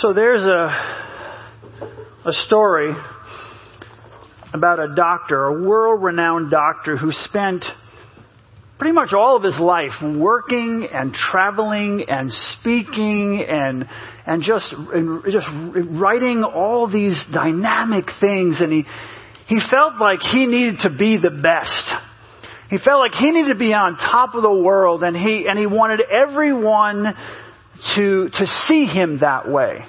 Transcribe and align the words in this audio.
So 0.00 0.12
there's 0.12 0.42
a, 0.42 0.68
a 2.24 2.32
story 2.46 2.94
about 4.54 4.78
a 4.78 4.94
doctor, 4.94 5.46
a 5.46 5.66
world 5.66 6.04
renowned 6.04 6.52
doctor 6.52 6.96
who 6.96 7.10
spent 7.10 7.64
pretty 8.78 8.92
much 8.92 9.12
all 9.12 9.34
of 9.34 9.42
his 9.42 9.58
life 9.58 10.00
working 10.00 10.86
and 10.92 11.12
traveling 11.12 12.04
and 12.06 12.30
speaking 12.32 13.44
and 13.48 13.88
and 14.24 14.40
just 14.44 14.72
and 14.72 15.24
just 15.32 15.48
writing 16.00 16.44
all 16.44 16.88
these 16.88 17.20
dynamic 17.34 18.04
things 18.20 18.60
and 18.60 18.72
he 18.72 18.84
he 19.48 19.58
felt 19.68 19.96
like 19.96 20.20
he 20.20 20.46
needed 20.46 20.76
to 20.82 20.96
be 20.96 21.18
the 21.20 21.40
best. 21.42 21.92
He 22.70 22.78
felt 22.78 23.00
like 23.00 23.14
he 23.14 23.32
needed 23.32 23.48
to 23.48 23.58
be 23.58 23.74
on 23.74 23.96
top 23.96 24.36
of 24.36 24.42
the 24.42 24.62
world 24.62 25.02
and 25.02 25.16
he 25.16 25.46
and 25.48 25.58
he 25.58 25.66
wanted 25.66 26.02
everyone 26.02 27.16
to 27.96 28.28
to 28.28 28.46
see 28.68 28.86
him 28.86 29.18
that 29.20 29.50
way. 29.50 29.84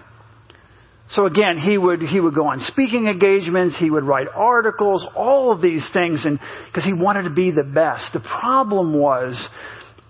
So 1.11 1.25
again, 1.25 1.57
he 1.57 1.75
would, 1.75 2.01
he 2.03 2.19
would 2.19 2.35
go 2.35 2.45
on 2.45 2.59
speaking 2.59 3.07
engagements, 3.07 3.75
he 3.79 3.89
would 3.89 4.03
write 4.03 4.27
articles, 4.31 5.03
all 5.15 5.51
of 5.51 5.59
these 5.59 5.83
things, 5.91 6.23
and, 6.23 6.39
because 6.67 6.85
he 6.85 6.93
wanted 6.93 7.23
to 7.23 7.31
be 7.31 7.49
the 7.49 7.63
best. 7.63 8.13
The 8.13 8.19
problem 8.19 8.93
was, 8.93 9.33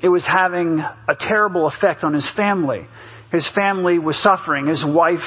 it 0.02 0.10
was 0.10 0.26
having 0.28 0.80
a 0.80 1.16
terrible 1.18 1.68
effect 1.68 2.04
on 2.04 2.14
his 2.14 2.30
family. 2.36 2.86
His 3.32 3.50
family 3.56 3.98
was 3.98 4.22
suffering. 4.22 4.68
His 4.68 4.84
wife 4.86 5.24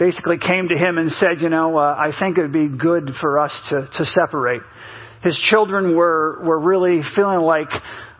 basically 0.00 0.38
came 0.38 0.68
to 0.68 0.76
him 0.76 0.98
and 0.98 1.12
said, 1.12 1.40
you 1.40 1.48
know, 1.48 1.76
uh, 1.76 1.94
I 1.96 2.10
think 2.18 2.36
it 2.36 2.42
would 2.42 2.52
be 2.52 2.68
good 2.68 3.10
for 3.20 3.38
us 3.38 3.52
to, 3.70 3.88
to 3.96 4.04
separate. 4.04 4.62
His 5.22 5.38
children 5.48 5.96
were, 5.96 6.42
were 6.44 6.58
really 6.58 7.02
feeling 7.14 7.38
like 7.38 7.70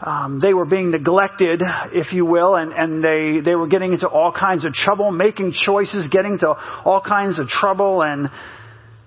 um, 0.04 0.38
they 0.40 0.52
were 0.52 0.66
being 0.66 0.90
neglected, 0.90 1.62
if 1.92 2.12
you 2.12 2.26
will, 2.26 2.56
and, 2.56 2.72
and 2.72 3.02
they, 3.02 3.40
they 3.40 3.54
were 3.54 3.68
getting 3.68 3.94
into 3.94 4.06
all 4.06 4.32
kinds 4.32 4.66
of 4.66 4.74
trouble, 4.74 5.10
making 5.10 5.52
choices, 5.52 6.08
getting 6.10 6.38
to 6.40 6.48
all 6.84 7.00
kinds 7.00 7.38
of 7.38 7.48
trouble. 7.48 8.02
And, 8.02 8.28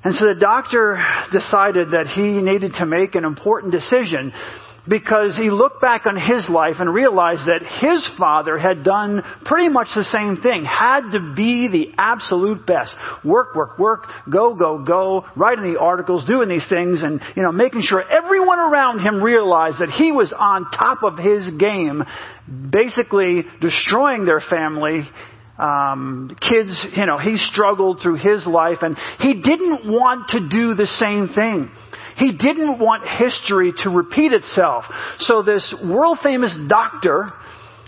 and 0.03 0.15
so 0.15 0.25
the 0.25 0.39
doctor 0.39 0.99
decided 1.31 1.91
that 1.91 2.07
he 2.07 2.41
needed 2.41 2.73
to 2.79 2.85
make 2.87 3.13
an 3.13 3.25
important 3.25 3.73
decision 3.73 4.33
because 4.87 5.35
he 5.35 5.49
looked 5.49 5.81
back 5.81 6.05
on 6.05 6.15
his 6.15 6.49
life 6.49 6.75
and 6.79 6.93
realized 6.93 7.47
that 7.47 7.61
his 7.61 8.07
father 8.17 8.57
had 8.57 8.83
done 8.83 9.23
pretty 9.45 9.69
much 9.69 9.87
the 9.95 10.03
same 10.05 10.37
thing. 10.37 10.65
Had 10.65 11.11
to 11.11 11.33
be 11.35 11.67
the 11.67 11.93
absolute 11.97 12.65
best. 12.65 12.95
Work, 13.23 13.55
work, 13.55 13.77
work, 13.77 14.07
go, 14.31 14.55
go, 14.55 14.83
go, 14.83 15.25
writing 15.35 15.73
the 15.73 15.79
articles, 15.79 16.25
doing 16.25 16.49
these 16.49 16.67
things 16.69 17.03
and, 17.03 17.21
you 17.35 17.43
know, 17.43 17.51
making 17.51 17.81
sure 17.81 18.01
everyone 18.01 18.59
around 18.59 18.99
him 18.99 19.21
realized 19.21 19.79
that 19.79 19.89
he 19.89 20.11
was 20.11 20.33
on 20.37 20.69
top 20.71 21.03
of 21.03 21.17
his 21.17 21.47
game, 21.59 22.03
basically 22.71 23.45
destroying 23.61 24.25
their 24.25 24.41
family 24.41 25.07
um, 25.57 26.37
kids, 26.39 26.85
you 26.95 27.05
know, 27.05 27.17
he 27.17 27.37
struggled 27.37 27.99
through 28.01 28.17
his 28.17 28.45
life 28.45 28.79
and 28.81 28.95
he 29.19 29.41
didn't 29.41 29.91
want 29.91 30.29
to 30.29 30.39
do 30.47 30.75
the 30.75 30.85
same 30.85 31.29
thing. 31.33 31.71
He 32.17 32.31
didn't 32.35 32.79
want 32.79 33.07
history 33.07 33.73
to 33.83 33.89
repeat 33.89 34.33
itself. 34.33 34.85
So 35.19 35.43
this 35.43 35.73
world 35.83 36.17
famous 36.23 36.55
doctor 36.67 37.31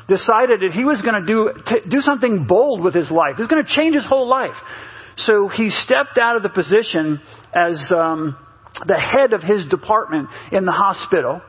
decided 0.08 0.62
that 0.62 0.72
he 0.72 0.86
was 0.86 1.02
going 1.02 1.26
to 1.26 1.28
do, 1.28 1.90
do 1.90 2.02
something 2.02 2.46
bold 2.48 2.84
with 2.84 2.94
his 2.94 3.10
life. 3.10 3.36
He 3.38 3.42
was 3.42 3.50
going 3.50 3.64
to 3.64 3.72
change 3.72 3.96
his 3.96 4.06
whole 4.06 4.28
life. 4.28 4.56
So 5.18 5.48
he 5.48 5.70
stepped 5.70 6.18
out 6.18 6.36
of 6.36 6.44
the 6.44 6.50
position 6.50 7.20
as 7.54 7.80
um, 7.92 8.38
the 8.86 9.00
head 9.00 9.34
of 9.34 9.42
his 9.42 9.66
department 9.68 10.30
in 10.52 10.66
the 10.66 10.72
hospital. 10.72 11.42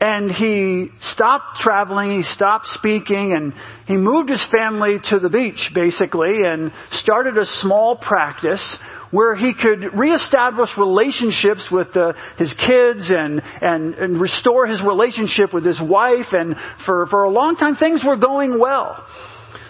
And 0.00 0.30
he 0.30 0.90
stopped 1.12 1.58
traveling, 1.60 2.10
he 2.10 2.22
stopped 2.22 2.66
speaking, 2.74 3.32
and 3.32 3.52
he 3.86 3.96
moved 3.96 4.30
his 4.30 4.44
family 4.56 4.98
to 5.10 5.18
the 5.18 5.28
beach, 5.28 5.72
basically, 5.74 6.36
and 6.46 6.72
started 6.92 7.36
a 7.36 7.46
small 7.62 7.96
practice 7.96 8.78
where 9.10 9.34
he 9.34 9.54
could 9.54 9.98
reestablish 9.98 10.70
relationships 10.76 11.68
with 11.70 11.96
uh, 11.96 12.12
his 12.36 12.54
kids 12.54 13.10
and, 13.10 13.42
and, 13.60 13.94
and 13.94 14.20
restore 14.20 14.66
his 14.66 14.80
relationship 14.82 15.52
with 15.52 15.64
his 15.64 15.80
wife. 15.80 16.26
And 16.32 16.54
for, 16.84 17.06
for 17.06 17.24
a 17.24 17.30
long 17.30 17.56
time, 17.56 17.76
things 17.76 18.02
were 18.06 18.16
going 18.16 18.58
well. 18.58 19.04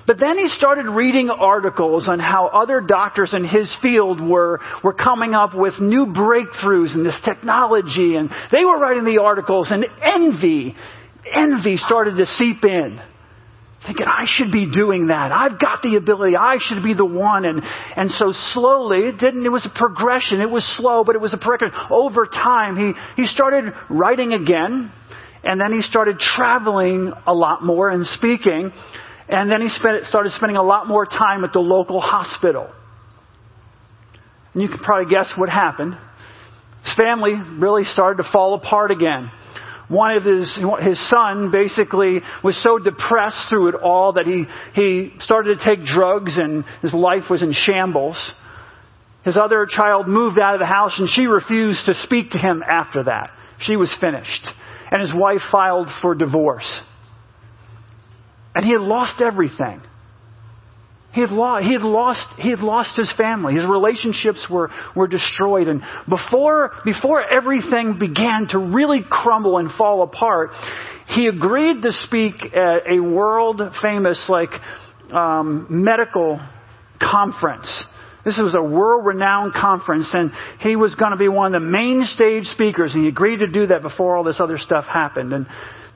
But 0.07 0.19
then 0.19 0.39
he 0.39 0.49
started 0.49 0.87
reading 0.87 1.29
articles 1.29 2.09
on 2.09 2.19
how 2.19 2.47
other 2.47 2.81
doctors 2.81 3.35
in 3.35 3.47
his 3.47 3.75
field 3.83 4.27
were, 4.27 4.59
were 4.83 4.95
coming 4.95 5.35
up 5.35 5.55
with 5.55 5.75
new 5.81 6.07
breakthroughs 6.07 6.95
in 6.95 7.05
this 7.05 7.19
technology. 7.27 8.17
And 8.17 8.31
they 8.51 8.65
were 8.65 8.79
writing 8.79 9.05
the 9.05 9.21
articles 9.21 9.71
and 9.71 9.85
envy, 10.03 10.75
envy 11.31 11.77
started 11.77 12.17
to 12.17 12.25
seep 12.25 12.65
in 12.65 12.99
thinking 13.87 14.07
I 14.07 14.25
should 14.27 14.51
be 14.51 14.71
doing 14.71 15.09
that. 15.09 15.33
I've 15.33 15.59
got 15.59 15.83
the 15.83 15.97
ability. 15.97 16.37
I 16.37 16.57
should 16.61 16.83
be 16.83 16.95
the 16.95 17.05
one. 17.05 17.45
And, 17.45 17.63
and 17.97 18.11
so 18.11 18.33
slowly, 18.53 19.09
it 19.09 19.19
didn't, 19.19 19.45
it 19.47 19.51
was 19.51 19.67
a 19.67 19.79
progression. 19.79 20.41
It 20.41 20.51
was 20.51 20.65
slow, 20.77 21.05
but 21.05 21.15
it 21.15 21.21
was 21.21 21.33
a 21.33 21.39
progression. 21.39 21.77
Over 21.91 22.27
time, 22.27 22.77
he, 22.77 22.93
he 23.23 23.27
started 23.27 23.73
writing 23.89 24.33
again. 24.33 24.93
And 25.45 25.61
then 25.61 25.73
he 25.73 25.83
started 25.83 26.19
traveling 26.19 27.13
a 27.27 27.33
lot 27.33 27.63
more 27.65 27.89
and 27.91 28.07
speaking. 28.07 28.73
And 29.29 29.51
then 29.51 29.61
he 29.61 29.69
spent, 29.69 30.05
started 30.07 30.33
spending 30.33 30.57
a 30.57 30.63
lot 30.63 30.89
more 30.89 31.07
time 31.07 31.45
at 31.45 31.53
the 31.53 31.61
local 31.61 32.01
hospital. 32.01 32.69
And 34.53 34.63
you 34.63 34.69
can 34.69 34.79
probably 34.79 35.13
guess 35.13 35.29
what 35.37 35.49
happened. 35.49 35.97
His 36.83 36.95
family 36.97 37.35
really 37.35 37.85
started 37.85 38.23
to 38.23 38.29
fall 38.33 38.55
apart 38.55 38.91
again 38.91 39.31
one 39.89 40.17
of 40.17 40.25
his, 40.25 40.59
his 40.81 41.11
son 41.11 41.51
basically 41.51 42.21
was 42.45 42.63
so 42.63 42.79
depressed 42.79 43.49
through 43.49 43.69
it 43.69 43.75
all 43.75 44.13
that 44.15 44.27
he, 44.27 44.45
he 44.75 45.13
started 45.21 45.59
to 45.59 45.65
take 45.65 45.85
drugs 45.85 46.37
and 46.37 46.65
his 46.83 46.93
life 46.93 47.25
was 47.31 47.43
in 47.43 47.53
shambles. 47.55 48.33
His 49.25 49.39
other 49.39 49.67
child 49.69 50.07
moved 50.07 50.39
out 50.39 50.55
of 50.55 50.61
the 50.61 50.67
house 50.67 50.99
and 50.99 51.09
she 51.09 51.27
refused 51.27 51.87
to 51.87 51.95
speak 52.05 52.31
to 52.31 52.39
him 52.39 52.63
after 52.67 53.05
that. 53.05 53.31
She 53.61 53.77
was 53.77 53.95
finished. 54.01 54.47
And 54.91 55.01
his 55.01 55.13
wife 55.15 55.41
filed 55.51 55.89
for 56.03 56.15
divorce. 56.15 56.81
And 58.55 58.65
he 58.65 58.73
had 58.73 58.81
lost 58.81 59.21
everything. 59.21 59.81
He 61.13 61.23
had, 61.23 61.31
lost, 61.31 61.65
he, 61.65 61.73
had 61.73 61.83
lost, 61.83 62.27
he 62.37 62.51
had 62.51 62.61
lost 62.61 62.97
his 62.97 63.11
family. 63.17 63.55
His 63.55 63.65
relationships 63.65 64.47
were, 64.51 64.71
were 64.95 65.09
destroyed. 65.09 65.67
And 65.67 65.83
before, 66.09 66.73
before 66.85 67.25
everything 67.25 67.99
began 67.99 68.47
to 68.51 68.59
really 68.59 69.01
crumble 69.09 69.57
and 69.57 69.71
fall 69.73 70.03
apart, 70.03 70.51
he 71.09 71.27
agreed 71.27 71.83
to 71.83 71.93
speak 71.93 72.35
at 72.55 72.91
a 72.91 73.01
world 73.01 73.63
famous, 73.81 74.27
like, 74.29 74.51
um, 75.11 75.67
medical 75.71 76.41
conference. 77.01 77.85
This 78.25 78.37
was 78.37 78.55
a 78.55 78.63
world 78.63 79.07
renowned 79.07 79.55
conference, 79.55 80.11
and 80.13 80.31
he 80.61 80.77
was 80.77 80.95
going 80.95 81.13
to 81.13 81.17
be 81.17 81.29
one 81.29 81.55
of 81.55 81.63
the 81.63 81.67
main 81.67 82.05
stage 82.05 82.45
speakers. 82.47 82.93
And 82.93 83.05
he 83.05 83.09
agreed 83.09 83.39
to 83.39 83.47
do 83.47 83.69
that 83.69 83.81
before 83.81 84.17
all 84.17 84.25
this 84.25 84.41
other 84.41 84.59
stuff 84.59 84.85
happened. 84.85 85.33
And 85.33 85.47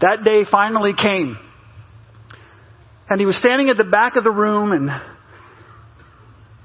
that 0.00 0.24
day 0.24 0.44
finally 0.50 0.94
came. 0.94 1.36
And 3.08 3.20
he 3.20 3.26
was 3.26 3.36
standing 3.36 3.68
at 3.68 3.76
the 3.76 3.84
back 3.84 4.16
of 4.16 4.24
the 4.24 4.30
room 4.30 4.72
and 4.72 4.90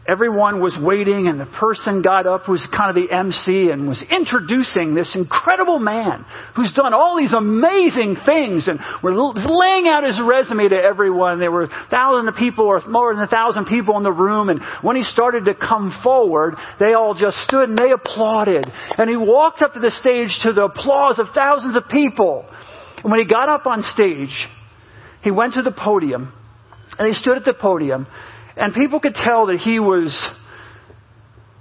everyone 0.07 0.61
was 0.61 0.77
waiting 0.81 1.27
and 1.27 1.39
the 1.39 1.45
person 1.45 2.01
got 2.01 2.25
up 2.25 2.43
who 2.45 2.53
was 2.53 2.65
kind 2.71 2.95
of 2.95 2.95
the 2.95 3.13
MC 3.13 3.69
and 3.71 3.87
was 3.87 4.01
introducing 4.09 4.95
this 4.95 5.11
incredible 5.13 5.79
man 5.79 6.25
who's 6.55 6.71
done 6.71 6.93
all 6.93 7.17
these 7.17 7.33
amazing 7.33 8.15
things 8.25 8.69
and 8.69 8.79
were 9.03 9.13
laying 9.13 9.87
out 9.87 10.05
his 10.05 10.19
resume 10.23 10.69
to 10.69 10.77
everyone. 10.77 11.39
There 11.39 11.51
were 11.51 11.67
thousands 11.91 12.29
of 12.29 12.35
people 12.35 12.65
or 12.65 12.79
more 12.87 13.13
than 13.13 13.23
a 13.23 13.27
thousand 13.27 13.65
people 13.65 13.97
in 13.97 14.03
the 14.03 14.13
room 14.13 14.49
and 14.49 14.61
when 14.81 14.95
he 14.95 15.03
started 15.03 15.45
to 15.45 15.53
come 15.53 15.91
forward, 16.01 16.55
they 16.79 16.93
all 16.93 17.13
just 17.13 17.37
stood 17.43 17.67
and 17.67 17.77
they 17.77 17.91
applauded. 17.91 18.65
And 18.97 19.09
he 19.09 19.17
walked 19.17 19.61
up 19.61 19.73
to 19.73 19.79
the 19.79 19.91
stage 19.91 20.31
to 20.43 20.53
the 20.53 20.65
applause 20.65 21.19
of 21.19 21.27
thousands 21.35 21.75
of 21.75 21.89
people. 21.89 22.47
And 23.03 23.11
when 23.11 23.19
he 23.19 23.27
got 23.27 23.49
up 23.49 23.67
on 23.67 23.83
stage, 23.83 24.47
he 25.21 25.31
went 25.31 25.53
to 25.53 25.61
the 25.61 25.71
podium 25.71 26.33
and 26.97 27.07
he 27.07 27.13
stood 27.13 27.37
at 27.37 27.45
the 27.45 27.53
podium 27.53 28.07
and 28.55 28.73
people 28.73 28.99
could 28.99 29.15
tell 29.15 29.47
that 29.47 29.57
he 29.57 29.79
was 29.79 30.27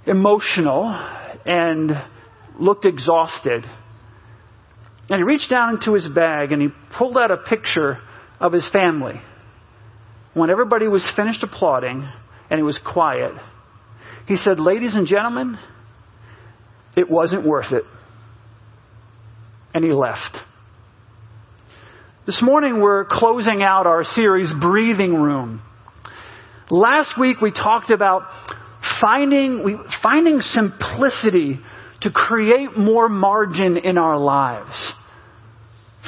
emotional 0.05 0.85
and 1.45 1.91
looked 2.59 2.85
exhausted. 2.85 3.65
And 5.09 5.19
he 5.19 5.23
reached 5.23 5.49
down 5.49 5.75
into 5.75 5.93
his 5.93 6.07
bag 6.07 6.51
and 6.51 6.61
he 6.61 6.69
pulled 6.97 7.17
out 7.17 7.31
a 7.31 7.37
picture 7.37 7.99
of 8.39 8.51
his 8.51 8.67
family. 8.71 9.21
When 10.33 10.49
everybody 10.49 10.87
was 10.87 11.09
finished 11.15 11.43
applauding 11.43 12.07
and 12.49 12.59
it 12.59 12.63
was 12.63 12.79
quiet, 12.85 13.33
he 14.27 14.35
said, 14.35 14.59
Ladies 14.59 14.93
and 14.93 15.07
gentlemen, 15.07 15.57
it 16.95 17.09
wasn't 17.09 17.45
worth 17.45 17.71
it. 17.71 17.83
And 19.73 19.83
he 19.83 19.91
left. 19.91 20.37
This 22.27 22.41
morning 22.41 22.81
we're 22.81 23.05
closing 23.05 23.63
out 23.63 23.87
our 23.87 24.03
series, 24.03 24.51
Breathing 24.59 25.13
Room. 25.13 25.61
Last 26.69 27.17
week 27.17 27.39
we 27.39 27.51
talked 27.53 27.89
about 27.89 28.23
finding, 28.99 29.81
finding 30.03 30.41
simplicity 30.41 31.61
to 32.01 32.11
create 32.11 32.77
more 32.77 33.07
margin 33.07 33.77
in 33.77 33.97
our 33.97 34.17
lives. 34.17 34.91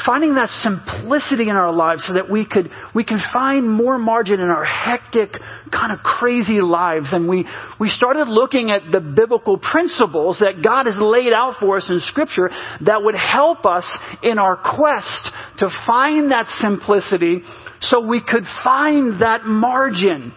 Finding 0.06 0.36
that 0.36 0.50
simplicity 0.62 1.50
in 1.50 1.56
our 1.56 1.72
lives 1.72 2.04
so 2.06 2.14
that 2.14 2.30
we 2.30 2.46
could 2.46 2.70
we 2.94 3.04
can 3.04 3.20
find 3.32 3.70
more 3.70 3.98
margin 3.98 4.40
in 4.40 4.50
our 4.50 4.66
hectic 4.66 5.32
kind 5.72 5.92
of 5.92 6.00
crazy 6.00 6.62
lives. 6.62 7.08
And 7.12 7.30
we 7.30 7.48
we 7.80 7.90
started 7.90 8.28
looking 8.28 8.72
at 8.72 8.84
the 8.92 9.00
biblical 9.00 9.58
principles 9.58 10.40
that 10.40 10.64
God 10.64 10.86
has 10.86 10.96
laid 10.98 11.34
out 11.34 11.56
for 11.60 11.78
us 11.78 11.90
in 11.90 12.00
scripture 12.02 12.50
that 12.82 13.04
would 13.04 13.16
help 13.16 13.66
us 13.66 13.86
in 14.24 14.38
our 14.38 14.58
quest 14.58 15.32
to 15.60 15.70
find 15.86 16.32
that 16.32 16.48
simplicity 16.62 17.44
so 17.82 18.06
we 18.06 18.22
could 18.22 18.46
find 18.64 19.22
that 19.22 19.46
margin. 19.46 20.34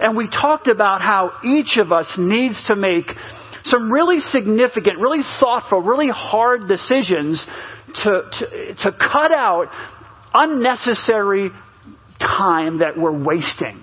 And 0.00 0.16
we 0.16 0.28
talked 0.28 0.68
about 0.68 1.00
how 1.00 1.32
each 1.44 1.78
of 1.78 1.92
us 1.92 2.12
needs 2.18 2.62
to 2.66 2.76
make 2.76 3.06
some 3.64 3.92
really 3.92 4.18
significant, 4.20 4.98
really 4.98 5.22
thoughtful, 5.38 5.80
really 5.80 6.08
hard 6.08 6.66
decisions 6.68 7.44
to, 7.94 8.30
to, 8.38 8.74
to 8.74 8.92
cut 8.92 9.32
out 9.32 9.68
unnecessary 10.34 11.50
time 12.18 12.78
that 12.78 12.96
we're 12.96 13.24
wasting. 13.24 13.82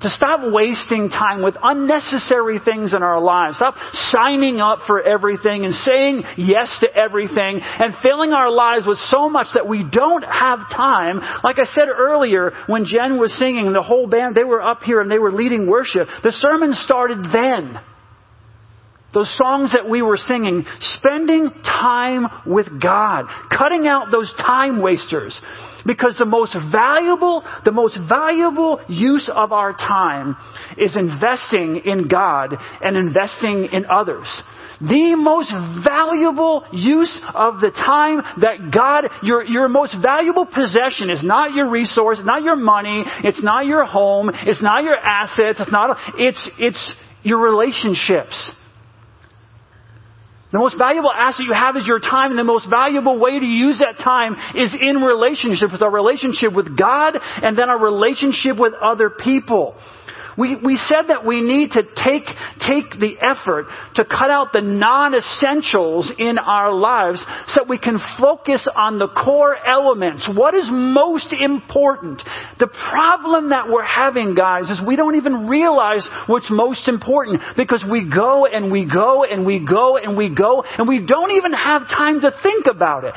To 0.00 0.10
stop 0.10 0.52
wasting 0.52 1.08
time 1.08 1.42
with 1.42 1.54
unnecessary 1.62 2.58
things 2.62 2.92
in 2.92 3.02
our 3.02 3.20
lives. 3.20 3.56
Stop 3.56 3.74
signing 4.10 4.60
up 4.60 4.80
for 4.86 5.02
everything 5.02 5.64
and 5.64 5.72
saying 5.72 6.24
yes 6.36 6.68
to 6.80 6.94
everything 6.94 7.60
and 7.62 7.94
filling 8.02 8.32
our 8.32 8.50
lives 8.50 8.86
with 8.86 8.98
so 9.08 9.30
much 9.30 9.46
that 9.54 9.66
we 9.66 9.82
don't 9.82 10.22
have 10.22 10.58
time. 10.70 11.20
Like 11.42 11.58
I 11.58 11.64
said 11.74 11.88
earlier, 11.88 12.52
when 12.66 12.84
Jen 12.84 13.18
was 13.18 13.32
singing, 13.38 13.72
the 13.72 13.82
whole 13.82 14.06
band, 14.06 14.34
they 14.34 14.44
were 14.44 14.60
up 14.60 14.82
here 14.82 15.00
and 15.00 15.10
they 15.10 15.18
were 15.18 15.32
leading 15.32 15.70
worship. 15.70 16.08
The 16.22 16.32
sermon 16.32 16.74
started 16.74 17.24
then 17.32 17.80
those 19.14 19.32
songs 19.38 19.72
that 19.72 19.88
we 19.88 20.02
were 20.02 20.16
singing, 20.16 20.64
spending 20.80 21.50
time 21.62 22.26
with 22.46 22.66
God, 22.82 23.26
cutting 23.56 23.86
out 23.86 24.10
those 24.10 24.32
time 24.36 24.82
wasters. 24.82 25.40
Because 25.86 26.16
the 26.18 26.24
most 26.24 26.56
valuable, 26.72 27.44
the 27.64 27.72
most 27.72 27.98
valuable 28.08 28.80
use 28.88 29.30
of 29.32 29.52
our 29.52 29.72
time 29.72 30.34
is 30.78 30.96
investing 30.96 31.82
in 31.84 32.08
God 32.08 32.54
and 32.82 32.96
investing 32.96 33.68
in 33.70 33.84
others. 33.86 34.26
The 34.80 35.14
most 35.14 35.52
valuable 35.84 36.64
use 36.72 37.20
of 37.34 37.60
the 37.60 37.70
time 37.70 38.22
that 38.40 38.72
God, 38.74 39.04
your, 39.22 39.44
your 39.44 39.68
most 39.68 39.94
valuable 40.02 40.46
possession 40.46 41.10
is 41.10 41.22
not 41.22 41.54
your 41.54 41.70
resource, 41.70 42.18
not 42.24 42.42
your 42.42 42.56
money, 42.56 43.04
it's 43.22 43.42
not 43.42 43.66
your 43.66 43.84
home, 43.84 44.30
it's 44.32 44.62
not 44.62 44.82
your 44.82 44.96
assets, 44.96 45.60
it's 45.60 45.70
not, 45.70 45.96
it's, 46.18 46.50
it's 46.58 46.92
your 47.22 47.38
relationships. 47.38 48.50
The 50.54 50.60
most 50.60 50.78
valuable 50.78 51.10
asset 51.12 51.40
you 51.40 51.52
have 51.52 51.74
is 51.76 51.84
your 51.84 51.98
time, 51.98 52.30
and 52.30 52.38
the 52.38 52.44
most 52.44 52.70
valuable 52.70 53.18
way 53.18 53.40
to 53.40 53.44
use 53.44 53.80
that 53.80 53.98
time 53.98 54.36
is 54.54 54.72
in 54.80 55.02
relationship 55.02 55.72
with 55.72 55.82
our 55.82 55.90
relationship 55.90 56.52
with 56.54 56.78
God 56.78 57.18
and 57.42 57.58
then 57.58 57.68
our 57.68 57.82
relationship 57.82 58.56
with 58.56 58.72
other 58.80 59.10
people. 59.10 59.74
We, 60.36 60.56
we 60.56 60.76
said 60.76 61.08
that 61.08 61.24
we 61.24 61.40
need 61.40 61.72
to 61.72 61.82
take, 61.82 62.26
take 62.58 62.98
the 62.98 63.16
effort 63.20 63.66
to 63.96 64.04
cut 64.04 64.30
out 64.30 64.52
the 64.52 64.60
non-essentials 64.60 66.12
in 66.18 66.38
our 66.38 66.72
lives 66.72 67.24
so 67.48 67.60
that 67.60 67.68
we 67.68 67.78
can 67.78 67.98
focus 68.18 68.66
on 68.74 68.98
the 68.98 69.08
core 69.08 69.56
elements. 69.64 70.28
What 70.34 70.54
is 70.54 70.66
most 70.70 71.32
important? 71.32 72.22
The 72.58 72.66
problem 72.66 73.50
that 73.50 73.68
we're 73.68 73.84
having, 73.84 74.34
guys, 74.34 74.68
is 74.70 74.80
we 74.84 74.96
don't 74.96 75.16
even 75.16 75.46
realize 75.46 76.06
what's 76.26 76.50
most 76.50 76.88
important 76.88 77.40
because 77.56 77.84
we 77.88 78.10
go 78.10 78.46
and 78.46 78.72
we 78.72 78.88
go 78.90 79.24
and 79.24 79.46
we 79.46 79.64
go 79.64 79.96
and 79.96 80.16
we 80.16 80.34
go 80.34 80.64
and 80.78 80.88
we 80.88 81.04
don't 81.06 81.30
even 81.32 81.52
have 81.52 81.82
time 81.82 82.20
to 82.22 82.32
think 82.42 82.66
about 82.66 83.04
it. 83.04 83.14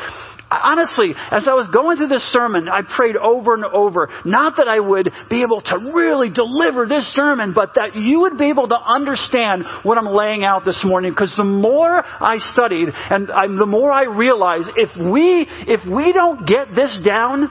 Honestly, 0.50 1.14
as 1.32 1.48
I 1.48 1.54
was 1.54 1.68
going 1.74 1.98
through 1.98 2.08
this 2.08 2.24
sermon, 2.32 2.70
I 2.70 2.82
prayed 2.82 3.18
over 3.18 3.54
and 3.54 3.66
over, 3.66 4.10
not 4.24 4.56
that 4.58 4.68
I 4.70 4.80
would 4.80 5.12
be 5.30 5.42
able 5.42 5.62
to 5.62 5.92
really 5.94 6.30
deliver 6.30 6.88
this 6.88 7.04
sermon, 7.14 7.52
but 7.54 7.76
that 7.76 7.96
you 7.96 8.22
would 8.22 8.38
be 8.38 8.48
able 8.50 8.68
to 8.70 8.78
understand 8.80 9.66
what 9.84 9.98
I'm 9.98 10.08
laying 10.08 10.46
out 10.46 10.64
this 10.64 10.80
morning. 10.86 11.12
Because 11.12 11.34
the 11.36 11.44
more 11.44 12.02
I 12.06 12.38
studied 12.54 12.88
and 12.94 13.30
I, 13.30 13.48
the 13.48 13.66
more 13.66 13.92
I 13.92 14.06
realized, 14.06 14.70
if 14.78 14.96
we, 14.96 15.46
if 15.68 15.86
we 15.86 16.14
don't 16.14 16.48
get 16.48 16.74
this 16.74 16.98
down, 17.06 17.50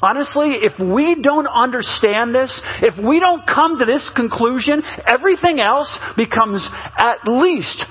Honestly, 0.00 0.54
if 0.62 0.78
we 0.78 1.20
don't 1.20 1.48
understand 1.48 2.32
this, 2.32 2.62
if 2.82 2.94
we 2.96 3.18
don't 3.18 3.44
come 3.44 3.80
to 3.80 3.84
this 3.84 4.08
conclusion, 4.14 4.80
everything 5.04 5.58
else 5.58 5.90
becomes 6.16 6.64
at 6.96 7.26
least 7.26 7.84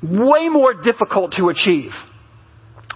way 0.00 0.48
more 0.48 0.74
difficult 0.74 1.32
to 1.32 1.48
achieve. 1.48 1.90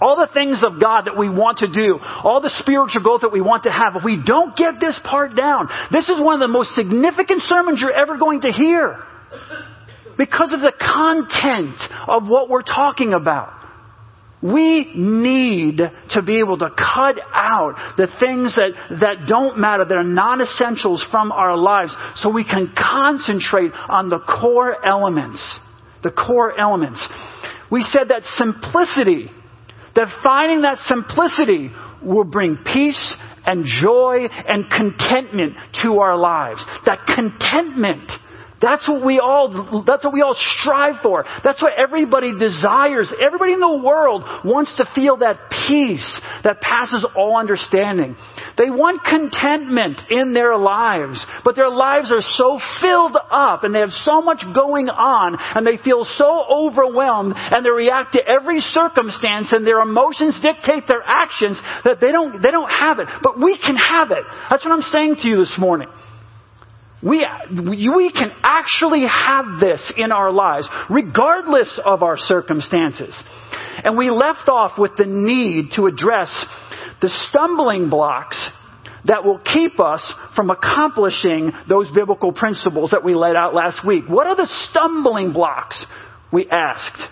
All 0.00 0.16
the 0.16 0.28
things 0.32 0.62
of 0.62 0.80
God 0.80 1.06
that 1.06 1.16
we 1.16 1.28
want 1.28 1.58
to 1.58 1.72
do, 1.72 1.98
all 2.00 2.40
the 2.40 2.52
spiritual 2.58 3.02
growth 3.02 3.22
that 3.22 3.32
we 3.32 3.40
want 3.40 3.64
to 3.64 3.70
have, 3.70 3.96
if 3.96 4.04
we 4.04 4.22
don't 4.24 4.56
get 4.56 4.78
this 4.80 4.98
part 5.04 5.34
down, 5.34 5.68
this 5.90 6.08
is 6.08 6.20
one 6.20 6.34
of 6.34 6.46
the 6.46 6.52
most 6.52 6.74
significant 6.74 7.42
sermons 7.46 7.80
you're 7.80 7.92
ever 7.92 8.18
going 8.18 8.42
to 8.42 8.52
hear. 8.52 9.02
Because 10.18 10.52
of 10.52 10.60
the 10.60 10.72
content 10.78 11.76
of 12.08 12.26
what 12.26 12.48
we're 12.48 12.62
talking 12.62 13.12
about. 13.12 13.52
We 14.42 14.92
need 14.94 15.78
to 15.78 16.22
be 16.22 16.38
able 16.40 16.58
to 16.58 16.68
cut 16.68 17.18
out 17.32 17.94
the 17.96 18.06
things 18.20 18.54
that, 18.54 18.72
that 19.00 19.26
don't 19.26 19.58
matter, 19.58 19.84
that 19.84 19.94
are 19.94 20.04
non-essentials 20.04 21.04
from 21.10 21.32
our 21.32 21.56
lives, 21.56 21.96
so 22.16 22.30
we 22.30 22.44
can 22.44 22.72
concentrate 22.76 23.72
on 23.72 24.10
the 24.10 24.18
core 24.18 24.76
elements. 24.86 25.58
The 26.02 26.10
core 26.10 26.58
elements. 26.58 27.06
We 27.70 27.82
said 27.82 28.08
that 28.08 28.22
simplicity 28.36 29.30
that 29.96 30.08
finding 30.22 30.62
that 30.62 30.78
simplicity 30.86 31.70
will 32.02 32.24
bring 32.24 32.58
peace 32.64 33.16
and 33.44 33.64
joy 33.64 34.26
and 34.30 34.70
contentment 34.70 35.54
to 35.82 35.98
our 35.98 36.16
lives. 36.16 36.64
That 36.84 37.06
contentment 37.06 38.10
that's 38.60 38.88
what 38.88 39.04
we 39.04 39.20
all, 39.20 39.84
that's 39.86 40.02
what 40.02 40.14
we 40.14 40.22
all 40.22 40.36
strive 40.36 41.02
for. 41.02 41.24
That's 41.44 41.60
what 41.60 41.74
everybody 41.76 42.32
desires. 42.38 43.12
Everybody 43.24 43.52
in 43.52 43.60
the 43.60 43.82
world 43.84 44.24
wants 44.44 44.74
to 44.78 44.88
feel 44.94 45.18
that 45.18 45.50
peace 45.68 46.20
that 46.42 46.60
passes 46.62 47.06
all 47.14 47.36
understanding. 47.36 48.16
They 48.56 48.70
want 48.70 49.04
contentment 49.04 50.00
in 50.08 50.32
their 50.32 50.56
lives, 50.56 51.24
but 51.44 51.56
their 51.56 51.68
lives 51.68 52.10
are 52.10 52.24
so 52.36 52.58
filled 52.80 53.16
up 53.30 53.64
and 53.64 53.74
they 53.74 53.80
have 53.80 53.92
so 53.92 54.22
much 54.22 54.42
going 54.54 54.88
on 54.88 55.36
and 55.38 55.66
they 55.66 55.76
feel 55.76 56.04
so 56.04 56.44
overwhelmed 56.48 57.34
and 57.36 57.64
they 57.64 57.70
react 57.70 58.14
to 58.14 58.26
every 58.26 58.60
circumstance 58.60 59.52
and 59.52 59.66
their 59.66 59.80
emotions 59.80 60.36
dictate 60.40 60.88
their 60.88 61.02
actions 61.04 61.60
that 61.84 62.00
they 62.00 62.12
don't, 62.12 62.40
they 62.42 62.50
don't 62.50 62.70
have 62.70 62.98
it. 62.98 63.08
But 63.22 63.38
we 63.38 63.58
can 63.58 63.76
have 63.76 64.10
it. 64.10 64.24
That's 64.48 64.64
what 64.64 64.72
I'm 64.72 64.88
saying 64.88 65.16
to 65.22 65.28
you 65.28 65.36
this 65.36 65.56
morning. 65.58 65.88
We, 67.02 67.26
we 67.50 68.10
can 68.10 68.32
actually 68.42 69.06
have 69.06 69.60
this 69.60 69.92
in 69.98 70.12
our 70.12 70.32
lives, 70.32 70.66
regardless 70.88 71.78
of 71.84 72.02
our 72.02 72.16
circumstances. 72.16 73.14
And 73.84 73.98
we 73.98 74.10
left 74.10 74.48
off 74.48 74.78
with 74.78 74.92
the 74.96 75.04
need 75.06 75.72
to 75.76 75.86
address 75.86 76.32
the 77.00 77.10
stumbling 77.28 77.90
blocks 77.90 78.38
that 79.04 79.24
will 79.24 79.38
keep 79.38 79.78
us 79.78 80.02
from 80.34 80.50
accomplishing 80.50 81.52
those 81.68 81.88
biblical 81.94 82.32
principles 82.32 82.90
that 82.90 83.04
we 83.04 83.14
laid 83.14 83.36
out 83.36 83.54
last 83.54 83.86
week. 83.86 84.04
What 84.08 84.26
are 84.26 84.36
the 84.36 84.48
stumbling 84.68 85.32
blocks? 85.32 85.82
We 86.32 86.48
asked. 86.50 87.02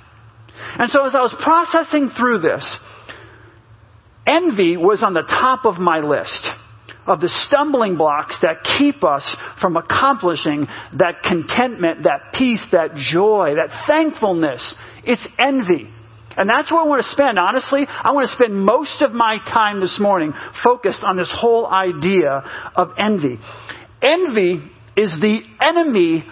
And 0.78 0.90
so 0.90 1.06
as 1.06 1.14
I 1.14 1.22
was 1.22 1.34
processing 1.42 2.10
through 2.16 2.40
this, 2.40 2.76
envy 4.26 4.76
was 4.76 5.02
on 5.04 5.14
the 5.14 5.22
top 5.22 5.64
of 5.64 5.76
my 5.76 6.00
list 6.00 6.46
of 7.06 7.20
the 7.20 7.28
stumbling 7.46 7.96
blocks 7.96 8.36
that 8.42 8.64
keep 8.78 9.04
us 9.04 9.24
from 9.60 9.76
accomplishing 9.76 10.66
that 10.98 11.22
contentment, 11.22 12.04
that 12.04 12.32
peace, 12.32 12.64
that 12.72 12.94
joy, 12.94 13.54
that 13.56 13.84
thankfulness. 13.86 14.74
It's 15.04 15.26
envy. 15.38 15.90
And 16.36 16.48
that's 16.48 16.70
where 16.70 16.80
I 16.80 16.84
want 16.84 17.04
to 17.04 17.10
spend. 17.12 17.38
Honestly, 17.38 17.86
I 17.88 18.12
want 18.12 18.28
to 18.28 18.34
spend 18.34 18.54
most 18.54 19.02
of 19.02 19.12
my 19.12 19.38
time 19.38 19.80
this 19.80 19.98
morning 20.00 20.32
focused 20.62 21.02
on 21.02 21.16
this 21.16 21.32
whole 21.32 21.66
idea 21.66 22.42
of 22.74 22.90
envy. 22.98 23.38
Envy 24.02 24.70
is 24.96 25.10
the 25.20 25.40
enemy 25.60 26.24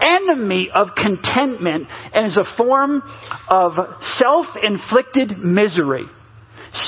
enemy 0.00 0.70
of 0.72 0.88
contentment 0.94 1.88
and 2.12 2.26
is 2.26 2.36
a 2.36 2.56
form 2.56 3.02
of 3.48 3.72
self-inflicted 4.16 5.38
misery. 5.38 6.04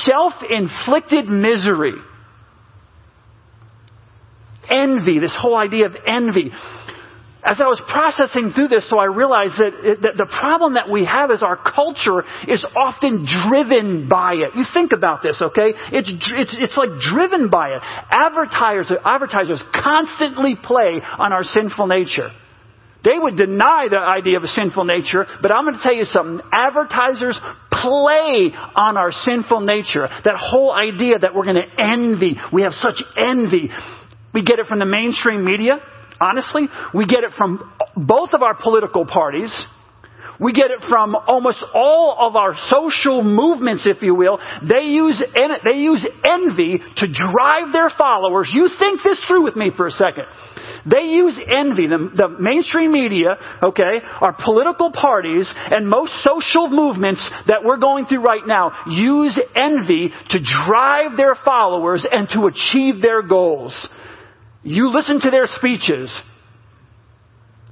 Self-inflicted 0.05 1.27
misery 1.27 1.95
envy, 4.71 5.19
this 5.19 5.35
whole 5.37 5.55
idea 5.55 5.85
of 5.85 5.95
envy. 6.07 6.51
As 7.43 7.59
I 7.59 7.65
was 7.65 7.81
processing 7.89 8.51
through 8.53 8.67
this, 8.67 8.87
so 8.87 8.99
I 8.99 9.05
realized 9.05 9.57
that, 9.57 9.73
that 10.05 10.13
the 10.15 10.29
problem 10.29 10.75
that 10.75 10.89
we 10.89 11.05
have 11.05 11.31
is 11.31 11.41
our 11.41 11.57
culture 11.57 12.21
is 12.47 12.63
often 12.77 13.25
driven 13.25 14.07
by 14.07 14.33
it. 14.33 14.53
You 14.55 14.63
think 14.71 14.91
about 14.93 15.23
this, 15.23 15.41
okay? 15.41 15.73
It's, 15.89 16.13
it's, 16.37 16.53
it's 16.53 16.77
like 16.77 16.93
driven 17.01 17.49
by 17.49 17.73
it. 17.73 17.81
Advertisers, 17.81 18.93
advertisers 19.03 19.63
constantly 19.73 20.53
play 20.53 21.01
on 21.01 21.33
our 21.33 21.43
sinful 21.43 21.87
nature. 21.87 22.29
They 23.03 23.17
would 23.17 23.37
deny 23.37 23.87
the 23.89 23.97
idea 23.97 24.37
of 24.37 24.43
a 24.43 24.53
sinful 24.53 24.85
nature, 24.85 25.25
but 25.41 25.51
I'm 25.51 25.65
going 25.65 25.77
to 25.77 25.81
tell 25.81 25.95
you 25.95 26.05
something. 26.05 26.45
Advertisers 26.53 27.39
play 27.71 28.53
on 28.53 28.97
our 28.97 29.11
sinful 29.11 29.61
nature. 29.61 30.07
That 30.23 30.37
whole 30.37 30.71
idea 30.71 31.17
that 31.17 31.33
we're 31.33 31.45
going 31.45 31.65
to 31.65 31.81
envy. 31.81 32.37
We 32.53 32.61
have 32.61 32.73
such 32.73 33.01
envy. 33.17 33.71
We 34.33 34.43
get 34.43 34.59
it 34.59 34.67
from 34.67 34.77
the 34.77 34.85
mainstream 34.85 35.43
media, 35.43 35.81
honestly. 36.21 36.67
We 36.93 37.05
get 37.05 37.23
it 37.23 37.31
from 37.37 37.71
both 37.95 38.29
of 38.33 38.43
our 38.43 38.55
political 38.55 39.05
parties. 39.05 39.51
We 40.41 40.53
get 40.53 40.71
it 40.71 40.79
from 40.89 41.15
almost 41.15 41.63
all 41.71 42.15
of 42.17 42.35
our 42.35 42.55
social 42.69 43.21
movements, 43.21 43.85
if 43.85 44.01
you 44.01 44.15
will. 44.15 44.39
They 44.67 44.85
use, 44.85 45.21
they 45.35 45.77
use 45.77 46.07
envy 46.25 46.79
to 46.97 47.07
drive 47.13 47.71
their 47.71 47.91
followers. 47.95 48.49
You 48.51 48.67
think 48.79 49.01
this 49.03 49.23
through 49.27 49.43
with 49.43 49.55
me 49.55 49.69
for 49.77 49.85
a 49.85 49.91
second. 49.91 50.25
They 50.89 51.03
use 51.03 51.39
envy. 51.47 51.85
The, 51.85 52.09
the, 52.15 52.29
mainstream 52.39 52.91
media, 52.91 53.37
okay, 53.61 54.01
our 54.19 54.35
political 54.43 54.91
parties, 54.91 55.47
and 55.55 55.87
most 55.87 56.11
social 56.23 56.69
movements 56.69 57.21
that 57.45 57.63
we're 57.63 57.77
going 57.77 58.07
through 58.07 58.23
right 58.23 58.45
now 58.45 58.71
use 58.87 59.39
envy 59.53 60.11
to 60.29 60.39
drive 60.65 61.17
their 61.17 61.35
followers 61.45 62.03
and 62.09 62.27
to 62.29 62.47
achieve 62.47 62.99
their 62.99 63.21
goals. 63.21 63.87
You 64.63 64.89
listen 64.89 65.19
to 65.21 65.31
their 65.31 65.47
speeches. 65.55 66.15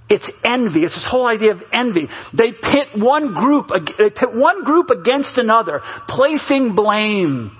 It's 0.10 0.28
envy. 0.44 0.84
It's 0.84 0.96
this 0.96 1.08
whole 1.08 1.28
idea 1.28 1.52
of 1.52 1.62
envy. 1.72 2.08
They 2.34 2.52
pit 2.52 2.88
one 2.96 3.34
group, 3.36 3.68
they 3.70 4.10
pit 4.10 4.30
one 4.34 4.64
group 4.64 4.90
against 4.90 5.38
another, 5.38 5.82
placing 6.08 6.76
blame, 6.76 7.56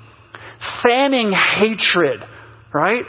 fanning 0.84 1.32
hatred, 1.32 2.22
right? 2.74 3.06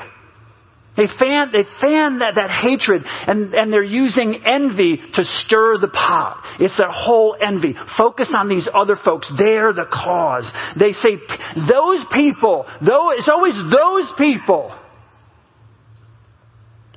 They 0.97 1.07
fan, 1.19 1.53
they 1.53 1.65
fan 1.81 2.19
that, 2.19 2.35
that 2.35 2.51
hatred 2.51 3.03
and, 3.07 3.55
and 3.55 3.73
they're 3.73 3.83
using 3.83 4.43
envy 4.45 4.99
to 5.15 5.25
stir 5.25 5.79
the 5.79 5.89
pot. 5.89 6.43
It's 6.59 6.77
that 6.77 6.91
whole 6.91 7.35
envy. 7.41 7.75
Focus 7.97 8.31
on 8.37 8.51
these 8.51 8.69
other 8.75 8.97
folks. 9.03 9.31
They're 9.39 9.73
the 9.73 9.87
cause. 9.91 10.51
They 10.79 10.93
say, 10.93 11.17
those 11.57 12.05
people, 12.13 12.67
though, 12.85 13.13
it's 13.13 13.31
always 13.33 13.55
those 13.55 14.13
people 14.19 14.77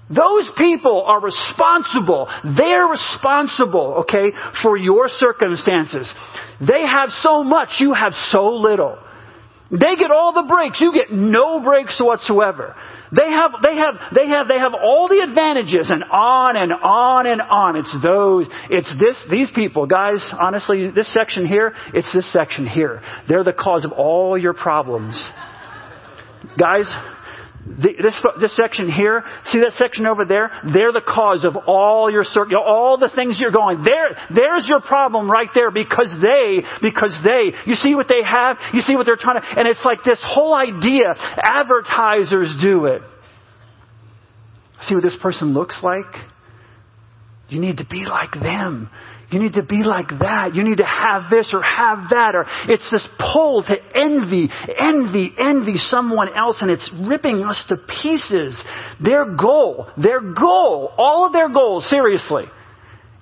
those 0.09 0.51
people 0.57 1.03
are 1.03 1.21
responsible. 1.21 2.27
They're 2.57 2.87
responsible, 2.87 4.03
okay, 4.03 4.31
for 4.61 4.77
your 4.77 5.07
circumstances. 5.07 6.11
They 6.59 6.85
have 6.85 7.09
so 7.21 7.43
much, 7.43 7.69
you 7.79 7.93
have 7.93 8.13
so 8.29 8.49
little. 8.55 8.97
They 9.71 9.95
get 9.95 10.11
all 10.11 10.33
the 10.33 10.43
breaks, 10.47 10.79
you 10.79 10.93
get 10.93 11.11
no 11.11 11.63
breaks 11.63 11.99
whatsoever. 11.99 12.75
They 13.15 13.29
have, 13.29 13.51
they 13.63 13.75
have, 13.75 13.95
they 14.13 14.27
have, 14.27 14.47
they 14.47 14.59
have 14.59 14.73
all 14.73 15.07
the 15.07 15.19
advantages 15.19 15.89
and 15.89 16.03
on 16.03 16.57
and 16.57 16.71
on 16.71 17.25
and 17.25 17.41
on. 17.41 17.75
It's 17.77 17.95
those, 18.03 18.47
it's 18.69 18.89
this, 18.99 19.15
these 19.31 19.49
people, 19.55 19.87
guys, 19.87 20.19
honestly, 20.39 20.91
this 20.91 21.11
section 21.11 21.47
here, 21.47 21.73
it's 21.93 22.11
this 22.13 22.31
section 22.31 22.67
here. 22.67 23.01
They're 23.27 23.43
the 23.43 23.53
cause 23.53 23.83
of 23.83 23.93
all 23.93 24.37
your 24.37 24.53
problems. 24.53 25.15
Guys, 26.59 26.85
the, 27.65 27.93
this, 28.01 28.15
this 28.41 28.55
section 28.55 28.91
here, 28.91 29.23
see 29.47 29.59
that 29.59 29.73
section 29.77 30.05
over 30.05 30.25
there? 30.25 30.51
They're 30.73 30.91
the 30.91 31.03
cause 31.05 31.45
of 31.45 31.55
all 31.65 32.11
your 32.11 32.25
all 32.57 32.97
the 32.97 33.11
things 33.15 33.37
you're 33.39 33.51
going. 33.51 33.83
There, 33.83 34.17
there's 34.35 34.67
your 34.67 34.81
problem 34.81 35.31
right 35.31 35.49
there 35.55 35.71
because 35.71 36.13
they, 36.21 36.59
because 36.81 37.15
they, 37.23 37.53
you 37.65 37.75
see 37.75 37.95
what 37.95 38.07
they 38.09 38.21
have, 38.23 38.57
you 38.73 38.81
see 38.81 38.95
what 38.95 39.05
they're 39.05 39.15
trying 39.15 39.41
to, 39.41 39.47
and 39.47 39.67
it's 39.67 39.83
like 39.85 39.99
this 40.03 40.19
whole 40.21 40.53
idea, 40.53 41.15
advertisers 41.41 42.53
do 42.61 42.85
it. 42.85 43.01
See 44.81 44.95
what 44.95 45.03
this 45.03 45.17
person 45.21 45.53
looks 45.53 45.77
like? 45.81 46.11
You 47.47 47.61
need 47.61 47.77
to 47.77 47.85
be 47.85 48.05
like 48.05 48.33
them. 48.33 48.89
You 49.33 49.39
need 49.39 49.53
to 49.53 49.63
be 49.63 49.81
like 49.81 50.09
that. 50.19 50.53
You 50.53 50.63
need 50.63 50.77
to 50.77 50.85
have 50.85 51.31
this 51.31 51.49
or 51.53 51.63
have 51.63 52.09
that. 52.11 52.35
Or 52.35 52.45
it's 52.69 52.87
this 52.91 53.07
pull 53.17 53.63
to 53.63 53.75
envy, 53.95 54.47
envy, 54.77 55.33
envy 55.39 55.77
someone 55.77 56.29
else 56.37 56.57
and 56.61 56.69
it's 56.69 56.87
ripping 57.07 57.43
us 57.43 57.65
to 57.69 57.77
pieces. 58.03 58.63
Their 59.03 59.35
goal, 59.35 59.87
their 59.97 60.21
goal, 60.21 60.93
all 60.97 61.25
of 61.25 61.33
their 61.33 61.49
goals, 61.49 61.89
seriously, 61.89 62.43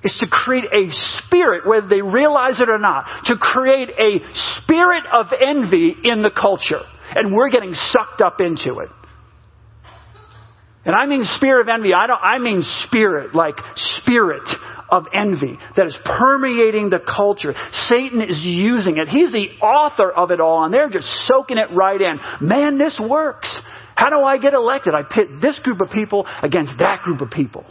is 0.04 0.14
to 0.20 0.28
create 0.30 0.66
a 0.66 0.92
spirit, 0.92 1.66
whether 1.66 1.88
they 1.88 2.02
realize 2.02 2.60
it 2.60 2.68
or 2.68 2.80
not, 2.80 3.06
to 3.28 3.38
create 3.38 3.92
a 3.92 4.20
spirit 4.58 5.06
of 5.14 5.28
envy 5.40 5.96
in 6.04 6.22
the 6.22 6.32
culture. 6.36 6.82
And 7.16 7.34
we're 7.34 7.50
getting 7.50 7.74
sucked 7.74 8.20
up 8.20 8.42
into 8.42 8.80
it. 8.80 8.90
And 10.84 10.96
I 10.96 11.06
mean 11.06 11.26
spirit 11.36 11.62
of 11.62 11.74
envy. 11.74 11.94
I 11.94 12.08
don't, 12.08 12.20
I 12.22 12.40
mean 12.40 12.64
spirit, 12.88 13.36
like 13.36 13.56
spirit 13.76 14.44
of 14.90 15.06
envy 15.14 15.58
that 15.78 15.86
is 15.86 15.98
permeating 16.04 16.90
the 16.90 17.00
culture. 17.00 17.54
Satan 17.88 18.22
is 18.22 18.42
using 18.44 18.98
it. 18.98 19.08
He's 19.08 19.32
the 19.32 19.50
author 19.62 20.12
of 20.12 20.32
it 20.32 20.42
all, 20.42 20.66
and 20.66 20.74
they're 20.74 20.90
just 20.90 21.08
soaking 21.28 21.58
it 21.58 21.72
right 21.72 22.02
in. 22.02 22.20
Man, 22.42 22.78
this 22.78 23.00
works. 23.00 23.56
How 23.96 24.10
do 24.10 24.22
I 24.22 24.40
get 24.40 24.54
elected? 24.54 24.96
I 24.96 25.04
pit 25.04 25.28
this 25.42 25.60
group 25.60 25.82
of 25.82 25.92
people 25.92 26.26
against 26.42 26.80
that 26.80 27.04
group 27.04 27.22
of 27.22 27.30
people. 27.30 27.64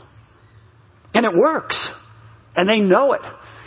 And 1.13 1.25
it 1.25 1.33
works. 1.35 1.77
And 2.55 2.69
they 2.69 2.79
know 2.79 3.13
it. 3.15 3.23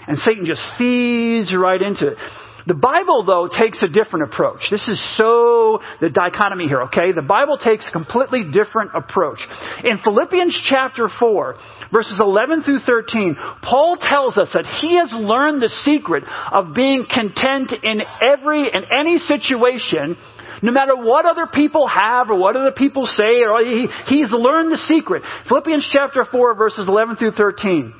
And 0.07 0.17
Satan 0.19 0.45
just 0.45 0.61
feeds 0.77 1.53
right 1.53 1.81
into 1.81 2.07
it. 2.07 2.17
The 2.65 2.73
Bible, 2.73 3.23
though, 3.25 3.47
takes 3.47 3.81
a 3.83 3.87
different 3.87 4.31
approach. 4.31 4.67
This 4.71 4.87
is 4.87 5.01
so 5.17 5.81
the 5.99 6.09
dichotomy 6.09 6.67
here, 6.67 6.83
okay? 6.83 7.11
The 7.11 7.21
Bible 7.21 7.57
takes 7.57 7.87
a 7.87 7.91
completely 7.91 8.43
different 8.51 8.91
approach. 8.95 9.39
In 9.83 9.99
Philippians 9.99 10.57
chapter 10.69 11.09
4, 11.19 11.55
verses 11.91 12.17
11 12.19 12.63
through 12.63 12.79
13, 12.79 13.35
Paul 13.61 13.97
tells 13.99 14.37
us 14.37 14.49
that 14.53 14.65
he 14.81 14.95
has 14.95 15.11
learned 15.11 15.61
the 15.61 15.69
secret 15.83 16.23
of 16.51 16.73
being 16.73 17.05
content 17.05 17.73
in 17.83 18.01
every 18.21 18.71
and 18.71 18.85
any 18.97 19.17
situation 19.17 20.17
no 20.61 20.71
matter 20.71 20.95
what 20.95 21.25
other 21.25 21.45
people 21.45 21.87
have 21.87 22.29
or 22.29 22.39
what 22.39 22.55
other 22.55 22.71
people 22.71 23.05
say, 23.05 23.41
or 23.41 23.59
he, 23.59 23.87
he's 24.07 24.31
learned 24.31 24.71
the 24.71 24.77
secret. 24.87 25.21
Philippians 25.49 25.89
chapter 25.91 26.23
4 26.23 26.55
verses 26.55 26.87
11 26.87 27.17
through 27.17 27.31
13. 27.31 27.93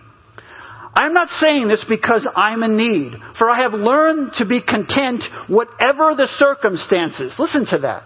I'm 0.96 1.14
not 1.14 1.30
saying 1.40 1.68
this 1.68 1.84
because 1.90 2.28
I'm 2.36 2.62
in 2.62 2.78
need, 2.78 3.14
for 3.40 3.50
I 3.50 3.64
have 3.64 3.74
learned 3.74 4.34
to 4.38 4.46
be 4.46 4.62
content 4.62 5.24
whatever 5.48 6.14
the 6.16 6.28
circumstances. 6.38 7.34
Listen 7.40 7.66
to 7.68 7.80
that. 7.80 8.04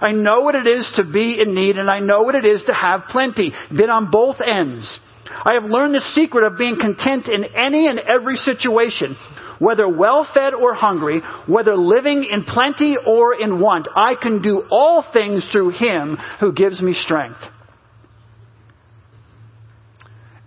I 0.00 0.10
know 0.10 0.40
what 0.40 0.56
it 0.56 0.66
is 0.66 0.90
to 0.96 1.04
be 1.04 1.40
in 1.40 1.54
need 1.54 1.78
and 1.78 1.88
I 1.88 2.00
know 2.00 2.22
what 2.22 2.34
it 2.34 2.44
is 2.44 2.62
to 2.66 2.74
have 2.74 3.04
plenty. 3.10 3.52
Been 3.70 3.90
on 3.90 4.10
both 4.10 4.36
ends. 4.44 4.98
I 5.26 5.54
have 5.54 5.64
learned 5.64 5.94
the 5.94 6.12
secret 6.14 6.44
of 6.44 6.58
being 6.58 6.76
content 6.78 7.28
in 7.28 7.44
any 7.56 7.86
and 7.86 7.98
every 8.00 8.36
situation, 8.36 9.16
whether 9.58 9.88
well 9.88 10.28
fed 10.34 10.54
or 10.54 10.74
hungry, 10.74 11.22
whether 11.46 11.76
living 11.76 12.24
in 12.30 12.44
plenty 12.44 12.96
or 13.06 13.40
in 13.40 13.60
want. 13.60 13.88
I 13.94 14.16
can 14.20 14.42
do 14.42 14.64
all 14.70 15.04
things 15.12 15.46
through 15.50 15.70
Him 15.70 16.18
who 16.40 16.52
gives 16.52 16.82
me 16.82 16.94
strength. 16.94 17.40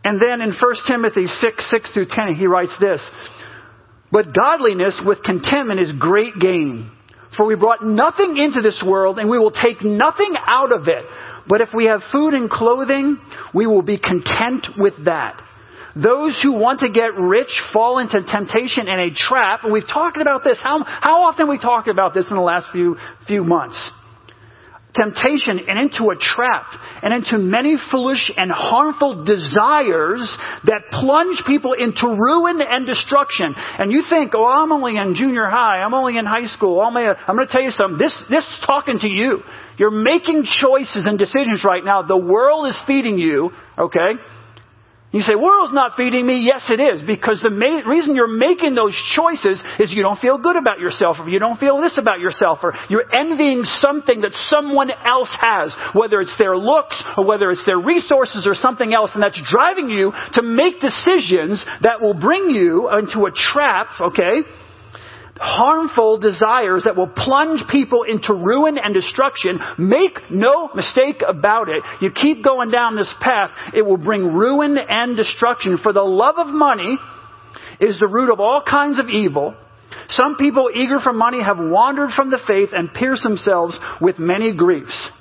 And 0.07 0.21
then 0.21 0.39
in 0.39 0.55
1 0.55 0.75
Timothy 0.87 1.27
6, 1.27 1.69
6 1.69 1.91
through 1.91 2.07
10, 2.09 2.35
he 2.35 2.47
writes 2.47 2.71
this, 2.79 3.01
But 4.09 4.33
godliness 4.33 4.97
with 5.05 5.21
contentment 5.21 5.81
is 5.81 5.91
great 5.99 6.39
gain. 6.39 6.89
For 7.35 7.45
we 7.45 7.57
brought 7.57 7.83
nothing 7.83 8.37
into 8.37 8.61
this 8.61 8.81
world 8.87 9.19
and 9.19 9.29
we 9.29 9.37
will 9.37 9.51
take 9.51 9.81
nothing 9.83 10.33
out 10.47 10.71
of 10.71 10.87
it. 10.87 11.03
But 11.49 11.59
if 11.59 11.73
we 11.75 11.87
have 11.87 11.99
food 12.09 12.33
and 12.33 12.49
clothing, 12.49 13.19
we 13.53 13.67
will 13.67 13.81
be 13.81 13.99
content 13.99 14.67
with 14.77 14.93
that. 15.03 15.43
Those 15.93 16.39
who 16.41 16.53
want 16.53 16.79
to 16.79 16.89
get 16.89 17.13
rich 17.15 17.51
fall 17.73 17.99
into 17.99 18.23
temptation 18.23 18.87
and 18.87 19.01
a 19.01 19.13
trap. 19.13 19.65
And 19.65 19.73
we've 19.73 19.85
talked 19.85 20.21
about 20.21 20.41
this. 20.41 20.57
How, 20.63 20.85
how 20.85 21.23
often 21.23 21.49
we 21.49 21.59
talked 21.59 21.89
about 21.89 22.13
this 22.13 22.29
in 22.29 22.37
the 22.37 22.41
last 22.41 22.67
few, 22.71 22.95
few 23.27 23.43
months? 23.43 23.91
Temptation 24.99 25.59
and 25.67 25.79
into 25.79 26.09
a 26.09 26.17
trap 26.17 26.65
and 27.03 27.13
into 27.13 27.37
many 27.37 27.77
foolish 27.91 28.31
and 28.35 28.51
harmful 28.51 29.23
desires 29.23 30.35
that 30.65 30.81
plunge 30.91 31.41
people 31.45 31.73
into 31.73 32.07
ruin 32.07 32.59
and 32.61 32.85
destruction. 32.87 33.53
And 33.55 33.91
you 33.91 34.03
think, 34.09 34.33
oh, 34.35 34.45
I'm 34.45 34.71
only 34.71 34.97
in 34.97 35.15
junior 35.15 35.45
high. 35.45 35.79
I'm 35.79 35.93
only 35.93 36.17
in 36.17 36.25
high 36.25 36.47
school. 36.47 36.81
I'm 36.81 36.97
I'm 36.97 37.35
going 37.35 37.47
to 37.47 37.51
tell 37.51 37.61
you 37.61 37.71
something. 37.71 37.97
This, 37.97 38.15
this 38.29 38.43
is 38.43 38.63
talking 38.65 38.99
to 38.99 39.07
you. 39.07 39.43
You're 39.77 39.91
making 39.91 40.45
choices 40.59 41.05
and 41.05 41.19
decisions 41.19 41.63
right 41.63 41.85
now. 41.85 42.01
The 42.01 42.17
world 42.17 42.67
is 42.67 42.81
feeding 42.87 43.19
you, 43.19 43.51
okay? 43.77 44.17
You 45.17 45.23
say, 45.23 45.33
world's 45.33 45.73
not 45.73 45.97
feeding 45.97 46.27
me. 46.27 46.45
Yes, 46.45 46.69
it 46.69 46.79
is. 46.79 47.01
Because 47.01 47.41
the 47.41 47.49
ma- 47.49 47.81
reason 47.89 48.13
you're 48.13 48.27
making 48.29 48.75
those 48.75 48.93
choices 49.17 49.57
is 49.79 49.91
you 49.91 50.03
don't 50.03 50.19
feel 50.19 50.37
good 50.37 50.55
about 50.55 50.77
yourself, 50.77 51.17
or 51.17 51.27
you 51.27 51.39
don't 51.39 51.59
feel 51.59 51.81
this 51.81 51.97
about 51.97 52.19
yourself, 52.19 52.59
or 52.61 52.75
you're 52.87 53.09
envying 53.17 53.63
something 53.81 54.21
that 54.21 54.33
someone 54.53 54.91
else 54.91 55.33
has, 55.41 55.73
whether 55.95 56.21
it's 56.21 56.37
their 56.37 56.55
looks, 56.55 57.03
or 57.17 57.25
whether 57.25 57.49
it's 57.49 57.65
their 57.65 57.79
resources, 57.79 58.45
or 58.45 58.53
something 58.53 58.93
else, 58.93 59.09
and 59.15 59.23
that's 59.23 59.41
driving 59.49 59.89
you 59.89 60.13
to 60.33 60.43
make 60.43 60.81
decisions 60.81 61.65
that 61.81 61.99
will 61.99 62.13
bring 62.13 62.51
you 62.51 62.87
into 62.93 63.25
a 63.25 63.31
trap, 63.33 63.87
okay? 63.99 64.45
Harmful 65.39 66.17
desires 66.17 66.83
that 66.83 66.95
will 66.95 67.07
plunge 67.07 67.61
people 67.69 68.03
into 68.03 68.33
ruin 68.33 68.77
and 68.77 68.93
destruction. 68.93 69.59
Make 69.77 70.19
no 70.29 70.69
mistake 70.73 71.23
about 71.27 71.69
it. 71.69 71.83
You 72.01 72.11
keep 72.11 72.43
going 72.43 72.71
down 72.71 72.95
this 72.95 73.13
path, 73.21 73.51
it 73.73 73.83
will 73.83 73.97
bring 73.97 74.33
ruin 74.33 74.77
and 74.77 75.15
destruction. 75.17 75.77
For 75.81 75.93
the 75.93 76.03
love 76.03 76.35
of 76.37 76.47
money 76.47 76.97
is 77.79 77.99
the 77.99 78.07
root 78.07 78.31
of 78.31 78.39
all 78.39 78.63
kinds 78.63 78.99
of 78.99 79.09
evil. 79.09 79.55
Some 80.09 80.35
people 80.37 80.69
eager 80.73 80.99
for 80.99 81.13
money 81.13 81.41
have 81.43 81.57
wandered 81.59 82.11
from 82.11 82.29
the 82.29 82.39
faith 82.47 82.69
and 82.71 82.93
pierced 82.93 83.23
themselves 83.23 83.77
with 84.01 84.19
many 84.19 84.55
griefs. 84.55 85.11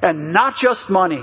And 0.00 0.32
not 0.32 0.54
just 0.60 0.90
money 0.90 1.22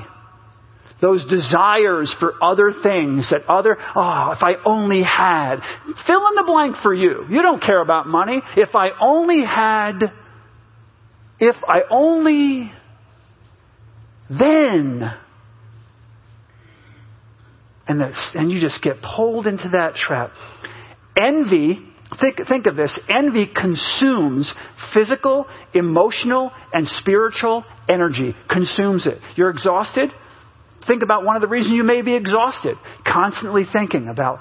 those 1.02 1.26
desires 1.30 2.14
for 2.20 2.34
other 2.42 2.74
things 2.84 3.30
that 3.32 3.46
other, 3.48 3.78
oh, 3.80 4.34
if 4.36 4.42
I 4.42 4.56
only 4.66 5.02
had. 5.04 5.58
Fill 6.06 6.28
in 6.28 6.36
the 6.36 6.44
blank 6.46 6.78
for 6.84 6.94
you. 6.94 7.26
You 7.30 7.42
don't 7.42 7.62
care 7.62 7.82
about 7.82 8.08
money. 8.08 8.42
If 8.58 8.76
I 8.76 8.90
only 9.02 9.44
had, 9.44 10.12
if 11.40 11.56
I 11.68 11.84
only, 11.90 12.72
then. 14.30 15.14
And, 17.88 18.14
and 18.36 18.52
you 18.52 18.60
just 18.60 18.84
get 18.84 18.98
pulled 19.02 19.48
into 19.48 19.70
that 19.70 19.96
trap. 19.96 20.32
Envy 21.18 21.90
Think, 22.20 22.40
think 22.48 22.66
of 22.66 22.76
this. 22.76 22.98
Envy 23.08 23.46
consumes 23.46 24.52
physical, 24.94 25.46
emotional, 25.74 26.52
and 26.74 26.88
spiritual 26.88 27.64
energy. 27.88 28.34
Consumes 28.50 29.06
it. 29.06 29.20
You're 29.36 29.52
exhausted? 29.52 30.10
Think 30.90 31.04
about 31.04 31.24
one 31.24 31.36
of 31.36 31.44
the 31.44 31.48
reasons 31.48 31.76
you 31.76 31.84
may 31.84 32.02
be 32.02 32.16
exhausted. 32.16 32.76
Constantly 33.06 33.64
thinking 33.72 34.08
about, 34.08 34.40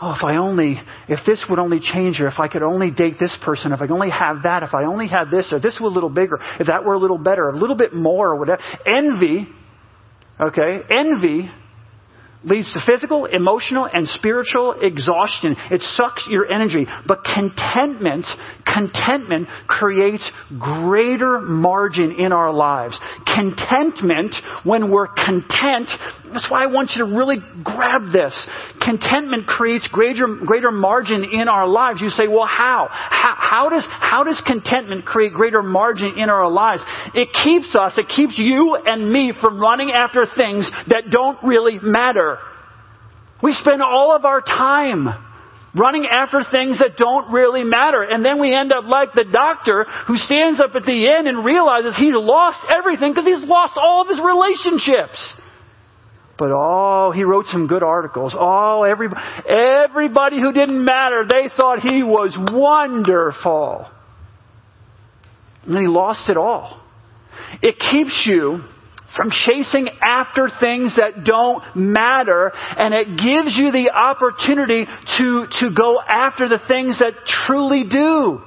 oh, 0.00 0.14
if 0.16 0.22
I 0.22 0.36
only, 0.36 0.80
if 1.08 1.18
this 1.26 1.44
would 1.50 1.58
only 1.58 1.80
change, 1.80 2.20
or 2.20 2.28
if 2.28 2.38
I 2.38 2.46
could 2.46 2.62
only 2.62 2.92
date 2.92 3.16
this 3.18 3.36
person, 3.44 3.72
if 3.72 3.80
I 3.80 3.88
could 3.88 3.94
only 3.94 4.10
have 4.10 4.44
that, 4.44 4.62
if 4.62 4.72
I 4.72 4.84
only 4.84 5.08
had 5.08 5.32
this, 5.32 5.52
or 5.52 5.58
this 5.58 5.80
were 5.80 5.88
a 5.88 5.92
little 5.92 6.08
bigger, 6.08 6.38
if 6.60 6.68
that 6.68 6.84
were 6.84 6.94
a 6.94 6.98
little 6.98 7.18
better, 7.18 7.48
a 7.48 7.56
little 7.56 7.74
bit 7.74 7.92
more, 7.92 8.28
or 8.28 8.36
whatever. 8.36 8.62
Envy, 8.86 9.48
okay, 10.40 10.78
envy 10.90 11.50
leads 12.44 12.72
to 12.72 12.80
physical, 12.86 13.26
emotional, 13.26 13.88
and 13.92 14.08
spiritual 14.08 14.72
exhaustion. 14.80 15.56
It 15.70 15.82
sucks 15.94 16.26
your 16.28 16.50
energy. 16.50 16.86
But 17.06 17.24
contentment, 17.24 18.26
contentment 18.64 19.48
creates 19.66 20.28
greater 20.58 21.40
margin 21.40 22.12
in 22.18 22.32
our 22.32 22.52
lives. 22.52 22.98
Contentment, 23.26 24.34
when 24.64 24.90
we're 24.90 25.08
content, 25.08 25.90
that's 26.32 26.50
why 26.50 26.64
I 26.64 26.66
want 26.66 26.92
you 26.94 27.04
to 27.04 27.14
really 27.14 27.38
grab 27.62 28.12
this. 28.12 28.34
Contentment 28.80 29.46
creates 29.46 29.88
greater, 29.92 30.26
greater 30.46 30.70
margin 30.70 31.24
in 31.24 31.48
our 31.48 31.66
lives. 31.66 32.00
You 32.00 32.08
say, 32.10 32.28
well, 32.28 32.46
how? 32.46 32.88
how? 32.90 33.34
How 33.50 33.68
does, 33.68 33.86
how 33.88 34.22
does 34.22 34.40
contentment 34.46 35.04
create 35.04 35.32
greater 35.32 35.62
margin 35.62 36.16
in 36.16 36.30
our 36.30 36.48
lives? 36.48 36.84
It 37.14 37.30
keeps 37.44 37.74
us, 37.74 37.98
it 37.98 38.06
keeps 38.08 38.38
you 38.38 38.76
and 38.76 39.12
me 39.12 39.32
from 39.40 39.58
running 39.58 39.90
after 39.90 40.24
things 40.36 40.70
that 40.88 41.10
don't 41.10 41.42
really 41.42 41.80
matter. 41.82 42.29
We 43.42 43.52
spend 43.52 43.82
all 43.82 44.14
of 44.14 44.24
our 44.24 44.40
time 44.40 45.08
running 45.74 46.06
after 46.06 46.42
things 46.50 46.78
that 46.78 46.96
don't 46.96 47.32
really 47.32 47.64
matter. 47.64 48.02
And 48.02 48.24
then 48.24 48.40
we 48.40 48.54
end 48.54 48.72
up 48.72 48.84
like 48.84 49.12
the 49.12 49.24
doctor 49.24 49.84
who 50.06 50.16
stands 50.16 50.60
up 50.60 50.74
at 50.74 50.84
the 50.84 51.08
end 51.08 51.28
and 51.28 51.44
realizes 51.44 51.96
he's 51.96 52.14
lost 52.14 52.58
everything 52.70 53.12
because 53.12 53.26
he's 53.26 53.48
lost 53.48 53.74
all 53.76 54.02
of 54.02 54.08
his 54.08 54.18
relationships. 54.18 55.34
But 56.38 56.50
oh, 56.52 57.12
he 57.14 57.22
wrote 57.22 57.46
some 57.46 57.66
good 57.66 57.82
articles. 57.82 58.34
Oh, 58.36 58.82
everybody, 58.82 59.20
everybody 59.46 60.40
who 60.40 60.52
didn't 60.52 60.84
matter, 60.84 61.24
they 61.28 61.50
thought 61.54 61.80
he 61.80 62.02
was 62.02 62.36
wonderful. 62.36 63.86
And 65.64 65.74
then 65.74 65.82
he 65.82 65.88
lost 65.88 66.28
it 66.30 66.38
all. 66.38 66.80
It 67.62 67.78
keeps 67.78 68.22
you 68.26 68.62
from 69.16 69.30
chasing 69.30 69.88
after 70.00 70.48
things 70.60 70.96
that 70.96 71.24
don't 71.24 71.62
matter, 71.74 72.52
and 72.54 72.94
it 72.94 73.06
gives 73.08 73.56
you 73.56 73.72
the 73.72 73.90
opportunity 73.90 74.86
to, 75.18 75.46
to 75.60 75.74
go 75.74 75.98
after 76.00 76.48
the 76.48 76.60
things 76.68 76.98
that 77.00 77.14
truly 77.46 77.84
do. 77.84 78.40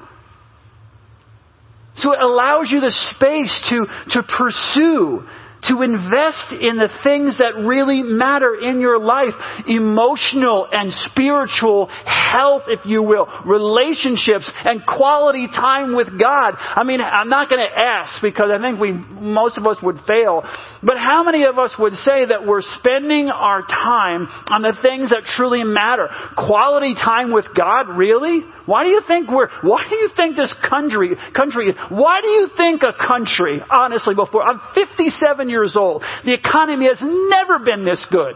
So 1.97 2.13
it 2.13 2.21
allows 2.21 2.71
you 2.71 2.79
the 2.79 2.91
space 3.15 3.53
to, 3.69 3.85
to 4.11 4.23
pursue 4.23 5.27
to 5.69 5.81
invest 5.81 6.53
in 6.59 6.77
the 6.77 6.89
things 7.03 7.37
that 7.37 7.55
really 7.65 8.01
matter 8.03 8.55
in 8.55 8.79
your 8.81 8.99
life. 8.99 9.33
Emotional 9.67 10.67
and 10.71 10.91
spiritual 11.11 11.87
health, 12.05 12.63
if 12.67 12.85
you 12.85 13.03
will. 13.03 13.27
Relationships 13.45 14.49
and 14.65 14.85
quality 14.85 15.47
time 15.47 15.95
with 15.95 16.07
God. 16.19 16.55
I 16.57 16.83
mean, 16.83 17.01
I'm 17.01 17.29
not 17.29 17.49
going 17.49 17.65
to 17.65 17.85
ask 17.85 18.21
because 18.21 18.49
I 18.51 18.61
think 18.61 18.79
we, 18.79 18.93
most 18.93 19.57
of 19.57 19.65
us 19.65 19.77
would 19.81 19.99
fail. 20.07 20.43
But 20.83 20.97
how 20.97 21.23
many 21.23 21.45
of 21.45 21.57
us 21.57 21.73
would 21.79 21.93
say 22.03 22.25
that 22.25 22.45
we're 22.45 22.63
spending 22.79 23.29
our 23.29 23.61
time 23.61 24.27
on 24.47 24.61
the 24.61 24.75
things 24.81 25.11
that 25.11 25.23
truly 25.35 25.63
matter? 25.63 26.09
Quality 26.35 26.95
time 26.95 27.31
with 27.31 27.45
God, 27.55 27.95
really? 27.95 28.41
Why 28.65 28.83
do 28.83 28.89
you 28.89 29.01
think 29.07 29.29
we're, 29.29 29.49
why 29.61 29.85
do 29.89 29.95
you 29.95 30.09
think 30.15 30.35
this 30.35 30.53
country, 30.69 31.15
country, 31.35 31.73
why 31.89 32.21
do 32.21 32.27
you 32.27 32.49
think 32.55 32.81
a 32.81 32.93
country, 32.95 33.59
honestly, 33.69 34.15
before, 34.15 34.43
I'm 34.43 34.61
57 34.73 35.49
years 35.53 35.75
old, 35.75 36.03
the 36.25 36.33
economy 36.33 36.87
has 36.89 36.97
never 37.01 37.59
been 37.59 37.85
this 37.85 38.03
good 38.11 38.35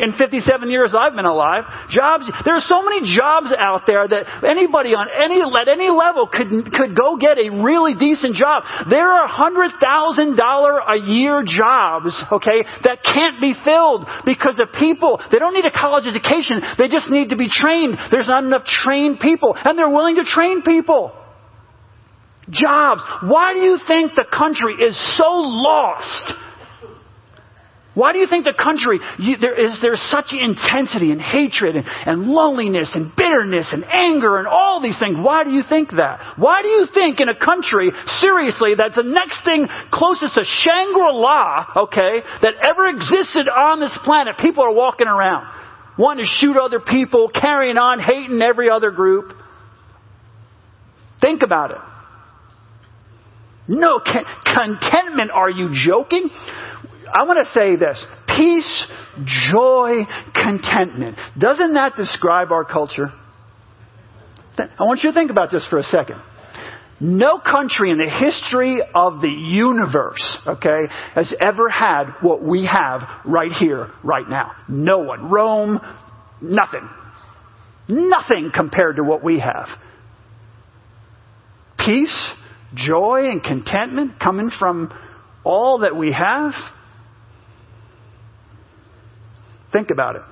in 0.00 0.16
57 0.16 0.40
years 0.72 0.96
I've 0.96 1.14
been 1.14 1.28
alive. 1.28 1.64
Jobs, 1.92 2.24
there 2.44 2.56
are 2.56 2.64
so 2.64 2.82
many 2.82 3.04
jobs 3.04 3.52
out 3.52 3.84
there 3.86 4.08
that 4.08 4.24
anybody 4.42 4.96
on 4.96 5.12
any, 5.12 5.44
at 5.44 5.68
any 5.68 5.92
level 5.92 6.26
could, 6.26 6.72
could 6.72 6.96
go 6.96 7.20
get 7.20 7.36
a 7.36 7.60
really 7.60 7.94
decent 7.94 8.34
job. 8.34 8.64
There 8.88 9.04
are 9.04 9.28
$100,000 9.28 9.76
a 9.76 10.98
year 11.04 11.44
jobs, 11.44 12.16
okay, 12.32 12.64
that 12.88 13.04
can't 13.04 13.40
be 13.40 13.52
filled 13.62 14.08
because 14.24 14.58
of 14.58 14.72
people, 14.80 15.20
they 15.30 15.38
don't 15.38 15.52
need 15.54 15.68
a 15.68 15.74
college 15.74 16.08
education, 16.08 16.64
they 16.80 16.88
just 16.88 17.12
need 17.12 17.28
to 17.30 17.36
be 17.36 17.48
trained. 17.52 18.00
There's 18.10 18.28
not 18.28 18.42
enough 18.42 18.64
trained 18.64 19.20
people, 19.20 19.52
and 19.54 19.76
they're 19.78 19.92
willing 19.92 20.16
to 20.16 20.24
train 20.24 20.62
people. 20.62 21.12
Jobs. 22.50 23.02
Why 23.22 23.52
do 23.54 23.60
you 23.60 23.78
think 23.86 24.14
the 24.14 24.26
country 24.30 24.74
is 24.74 24.96
so 25.16 25.30
lost? 25.30 26.34
Why 27.94 28.12
do 28.12 28.18
you 28.18 28.28
think 28.28 28.44
the 28.44 28.54
country, 28.54 29.00
you, 29.18 29.36
there 29.36 29.58
is 29.58 29.76
there's 29.82 30.00
such 30.10 30.30
intensity 30.30 31.10
and 31.10 31.20
hatred 31.20 31.74
and, 31.74 31.84
and 31.84 32.30
loneliness 32.30 32.92
and 32.94 33.10
bitterness 33.16 33.66
and 33.72 33.84
anger 33.84 34.38
and 34.38 34.46
all 34.46 34.80
these 34.80 34.96
things? 34.98 35.16
Why 35.18 35.42
do 35.42 35.50
you 35.50 35.62
think 35.68 35.90
that? 35.90 36.38
Why 36.38 36.62
do 36.62 36.68
you 36.68 36.86
think 36.94 37.18
in 37.18 37.28
a 37.28 37.34
country, 37.34 37.90
seriously, 38.20 38.74
that's 38.78 38.94
the 38.94 39.02
next 39.02 39.44
thing 39.44 39.66
closest 39.92 40.34
to 40.34 40.44
Shangri-La, 40.44 41.90
okay, 41.90 42.22
that 42.42 42.54
ever 42.64 42.86
existed 42.88 43.48
on 43.50 43.80
this 43.80 43.96
planet, 44.04 44.38
people 44.38 44.62
are 44.62 44.72
walking 44.72 45.08
around, 45.08 45.50
wanting 45.98 46.24
to 46.24 46.30
shoot 46.38 46.56
other 46.56 46.78
people, 46.78 47.28
carrying 47.28 47.76
on, 47.76 47.98
hating 47.98 48.40
every 48.40 48.70
other 48.70 48.92
group? 48.92 49.34
Think 51.20 51.42
about 51.42 51.72
it. 51.72 51.89
No 53.70 54.00
contentment. 54.00 55.30
Are 55.30 55.48
you 55.48 55.70
joking? 55.72 56.28
I 57.12 57.22
want 57.22 57.38
to 57.46 57.52
say 57.52 57.76
this 57.76 58.04
peace, 58.26 58.86
joy, 59.52 60.02
contentment. 60.34 61.16
Doesn't 61.38 61.74
that 61.74 61.94
describe 61.96 62.50
our 62.50 62.64
culture? 62.64 63.12
I 64.58 64.82
want 64.82 65.04
you 65.04 65.10
to 65.10 65.14
think 65.14 65.30
about 65.30 65.52
this 65.52 65.64
for 65.70 65.78
a 65.78 65.84
second. 65.84 66.20
No 66.98 67.38
country 67.38 67.92
in 67.92 67.98
the 67.98 68.10
history 68.10 68.80
of 68.92 69.20
the 69.20 69.28
universe, 69.28 70.36
okay, 70.46 70.88
has 71.14 71.32
ever 71.40 71.68
had 71.70 72.12
what 72.20 72.42
we 72.42 72.66
have 72.66 73.02
right 73.24 73.52
here, 73.52 73.90
right 74.02 74.28
now. 74.28 74.50
No 74.68 74.98
one. 74.98 75.30
Rome, 75.30 75.80
nothing. 76.42 76.88
Nothing 77.88 78.50
compared 78.54 78.96
to 78.96 79.04
what 79.04 79.24
we 79.24 79.38
have. 79.38 79.68
Peace, 81.78 82.30
joy, 82.74 83.30
and 83.30 83.42
contentment 83.42 84.18
coming 84.20 84.50
from 84.58 84.92
all 85.44 85.80
that 85.80 85.96
we 85.96 86.12
have 86.12 86.52
Think 89.72 89.90
about 89.90 90.16
it. 90.16 90.22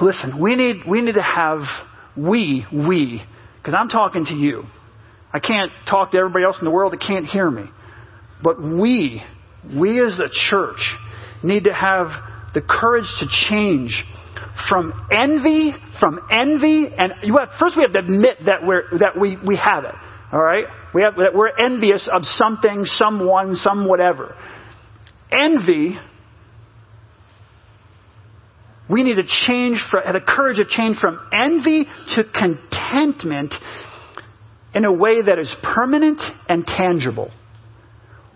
Listen, 0.00 0.40
we 0.40 0.54
need, 0.54 0.82
we 0.88 1.00
need 1.02 1.14
to 1.14 1.22
have, 1.22 1.60
we, 2.16 2.66
we, 2.72 3.22
because 3.58 3.74
I'm 3.76 3.88
talking 3.88 4.24
to 4.26 4.34
you. 4.34 4.64
I 5.32 5.40
can't 5.40 5.72
talk 5.88 6.12
to 6.12 6.18
everybody 6.18 6.44
else 6.44 6.56
in 6.60 6.64
the 6.64 6.70
world 6.70 6.92
that 6.92 7.00
can't 7.00 7.26
hear 7.26 7.50
me. 7.50 7.64
But 8.42 8.62
we, 8.62 9.22
we 9.76 10.00
as 10.00 10.20
a 10.20 10.28
church, 10.50 10.94
need 11.42 11.64
to 11.64 11.74
have 11.74 12.08
the 12.54 12.62
courage 12.62 13.06
to 13.18 13.26
change 13.48 14.04
from 14.68 15.08
envy, 15.12 15.74
from 16.00 16.20
envy, 16.30 16.88
and 16.96 17.12
you 17.22 17.36
have, 17.36 17.50
first 17.58 17.76
we 17.76 17.82
have 17.82 17.92
to 17.92 18.00
admit 18.00 18.38
that 18.46 18.66
we're, 18.66 18.98
that 18.98 19.18
we, 19.18 19.36
we 19.44 19.56
have 19.56 19.84
it. 19.84 19.94
Alright? 20.32 20.64
We 20.94 21.02
have, 21.02 21.14
that 21.16 21.34
we're 21.34 21.56
envious 21.58 22.08
of 22.12 22.22
something, 22.24 22.84
someone, 22.86 23.56
some 23.56 23.88
whatever. 23.88 24.36
Envy 25.30 25.98
We 28.88 29.02
need 29.02 29.16
to 29.16 29.24
change, 29.46 29.78
for, 29.90 30.00
the 30.00 30.20
courage 30.20 30.58
to 30.58 30.66
change 30.66 30.98
from 30.98 31.18
envy 31.32 31.86
to 32.16 32.24
contentment 32.24 33.54
in 34.74 34.84
a 34.84 34.92
way 34.92 35.22
that 35.22 35.38
is 35.38 35.54
permanent 35.62 36.20
and 36.48 36.66
tangible. 36.66 37.30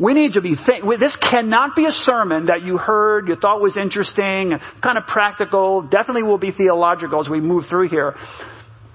We 0.01 0.15
need 0.15 0.35
to 0.35 0.41
be 0.41 0.55
think. 0.55 0.85
This 1.01 1.17
cannot 1.21 1.75
be 1.75 1.85
a 1.87 1.91
sermon 1.91 2.47
that 2.47 2.63
you 2.63 2.79
heard, 2.79 3.29
you 3.29 3.35
thought 3.35 3.61
was 3.61 3.77
interesting, 3.77 4.53
kind 4.83 4.97
of 4.97 5.07
practical. 5.07 5.83
Definitely 5.83 6.23
will 6.23 6.39
be 6.39 6.53
theological 6.53 7.21
as 7.21 7.29
we 7.29 7.41
move 7.41 7.65
through 7.69 7.89
here. 7.89 8.15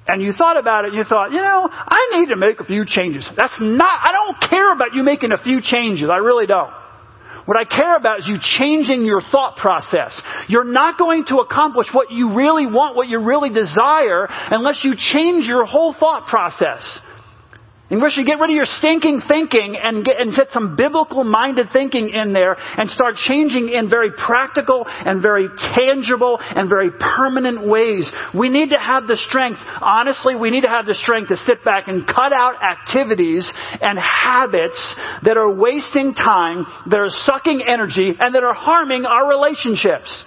And 0.07 0.21
you 0.21 0.33
thought 0.33 0.57
about 0.57 0.85
it 0.85 0.93
you 0.93 1.03
thought, 1.03 1.31
you 1.31 1.39
know, 1.39 1.67
I 1.71 2.09
need 2.13 2.29
to 2.29 2.35
make 2.35 2.59
a 2.59 2.65
few 2.65 2.85
changes. 2.85 3.27
That's 3.37 3.53
not, 3.59 3.99
I 4.03 4.11
don't 4.11 4.49
care 4.49 4.73
about 4.73 4.93
you 4.93 5.03
making 5.03 5.31
a 5.31 5.41
few 5.41 5.61
changes. 5.61 6.09
I 6.09 6.17
really 6.17 6.45
don't. 6.45 6.71
What 7.45 7.57
I 7.57 7.65
care 7.65 7.97
about 7.97 8.19
is 8.19 8.27
you 8.27 8.37
changing 8.39 9.03
your 9.03 9.19
thought 9.19 9.57
process. 9.57 10.19
You're 10.47 10.63
not 10.63 10.97
going 10.97 11.25
to 11.27 11.39
accomplish 11.39 11.87
what 11.91 12.09
you 12.11 12.35
really 12.35 12.65
want, 12.65 12.95
what 12.95 13.09
you 13.09 13.21
really 13.21 13.49
desire, 13.49 14.27
unless 14.29 14.79
you 14.83 14.93
change 14.97 15.45
your 15.45 15.65
whole 15.65 15.93
thought 15.93 16.27
process. 16.27 16.99
In 17.93 18.01
which 18.01 18.17
you 18.17 18.25
get 18.25 18.39
rid 18.39 18.49
of 18.49 18.55
your 18.55 18.65
stinking 18.79 19.21
thinking 19.27 19.77
and 19.77 20.03
get, 20.03 20.19
and 20.19 20.35
get 20.35 20.49
some 20.49 20.75
biblical 20.75 21.23
minded 21.23 21.67
thinking 21.71 22.09
in 22.09 22.33
there 22.33 22.57
and 22.57 22.89
start 22.89 23.17
changing 23.17 23.69
in 23.69 23.87
very 23.87 24.09
practical 24.09 24.83
and 24.87 25.21
very 25.21 25.47
tangible 25.75 26.39
and 26.41 26.67
very 26.67 26.89
permanent 26.89 27.67
ways. 27.67 28.11
We 28.33 28.49
need 28.49 28.71
to 28.71 28.79
have 28.79 29.05
the 29.05 29.15
strength, 29.15 29.59
honestly, 29.79 30.35
we 30.35 30.49
need 30.49 30.61
to 30.61 30.69
have 30.69 30.87
the 30.87 30.95
strength 30.95 31.27
to 31.27 31.37
sit 31.37 31.63
back 31.63 31.87
and 31.87 32.07
cut 32.07 32.33
out 32.33 32.63
activities 32.63 33.47
and 33.79 33.99
habits 33.99 34.95
that 35.21 35.37
are 35.37 35.53
wasting 35.53 36.15
time, 36.15 36.65
that 36.89 36.97
are 36.97 37.11
sucking 37.27 37.61
energy, 37.61 38.15
and 38.19 38.33
that 38.33 38.43
are 38.43 38.55
harming 38.55 39.05
our 39.05 39.29
relationships. 39.29 40.25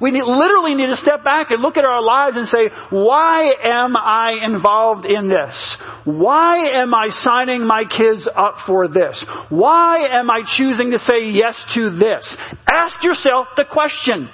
We 0.00 0.12
need, 0.12 0.22
literally 0.22 0.76
need 0.76 0.86
to 0.86 0.96
step 0.96 1.24
back 1.24 1.50
and 1.50 1.60
look 1.60 1.76
at 1.76 1.84
our 1.84 2.02
lives 2.02 2.36
and 2.36 2.46
say, 2.46 2.70
why 2.90 3.52
am 3.64 3.96
I 3.96 4.38
involved 4.44 5.04
in 5.04 5.28
this? 5.28 5.76
Why 6.04 6.68
am 6.80 6.94
I 6.94 7.08
signing 7.10 7.66
my 7.66 7.82
kids 7.84 8.28
up 8.36 8.58
for 8.66 8.86
this? 8.86 9.24
Why 9.48 10.06
am 10.10 10.30
I 10.30 10.42
choosing 10.56 10.92
to 10.92 10.98
say 10.98 11.30
yes 11.30 11.56
to 11.74 11.90
this? 11.90 12.36
Ask 12.72 13.02
yourself 13.02 13.48
the 13.56 13.64
question. 13.64 14.30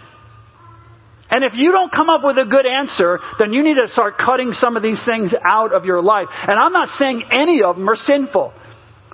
And 1.31 1.45
if 1.45 1.53
you 1.55 1.73
don't 1.73 1.91
come 1.91 2.11
up 2.11 2.23
with 2.23 2.37
a 2.37 2.45
good 2.45 2.67
answer, 2.67 3.19
then 3.39 3.55
you 3.55 3.65
need 3.65 3.77
to 3.77 3.89
start 3.89 4.19
cutting 4.19 4.53
some 4.53 4.77
of 4.77 4.83
these 4.83 5.01
things 5.07 5.35
out 5.45 5.73
of 5.73 5.87
your 5.87 6.03
life. 6.03 6.29
And 6.31 6.61
I'm 6.61 6.73
not 6.73 6.91
saying 6.99 7.25
any 7.33 7.63
of 7.63 7.77
them 7.77 7.89
are 7.89 7.97
sinful. 7.97 8.53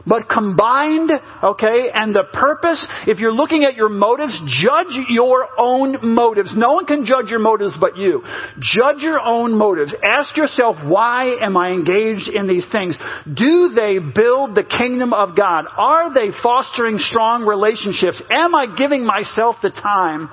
But 0.06 0.28
combined, 0.28 1.10
okay, 1.42 1.90
and 1.92 2.14
the 2.14 2.24
purpose, 2.32 2.84
if 3.06 3.18
you're 3.18 3.32
looking 3.32 3.64
at 3.64 3.74
your 3.74 3.88
motives, 3.88 4.38
judge 4.46 4.96
your 5.08 5.48
own 5.58 6.14
motives. 6.14 6.52
No 6.54 6.72
one 6.72 6.86
can 6.86 7.04
judge 7.04 7.30
your 7.30 7.38
motives 7.38 7.76
but 7.80 7.96
you. 7.96 8.22
Judge 8.58 9.02
your 9.02 9.20
own 9.20 9.56
motives. 9.56 9.94
Ask 10.06 10.36
yourself, 10.36 10.76
why 10.84 11.36
am 11.40 11.56
I 11.56 11.70
engaged 11.70 12.28
in 12.28 12.48
these 12.48 12.66
things? 12.72 12.96
Do 13.26 13.72
they 13.74 13.98
build 13.98 14.54
the 14.54 14.64
kingdom 14.64 15.12
of 15.12 15.36
God? 15.36 15.66
Are 15.76 16.12
they 16.12 16.30
fostering 16.42 16.98
strong 16.98 17.44
relationships? 17.44 18.22
Am 18.30 18.54
I 18.54 18.74
giving 18.76 19.04
myself 19.04 19.56
the 19.62 19.70
time 19.70 20.30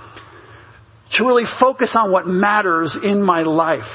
to 1.13 1.26
really 1.26 1.46
focus 1.60 1.96
on 1.96 2.12
what 2.12 2.28
matters 2.28 2.98
in 3.02 3.22
my 3.22 3.41
life. 3.41 3.88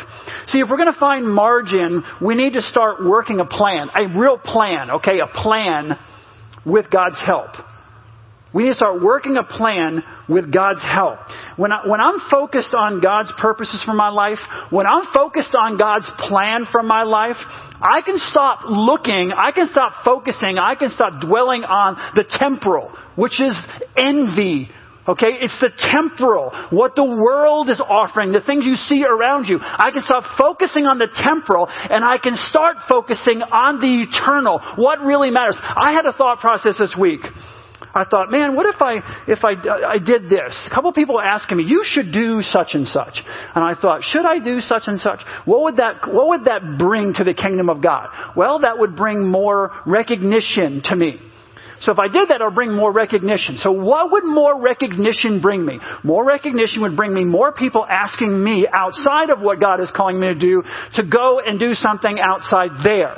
See, 0.46 0.60
if 0.60 0.68
we're 0.68 0.78
going 0.78 0.92
to 0.92 0.98
find 0.98 1.26
margin, 1.28 2.02
we 2.20 2.34
need 2.34 2.54
to 2.54 2.62
start 2.62 3.04
working 3.04 3.40
a 3.40 3.44
plan, 3.44 3.88
a 3.94 4.18
real 4.18 4.38
plan, 4.38 4.90
okay, 4.92 5.20
a 5.20 5.26
plan 5.26 5.98
with 6.64 6.90
God's 6.90 7.20
help. 7.24 7.50
We 8.54 8.64
need 8.64 8.70
to 8.70 8.74
start 8.74 9.02
working 9.02 9.36
a 9.36 9.44
plan 9.44 10.02
with 10.28 10.52
God's 10.52 10.82
help. 10.82 11.18
When, 11.56 11.72
I, 11.72 11.88
when 11.88 12.00
I'm 12.00 12.18
focused 12.30 12.74
on 12.74 13.00
God's 13.00 13.32
purposes 13.38 13.82
for 13.84 13.94
my 13.94 14.10
life, 14.10 14.38
when 14.68 14.86
I'm 14.86 15.06
focused 15.14 15.54
on 15.58 15.78
God's 15.78 16.10
plan 16.28 16.66
for 16.70 16.82
my 16.82 17.02
life, 17.02 17.36
I 17.80 18.02
can 18.04 18.18
stop 18.30 18.60
looking, 18.68 19.32
I 19.34 19.52
can 19.52 19.68
stop 19.68 20.04
focusing, 20.04 20.58
I 20.58 20.74
can 20.74 20.90
stop 20.90 21.22
dwelling 21.22 21.64
on 21.64 21.96
the 22.14 22.24
temporal, 22.28 22.92
which 23.16 23.40
is 23.40 23.56
envy, 23.96 24.68
Okay? 25.08 25.34
It's 25.40 25.58
the 25.60 25.70
temporal, 25.90 26.50
what 26.70 26.94
the 26.94 27.04
world 27.04 27.70
is 27.70 27.80
offering, 27.80 28.32
the 28.32 28.40
things 28.40 28.64
you 28.64 28.76
see 28.76 29.04
around 29.04 29.46
you. 29.46 29.58
I 29.60 29.90
can 29.92 30.02
stop 30.02 30.24
focusing 30.38 30.86
on 30.86 30.98
the 30.98 31.08
temporal 31.08 31.66
and 31.68 32.04
I 32.04 32.18
can 32.18 32.36
start 32.48 32.76
focusing 32.88 33.42
on 33.42 33.80
the 33.80 34.06
eternal. 34.06 34.60
What 34.76 35.00
really 35.00 35.30
matters? 35.30 35.58
I 35.60 35.92
had 35.92 36.06
a 36.06 36.12
thought 36.12 36.38
process 36.38 36.76
this 36.78 36.94
week. 36.98 37.20
I 37.94 38.04
thought, 38.04 38.30
man, 38.30 38.56
what 38.56 38.64
if 38.66 38.80
I, 38.80 39.02
if 39.28 39.44
I, 39.44 39.52
I 39.86 39.98
did 39.98 40.24
this? 40.24 40.56
A 40.66 40.74
couple 40.74 40.92
people 40.92 41.20
asking 41.20 41.58
me, 41.58 41.64
you 41.64 41.82
should 41.84 42.12
do 42.12 42.40
such 42.40 42.68
and 42.72 42.86
such. 42.88 43.20
And 43.54 43.62
I 43.62 43.74
thought, 43.74 44.02
should 44.02 44.24
I 44.24 44.38
do 44.38 44.60
such 44.60 44.84
and 44.86 44.98
such? 44.98 45.20
What 45.44 45.62
would 45.64 45.76
that, 45.76 46.08
what 46.10 46.28
would 46.28 46.44
that 46.44 46.78
bring 46.78 47.12
to 47.14 47.24
the 47.24 47.34
kingdom 47.34 47.68
of 47.68 47.82
God? 47.82 48.08
Well, 48.34 48.60
that 48.60 48.78
would 48.78 48.96
bring 48.96 49.28
more 49.28 49.72
recognition 49.84 50.80
to 50.84 50.96
me. 50.96 51.20
So 51.82 51.92
if 51.92 51.98
I 51.98 52.06
did 52.06 52.28
that, 52.28 52.36
it'll 52.36 52.50
bring 52.50 52.72
more 52.72 52.92
recognition. 52.92 53.58
So 53.58 53.72
what 53.72 54.12
would 54.12 54.24
more 54.24 54.60
recognition 54.60 55.40
bring 55.40 55.66
me? 55.66 55.80
More 56.04 56.24
recognition 56.24 56.82
would 56.82 56.96
bring 56.96 57.12
me 57.12 57.24
more 57.24 57.52
people 57.52 57.84
asking 57.88 58.42
me 58.42 58.66
outside 58.72 59.30
of 59.30 59.40
what 59.40 59.60
God 59.60 59.80
is 59.80 59.90
calling 59.94 60.20
me 60.20 60.28
to 60.28 60.38
do 60.38 60.62
to 60.94 61.02
go 61.04 61.40
and 61.40 61.58
do 61.58 61.74
something 61.74 62.18
outside 62.22 62.70
there. 62.84 63.16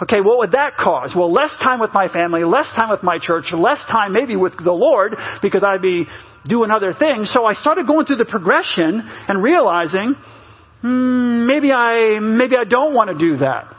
Okay, 0.00 0.20
what 0.20 0.38
would 0.38 0.52
that 0.52 0.76
cause? 0.76 1.12
Well, 1.14 1.32
less 1.32 1.50
time 1.60 1.80
with 1.80 1.92
my 1.92 2.08
family, 2.08 2.44
less 2.44 2.66
time 2.76 2.88
with 2.88 3.02
my 3.02 3.18
church, 3.20 3.46
less 3.52 3.80
time 3.90 4.12
maybe 4.12 4.36
with 4.36 4.56
the 4.56 4.72
Lord 4.72 5.16
because 5.42 5.62
I'd 5.66 5.82
be 5.82 6.06
doing 6.46 6.70
other 6.70 6.94
things. 6.94 7.32
So 7.34 7.44
I 7.44 7.54
started 7.54 7.88
going 7.88 8.06
through 8.06 8.16
the 8.16 8.24
progression 8.24 9.02
and 9.02 9.42
realizing, 9.42 10.14
hmm, 10.82 11.46
maybe 11.46 11.72
I, 11.72 12.20
maybe 12.20 12.56
I 12.56 12.62
don't 12.62 12.94
want 12.94 13.10
to 13.10 13.18
do 13.18 13.38
that. 13.38 13.74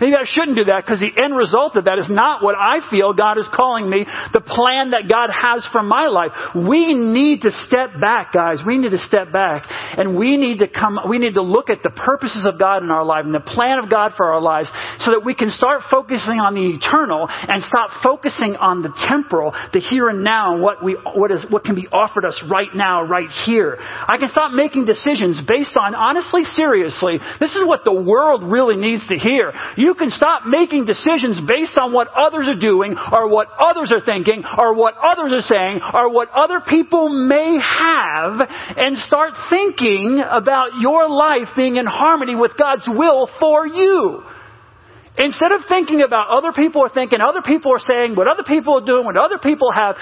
Maybe 0.00 0.14
I 0.14 0.24
shouldn't 0.24 0.56
do 0.56 0.64
that 0.64 0.84
because 0.84 1.00
the 1.00 1.12
end 1.22 1.36
result 1.36 1.76
of 1.76 1.84
that 1.84 1.98
is 1.98 2.06
not 2.10 2.42
what 2.42 2.56
I 2.58 2.80
feel 2.90 3.14
God 3.14 3.38
is 3.38 3.46
calling 3.54 3.88
me, 3.88 4.06
the 4.32 4.40
plan 4.40 4.90
that 4.90 5.08
God 5.08 5.30
has 5.30 5.66
for 5.72 5.82
my 5.82 6.06
life. 6.06 6.32
We 6.54 6.94
need 6.94 7.42
to 7.42 7.52
step 7.66 8.00
back, 8.00 8.32
guys. 8.32 8.58
We 8.66 8.78
need 8.78 8.90
to 8.90 8.98
step 8.98 9.32
back 9.32 9.66
and 9.96 10.18
we 10.18 10.36
need 10.36 10.58
to 10.58 10.68
come, 10.68 10.98
we 11.08 11.18
need 11.18 11.34
to 11.34 11.42
look 11.42 11.70
at 11.70 11.82
the 11.82 11.90
purposes 11.90 12.46
of 12.46 12.58
God 12.58 12.82
in 12.82 12.90
our 12.90 13.04
life 13.04 13.24
and 13.24 13.34
the 13.34 13.40
plan 13.40 13.78
of 13.78 13.90
God 13.90 14.12
for 14.16 14.32
our 14.32 14.40
lives 14.40 14.70
so 15.00 15.12
that 15.12 15.24
we 15.24 15.34
can 15.34 15.50
start 15.50 15.82
focusing 15.90 16.42
on 16.42 16.54
the 16.54 16.74
eternal 16.74 17.26
and 17.30 17.62
stop 17.64 17.90
focusing 18.02 18.56
on 18.56 18.82
the 18.82 18.92
temporal, 19.08 19.52
the 19.72 19.80
here 19.80 20.08
and 20.08 20.24
now, 20.24 20.54
and 20.54 20.62
what 20.62 20.82
we, 20.82 20.96
what 21.14 21.30
is, 21.30 21.44
what 21.50 21.64
can 21.64 21.74
be 21.74 21.86
offered 21.92 22.24
us 22.24 22.40
right 22.50 22.74
now, 22.74 23.02
right 23.02 23.30
here. 23.46 23.76
I 23.80 24.18
can 24.18 24.28
stop 24.30 24.52
making 24.52 24.86
decisions 24.86 25.40
based 25.46 25.76
on, 25.76 25.94
honestly, 25.94 26.42
seriously, 26.56 27.18
this 27.40 27.54
is 27.54 27.64
what 27.64 27.84
the 27.84 27.94
world 27.94 28.42
really 28.44 28.76
needs 28.76 29.06
to 29.08 29.16
hear. 29.18 29.52
You 29.76 29.93
can 29.94 30.10
stop 30.10 30.46
making 30.46 30.84
decisions 30.84 31.40
based 31.46 31.76
on 31.78 31.92
what 31.92 32.08
others 32.08 32.48
are 32.48 32.58
doing 32.58 32.96
or 33.12 33.28
what 33.28 33.48
others 33.58 33.92
are 33.92 34.04
thinking 34.04 34.42
or 34.58 34.74
what 34.74 34.94
others 34.96 35.32
are 35.32 35.48
saying 35.48 35.80
or 35.92 36.12
what 36.12 36.30
other 36.30 36.60
people 36.66 37.08
may 37.08 37.58
have 37.58 38.40
and 38.76 38.96
start 38.98 39.32
thinking 39.50 40.22
about 40.24 40.80
your 40.80 41.08
life 41.08 41.48
being 41.56 41.76
in 41.76 41.86
harmony 41.86 42.34
with 42.34 42.52
God's 42.56 42.88
will 42.88 43.28
for 43.40 43.66
you. 43.66 44.22
Instead 45.16 45.52
of 45.52 45.60
thinking 45.68 46.02
about 46.02 46.28
other 46.28 46.52
people 46.52 46.82
are 46.82 46.88
thinking, 46.88 47.20
other 47.20 47.42
people 47.42 47.72
are 47.72 47.78
saying, 47.86 48.16
what 48.16 48.26
other 48.26 48.42
people 48.42 48.78
are 48.80 48.84
doing, 48.84 49.04
what 49.04 49.16
other 49.16 49.38
people 49.38 49.68
have, 49.72 49.94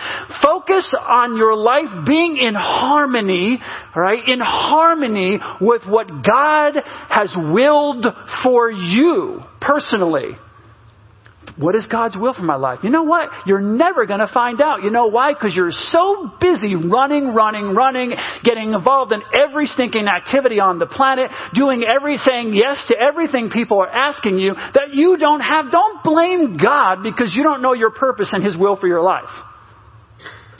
focus 0.42 0.90
on 0.98 1.36
your 1.36 1.54
life 1.54 2.06
being 2.06 2.38
in 2.38 2.54
harmony, 2.54 3.60
right? 3.94 4.26
In 4.26 4.40
harmony 4.40 5.38
with 5.60 5.82
what 5.86 6.08
God 6.08 6.82
has 7.10 7.30
willed 7.36 8.06
for 8.42 8.70
you 8.70 9.42
personally. 9.66 10.32
What 11.58 11.74
is 11.74 11.86
God's 11.86 12.16
will 12.16 12.32
for 12.32 12.42
my 12.42 12.56
life? 12.56 12.78
You 12.82 12.90
know 12.90 13.02
what? 13.02 13.28
You're 13.46 13.60
never 13.60 14.06
going 14.06 14.20
to 14.20 14.30
find 14.32 14.60
out. 14.60 14.82
You 14.82 14.90
know 14.90 15.08
why? 15.08 15.34
Because 15.34 15.54
you're 15.54 15.72
so 15.90 16.30
busy 16.40 16.74
running, 16.76 17.34
running, 17.34 17.74
running, 17.74 18.12
getting 18.42 18.72
involved 18.72 19.12
in 19.12 19.22
every 19.38 19.66
stinking 19.66 20.06
activity 20.08 20.60
on 20.60 20.78
the 20.78 20.86
planet, 20.86 21.30
doing 21.52 21.84
every, 21.86 22.16
saying 22.16 22.54
yes 22.54 22.82
to 22.88 22.98
everything 22.98 23.50
people 23.50 23.80
are 23.80 23.90
asking 23.90 24.38
you 24.38 24.54
that 24.54 24.94
you 24.94 25.18
don't 25.18 25.40
have. 25.40 25.70
Don't 25.70 26.02
blame 26.02 26.56
God 26.56 27.02
because 27.02 27.34
you 27.34 27.42
don't 27.42 27.60
know 27.60 27.74
your 27.74 27.90
purpose 27.90 28.30
and 28.32 28.44
His 28.44 28.56
will 28.56 28.76
for 28.76 28.86
your 28.86 29.02
life. 29.02 29.28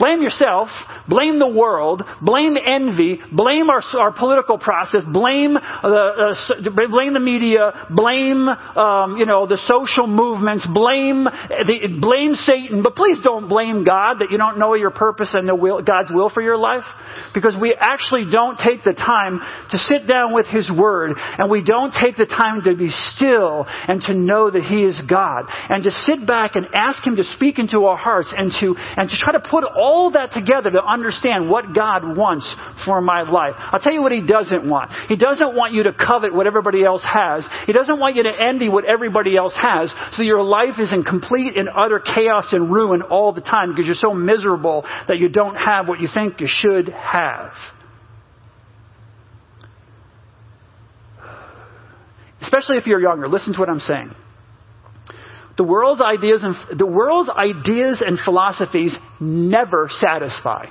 Blame 0.03 0.21
yourself, 0.21 0.67
blame 1.07 1.39
the 1.39 1.47
world, 1.47 2.03
blame 2.21 2.57
envy, 2.61 3.21
blame 3.31 3.69
our, 3.69 3.81
our 3.97 4.11
political 4.11 4.59
process, 4.59 4.99
blame 5.13 5.53
the, 5.53 6.35
uh, 6.35 6.69
blame 6.91 7.13
the 7.13 7.21
media, 7.21 7.87
blame, 7.89 8.49
um, 8.49 9.15
you 9.15 9.25
know, 9.25 9.47
the 9.47 9.57
social 9.65 10.05
movements, 10.05 10.67
blame, 10.67 11.23
the, 11.23 11.97
blame 12.01 12.33
Satan, 12.33 12.83
but 12.83 12.97
please 12.97 13.19
don't 13.23 13.47
blame 13.47 13.85
God 13.85 14.19
that 14.19 14.29
you 14.29 14.37
don't 14.37 14.59
know 14.59 14.73
your 14.73 14.91
purpose 14.91 15.29
and 15.31 15.47
the 15.47 15.55
will, 15.55 15.81
God's 15.81 16.11
will 16.11 16.29
for 16.29 16.41
your 16.41 16.57
life. 16.57 16.83
Because 17.33 17.55
we 17.55 17.73
actually 17.73 18.29
don't 18.29 18.59
take 18.59 18.83
the 18.83 18.91
time 18.91 19.39
to 19.71 19.77
sit 19.77 20.05
down 20.05 20.33
with 20.33 20.47
His 20.47 20.69
Word. 20.69 21.13
And 21.15 21.49
we 21.49 21.63
don't 21.63 21.93
take 21.93 22.17
the 22.17 22.25
time 22.25 22.63
to 22.65 22.75
be 22.75 22.89
still 23.15 23.65
and 23.67 24.01
to 24.03 24.13
know 24.13 24.51
that 24.51 24.63
He 24.63 24.83
is 24.83 24.99
God. 25.09 25.45
And 25.69 25.83
to 25.85 25.91
sit 25.91 26.27
back 26.27 26.55
and 26.55 26.65
ask 26.73 27.05
Him 27.07 27.15
to 27.15 27.23
speak 27.23 27.57
into 27.57 27.85
our 27.85 27.97
hearts 27.97 28.33
and 28.35 28.51
to, 28.59 28.75
and 28.75 29.09
to 29.09 29.15
try 29.17 29.31
to 29.31 29.39
put 29.39 29.63
all 29.63 29.92
all 29.93 30.09
that 30.11 30.33
together 30.33 30.71
to 30.71 30.83
understand 30.83 31.47
what 31.47 31.75
God 31.75 32.17
wants 32.17 32.51
for 32.83 32.99
my 32.99 33.21
life. 33.21 33.53
I'll 33.55 33.79
tell 33.79 33.93
you 33.93 34.01
what 34.01 34.11
He 34.11 34.25
doesn't 34.25 34.67
want. 34.67 34.89
He 35.07 35.15
doesn't 35.15 35.55
want 35.55 35.73
you 35.73 35.83
to 35.83 35.93
covet 35.93 36.33
what 36.33 36.47
everybody 36.47 36.83
else 36.83 37.03
has. 37.05 37.47
He 37.67 37.73
doesn't 37.73 37.99
want 37.99 38.15
you 38.15 38.23
to 38.23 38.33
envy 38.33 38.69
what 38.69 38.85
everybody 38.85 39.37
else 39.37 39.53
has 39.55 39.93
so 40.13 40.23
your 40.23 40.41
life 40.41 40.79
is 40.79 40.91
in 40.91 41.03
complete 41.03 41.57
and 41.57 41.69
utter 41.69 41.99
chaos 41.99 42.47
and 42.53 42.73
ruin 42.73 43.03
all 43.03 43.33
the 43.33 43.41
time 43.41 43.69
because 43.69 43.85
you're 43.85 43.95
so 43.95 44.13
miserable 44.13 44.81
that 45.07 45.19
you 45.19 45.29
don't 45.29 45.55
have 45.55 45.87
what 45.87 46.01
you 46.01 46.07
think 46.11 46.41
you 46.41 46.47
should 46.49 46.89
have. 46.89 47.51
Especially 52.41 52.77
if 52.77 52.87
you're 52.87 53.01
younger, 53.01 53.27
listen 53.27 53.53
to 53.53 53.59
what 53.59 53.69
I'm 53.69 53.79
saying. 53.79 54.11
The 55.57 55.63
world's 55.63 56.01
ideas 56.01 56.43
and, 56.43 56.55
the 56.79 56.85
world's 56.85 57.29
ideas 57.29 58.01
and 58.05 58.19
philosophies 58.19 58.95
never 59.19 59.89
satisfy 59.91 60.65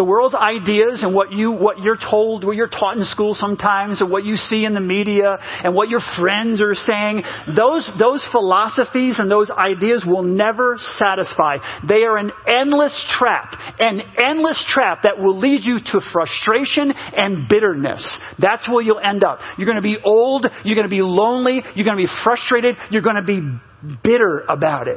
the 0.00 0.04
world's 0.04 0.34
ideas 0.34 1.02
and 1.02 1.14
what 1.14 1.30
you 1.30 1.52
what 1.52 1.78
you're 1.78 1.98
told, 1.98 2.42
what 2.42 2.56
you're 2.56 2.72
taught 2.72 2.96
in 2.96 3.04
school 3.04 3.34
sometimes, 3.34 4.00
and 4.00 4.10
what 4.10 4.24
you 4.24 4.36
see 4.36 4.64
in 4.64 4.72
the 4.72 4.80
media, 4.80 5.36
and 5.62 5.74
what 5.74 5.90
your 5.90 6.00
friends 6.18 6.58
are 6.62 6.74
saying, 6.74 7.22
those 7.54 7.84
those 7.98 8.26
philosophies 8.32 9.18
and 9.18 9.30
those 9.30 9.50
ideas 9.50 10.02
will 10.06 10.22
never 10.22 10.78
satisfy. 10.96 11.58
They 11.86 12.04
are 12.04 12.16
an 12.16 12.32
endless 12.48 12.96
trap, 13.18 13.52
an 13.78 14.00
endless 14.16 14.64
trap 14.72 15.00
that 15.02 15.18
will 15.18 15.38
lead 15.38 15.64
you 15.64 15.80
to 15.92 16.00
frustration 16.14 16.92
and 16.96 17.46
bitterness. 17.46 18.00
That's 18.38 18.66
where 18.70 18.80
you'll 18.80 19.00
end 19.00 19.22
up. 19.22 19.40
You're 19.58 19.66
going 19.66 19.76
to 19.76 19.82
be 19.82 19.98
old. 20.02 20.46
You're 20.64 20.76
going 20.76 20.88
to 20.88 20.96
be 20.96 21.02
lonely. 21.02 21.60
You're 21.74 21.84
going 21.84 21.98
to 21.98 22.02
be 22.02 22.12
frustrated. 22.24 22.76
You're 22.90 23.02
going 23.02 23.20
to 23.20 23.26
be 23.26 23.42
bitter 24.02 24.44
about 24.48 24.88
it. 24.88 24.96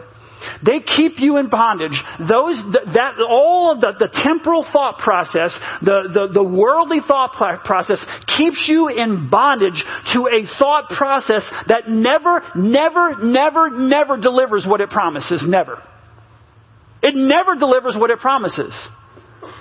They 0.66 0.80
keep 0.80 1.14
you 1.18 1.38
in 1.38 1.50
bondage. 1.50 2.00
Those, 2.20 2.56
that, 2.94 3.16
all 3.28 3.72
of 3.72 3.82
the, 3.82 3.94
the 4.00 4.10
temporal 4.12 4.66
thought 4.72 5.00
process, 5.00 5.58
the, 5.82 6.10
the, 6.14 6.34
the 6.34 6.44
worldly 6.44 7.00
thought 7.06 7.34
process 7.64 8.04
keeps 8.38 8.66
you 8.68 8.90
in 8.90 9.30
bondage 9.30 9.84
to 10.14 10.28
a 10.28 10.46
thought 10.58 10.90
process 10.90 11.44
that 11.68 11.90
never, 11.90 12.42
never, 12.56 13.16
never, 13.24 13.70
never 13.70 14.18
delivers 14.18 14.66
what 14.68 14.82
it 14.82 14.90
promises. 14.90 15.44
Never. 15.46 15.82
It 17.02 17.16
never 17.16 17.56
delivers 17.56 17.96
what 17.98 18.10
it 18.10 18.20
promises. 18.20 18.74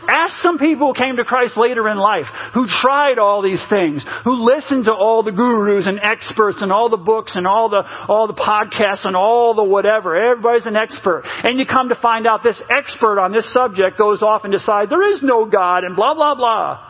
Ask 0.08 0.34
some 0.42 0.58
people 0.58 0.92
who 0.92 1.00
came 1.00 1.16
to 1.16 1.24
Christ 1.24 1.56
later 1.56 1.88
in 1.88 1.96
life, 1.96 2.26
who 2.54 2.66
tried 2.66 3.18
all 3.18 3.42
these 3.42 3.62
things, 3.70 4.04
who 4.24 4.44
listened 4.44 4.86
to 4.86 4.92
all 4.92 5.22
the 5.22 5.32
gurus 5.32 5.86
and 5.86 6.00
experts 6.00 6.60
and 6.60 6.72
all 6.72 6.88
the 6.88 6.96
books 6.96 7.32
and 7.34 7.46
all 7.46 7.68
the, 7.68 7.82
all 8.08 8.26
the 8.26 8.34
podcasts 8.34 9.04
and 9.04 9.16
all 9.16 9.54
the 9.54 9.64
whatever. 9.64 10.16
Everybody's 10.16 10.66
an 10.66 10.76
expert. 10.76 11.22
And 11.24 11.58
you 11.58 11.66
come 11.66 11.88
to 11.88 11.96
find 11.96 12.26
out 12.26 12.42
this 12.42 12.60
expert 12.70 13.20
on 13.20 13.32
this 13.32 13.50
subject 13.52 13.98
goes 13.98 14.22
off 14.22 14.42
and 14.44 14.52
decides 14.52 14.90
there 14.90 15.12
is 15.12 15.20
no 15.22 15.46
God 15.46 15.84
and 15.84 15.96
blah, 15.96 16.14
blah, 16.14 16.34
blah. 16.34 16.88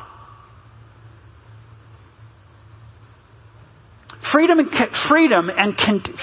Freedom 4.32 4.58
and, 4.58 4.70
freedom 5.08 5.50
and, 5.50 5.76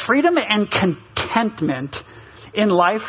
freedom 0.07 0.35
and 0.37 0.67
contentment 0.71 1.95
in 2.53 2.69
life 2.69 3.01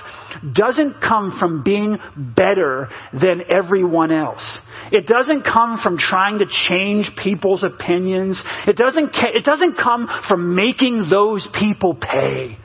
doesn't 0.54 1.00
come 1.00 1.36
from 1.38 1.62
being 1.62 1.98
better 2.16 2.88
than 3.12 3.42
everyone 3.48 4.10
else. 4.10 4.58
It 4.92 5.06
doesn't 5.06 5.42
come 5.42 5.78
from 5.82 5.98
trying 5.98 6.38
to 6.38 6.46
change 6.68 7.10
people's 7.22 7.64
opinions. 7.64 8.42
It 8.66 8.76
doesn't, 8.76 9.10
it 9.12 9.44
doesn't 9.44 9.76
come 9.76 10.08
from 10.28 10.54
making 10.54 11.08
those 11.10 11.46
people 11.58 11.94
pay. 11.94 12.58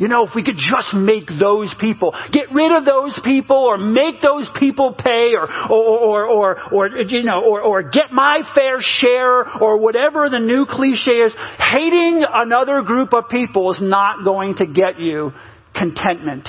You 0.00 0.08
know, 0.08 0.26
if 0.26 0.34
we 0.34 0.42
could 0.42 0.56
just 0.56 0.94
make 0.94 1.26
those 1.38 1.74
people, 1.78 2.14
get 2.32 2.50
rid 2.52 2.72
of 2.72 2.86
those 2.86 3.20
people 3.22 3.58
or 3.58 3.76
make 3.76 4.22
those 4.22 4.48
people 4.58 4.94
pay 4.94 5.34
or, 5.34 5.46
or, 5.70 6.24
or, 6.24 6.26
or, 6.26 6.72
or 6.72 6.88
you 7.02 7.22
know, 7.22 7.44
or, 7.44 7.60
or 7.60 7.82
get 7.82 8.10
my 8.10 8.40
fair 8.54 8.78
share 8.80 9.46
or 9.60 9.78
whatever 9.78 10.30
the 10.30 10.38
new 10.38 10.64
cliche 10.66 11.18
is, 11.18 11.34
hating 11.58 12.24
another 12.32 12.80
group 12.80 13.12
of 13.12 13.28
people 13.28 13.72
is 13.72 13.78
not 13.82 14.24
going 14.24 14.54
to 14.54 14.66
get 14.66 14.98
you 14.98 15.32
contentment 15.74 16.48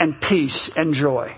and 0.00 0.20
peace 0.20 0.70
and 0.74 0.94
joy. 0.94 1.36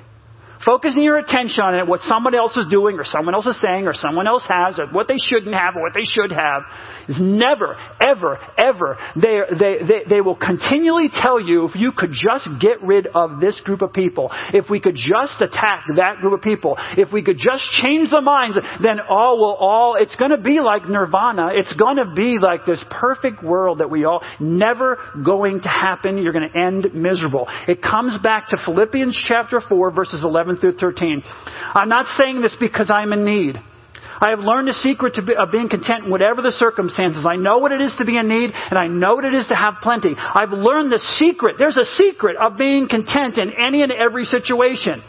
Focusing 0.65 1.03
your 1.03 1.19
attention 1.19 1.61
on 1.65 1.75
it, 1.75 1.89
what 1.89 2.01
someone 2.03 2.35
else 2.35 2.57
is 2.57 2.67
doing 2.71 2.99
or 2.99 3.05
someone 3.05 3.35
else 3.35 3.47
is 3.47 3.61
saying 3.61 3.89
or 3.89 3.95
someone 3.95 4.29
else 4.29 4.45
has 4.49 4.79
or 4.79 4.87
what 4.87 5.09
they 5.09 5.19
shouldn't 5.19 5.55
have 5.55 5.75
or 5.75 5.83
what 5.83 5.95
they 5.95 6.05
should 6.05 6.31
have 6.31 6.63
is 7.09 7.17
never, 7.19 7.77
ever, 8.01 8.39
ever. 8.57 8.97
They, 9.17 9.41
they, 9.59 9.75
they, 9.83 10.01
they 10.09 10.21
will 10.21 10.37
continually 10.37 11.09
tell 11.13 11.41
you 11.41 11.67
if 11.67 11.75
you 11.75 11.91
could 11.91 12.13
just 12.13 12.49
get 12.61 12.81
rid 12.81 13.09
of 13.09 13.41
this 13.41 13.61
group 13.65 13.83
of 13.83 13.93
people, 13.93 14.31
if 14.55 14.71
we 14.71 14.81
could 14.81 14.95
just 14.95 15.41
attack 15.41 15.85
that 15.97 16.19
group 16.21 16.35
of 16.35 16.43
people, 16.43 16.77
if 16.97 17.13
we 17.13 17.25
could 17.25 17.39
just 17.39 17.69
change 17.83 18.11
the 18.11 18.21
minds, 18.21 18.57
then 18.83 19.01
all 19.01 19.39
will 19.39 19.57
all, 19.57 19.97
it's 19.97 20.15
going 20.15 20.31
to 20.31 20.41
be 20.41 20.61
like 20.61 20.89
nirvana. 20.89 21.51
It's 21.55 21.73
going 21.75 21.97
to 21.97 22.13
be 22.15 22.39
like 22.39 22.65
this 22.67 22.83
perfect 22.89 23.43
world 23.43 23.79
that 23.79 23.91
we 23.91 24.05
all, 24.05 24.23
never 24.39 24.99
going 25.25 25.61
to 25.63 25.69
happen. 25.69 26.19
You're 26.19 26.33
going 26.33 26.49
to 26.49 26.57
end 26.57 26.95
miserable. 26.95 27.49
It 27.67 27.83
comes 27.83 28.17
back 28.23 28.51
to 28.51 28.59
Philippians 28.65 29.21
chapter 29.27 29.61
4 29.61 29.91
verses 29.91 30.23
11 30.23 30.52
11 30.53 30.61
through 30.61 30.79
13. 30.79 31.23
I'm 31.75 31.89
not 31.89 32.07
saying 32.19 32.43
this 32.43 32.55
because 32.59 32.91
I'm 32.91 33.13
in 33.13 33.25
need. 33.25 33.57
I 34.21 34.31
have 34.31 34.39
learned 34.39 34.69
the 34.69 34.75
secret 34.75 35.15
be, 35.27 35.35
of 35.35 35.51
being 35.51 35.69
content 35.69 36.05
in 36.05 36.11
whatever 36.11 36.43
the 36.43 36.53
circumstances. 36.53 37.27
I 37.29 37.37
know 37.37 37.59
what 37.59 37.73
it 37.73 37.81
is 37.81 37.93
to 37.99 38.05
be 38.05 38.17
in 38.17 38.29
need, 38.29 38.51
and 38.55 38.79
I 38.79 38.87
know 38.87 39.17
what 39.17 39.25
it 39.25 39.35
is 39.35 39.49
to 39.49 39.57
have 39.57 39.83
plenty. 39.83 40.15
I've 40.17 40.51
learned 40.51 40.93
the 40.93 41.03
secret. 41.19 41.57
There's 41.59 41.77
a 41.77 41.85
secret 41.85 42.37
of 42.37 42.57
being 42.57 42.89
content 42.89 43.37
in 43.39 43.53
any 43.59 43.83
and 43.83 43.91
every 43.91 44.25
situation. 44.25 45.03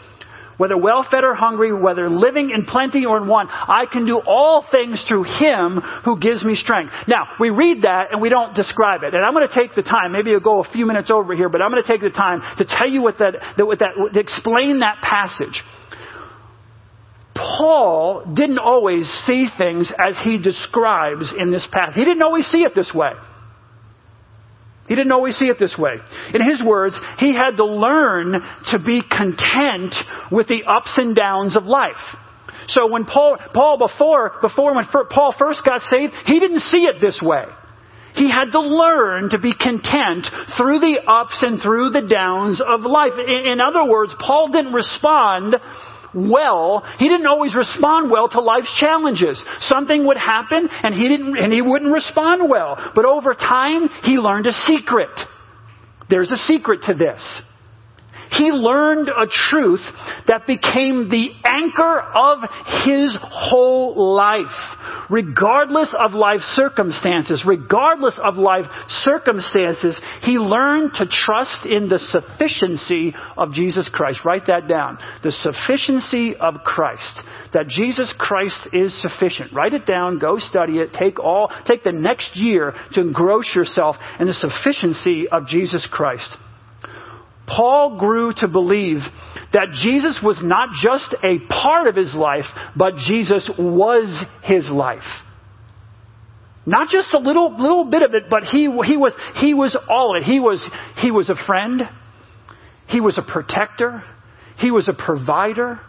Whether 0.56 0.76
well 0.76 1.06
fed 1.10 1.24
or 1.24 1.34
hungry, 1.34 1.72
whether 1.72 2.08
living 2.08 2.50
in 2.50 2.64
plenty 2.64 3.06
or 3.06 3.16
in 3.16 3.26
want, 3.26 3.50
I 3.50 3.86
can 3.90 4.06
do 4.06 4.20
all 4.24 4.64
things 4.70 5.04
through 5.08 5.24
Him 5.24 5.80
who 6.04 6.18
gives 6.18 6.44
me 6.44 6.54
strength. 6.54 6.92
Now, 7.08 7.26
we 7.40 7.50
read 7.50 7.82
that 7.82 8.12
and 8.12 8.22
we 8.22 8.28
don't 8.28 8.54
describe 8.54 9.02
it. 9.02 9.14
And 9.14 9.24
I'm 9.24 9.32
going 9.34 9.48
to 9.48 9.54
take 9.54 9.74
the 9.74 9.82
time, 9.82 10.12
maybe 10.12 10.30
it'll 10.30 10.40
go 10.40 10.62
a 10.62 10.70
few 10.70 10.86
minutes 10.86 11.10
over 11.10 11.34
here, 11.34 11.48
but 11.48 11.60
I'm 11.60 11.70
going 11.70 11.82
to 11.82 11.88
take 11.88 12.02
the 12.02 12.10
time 12.10 12.42
to 12.58 12.64
tell 12.64 12.88
you 12.88 13.02
what 13.02 13.18
that, 13.18 13.34
that, 13.56 13.66
what 13.66 13.80
that 13.80 14.12
to 14.12 14.20
explain 14.20 14.80
that 14.80 15.02
passage. 15.02 15.62
Paul 17.34 18.32
didn't 18.32 18.58
always 18.58 19.06
see 19.26 19.48
things 19.58 19.92
as 19.98 20.16
he 20.22 20.40
describes 20.40 21.34
in 21.36 21.50
this 21.50 21.66
passage. 21.72 21.94
He 21.96 22.04
didn't 22.04 22.22
always 22.22 22.46
see 22.46 22.62
it 22.62 22.74
this 22.74 22.92
way. 22.94 23.10
He 24.88 24.94
didn't 24.94 25.12
always 25.12 25.36
see 25.36 25.46
it 25.46 25.58
this 25.58 25.76
way. 25.78 25.94
In 26.34 26.42
his 26.42 26.62
words, 26.62 26.94
he 27.18 27.34
had 27.34 27.56
to 27.56 27.64
learn 27.64 28.32
to 28.70 28.78
be 28.78 29.00
content 29.02 29.94
with 30.30 30.48
the 30.48 30.64
ups 30.64 30.92
and 30.96 31.16
downs 31.16 31.56
of 31.56 31.64
life. 31.64 31.96
So 32.68 32.90
when 32.90 33.04
Paul, 33.04 33.38
Paul 33.52 33.78
before, 33.78 34.34
before 34.40 34.74
when 34.74 34.86
Paul 35.10 35.34
first 35.38 35.64
got 35.64 35.82
saved, 35.82 36.12
he 36.26 36.38
didn't 36.38 36.60
see 36.60 36.84
it 36.84 37.00
this 37.00 37.20
way. 37.22 37.44
He 38.14 38.30
had 38.30 38.52
to 38.52 38.60
learn 38.60 39.30
to 39.30 39.40
be 39.40 39.52
content 39.52 40.26
through 40.56 40.78
the 40.78 41.00
ups 41.06 41.42
and 41.42 41.60
through 41.60 41.90
the 41.90 42.06
downs 42.06 42.60
of 42.64 42.82
life. 42.82 43.12
In, 43.18 43.46
in 43.46 43.60
other 43.60 43.90
words, 43.90 44.12
Paul 44.20 44.52
didn't 44.52 44.72
respond 44.72 45.56
well, 46.14 46.84
he 46.98 47.08
didn't 47.08 47.26
always 47.26 47.54
respond 47.54 48.10
well 48.10 48.28
to 48.28 48.40
life's 48.40 48.72
challenges. 48.78 49.44
Something 49.60 50.06
would 50.06 50.16
happen 50.16 50.68
and 50.82 50.94
he 50.94 51.08
didn't, 51.08 51.36
and 51.36 51.52
he 51.52 51.60
wouldn't 51.60 51.92
respond 51.92 52.48
well. 52.48 52.92
But 52.94 53.04
over 53.04 53.34
time, 53.34 53.88
he 54.02 54.12
learned 54.12 54.46
a 54.46 54.52
secret. 54.66 55.10
There's 56.08 56.30
a 56.30 56.36
secret 56.36 56.80
to 56.86 56.94
this. 56.94 57.42
He 58.36 58.50
learned 58.50 59.08
a 59.08 59.26
truth 59.26 59.82
that 60.26 60.46
became 60.46 61.08
the 61.08 61.30
anchor 61.44 62.00
of 62.00 62.38
his 62.84 63.16
whole 63.20 64.14
life. 64.14 64.46
Regardless 65.10 65.94
of 65.98 66.12
life 66.12 66.40
circumstances, 66.54 67.44
regardless 67.46 68.18
of 68.22 68.36
life 68.36 68.64
circumstances, 68.88 70.00
he 70.22 70.38
learned 70.38 70.92
to 70.94 71.06
trust 71.06 71.66
in 71.66 71.88
the 71.88 71.98
sufficiency 71.98 73.14
of 73.36 73.52
Jesus 73.52 73.88
Christ. 73.92 74.20
Write 74.24 74.46
that 74.46 74.66
down. 74.66 74.98
The 75.22 75.32
sufficiency 75.32 76.34
of 76.36 76.54
Christ. 76.64 77.20
That 77.52 77.68
Jesus 77.68 78.12
Christ 78.18 78.68
is 78.72 79.00
sufficient. 79.02 79.52
Write 79.52 79.74
it 79.74 79.86
down, 79.86 80.18
go 80.18 80.38
study 80.38 80.78
it, 80.78 80.90
take 80.98 81.20
all, 81.20 81.50
take 81.66 81.84
the 81.84 81.92
next 81.92 82.34
year 82.34 82.74
to 82.92 83.00
engross 83.00 83.54
yourself 83.54 83.96
in 84.18 84.26
the 84.26 84.34
sufficiency 84.34 85.28
of 85.28 85.46
Jesus 85.46 85.86
Christ. 85.90 86.34
Paul 87.46 87.98
grew 87.98 88.32
to 88.38 88.48
believe 88.48 88.98
that 89.52 89.68
Jesus 89.82 90.20
was 90.22 90.38
not 90.42 90.70
just 90.82 91.14
a 91.22 91.38
part 91.52 91.86
of 91.86 91.96
his 91.96 92.14
life, 92.14 92.46
but 92.76 92.96
Jesus 93.06 93.50
was 93.58 94.24
his 94.42 94.68
life. 94.68 95.02
Not 96.66 96.88
just 96.88 97.12
a 97.12 97.18
little, 97.18 97.54
little 97.60 97.84
bit 97.84 98.02
of 98.02 98.14
it, 98.14 98.24
but 98.30 98.44
he, 98.44 98.62
he, 98.62 98.96
was, 98.96 99.14
he 99.36 99.52
was 99.52 99.76
all 99.88 100.16
it. 100.16 100.22
He 100.22 100.40
was, 100.40 100.66
he 100.96 101.10
was 101.10 101.28
a 101.28 101.34
friend. 101.46 101.82
He 102.88 103.00
was 103.00 103.18
a 103.18 103.22
protector. 103.22 104.02
He 104.58 104.70
was 104.70 104.88
a 104.88 104.94
provider. 104.94 105.80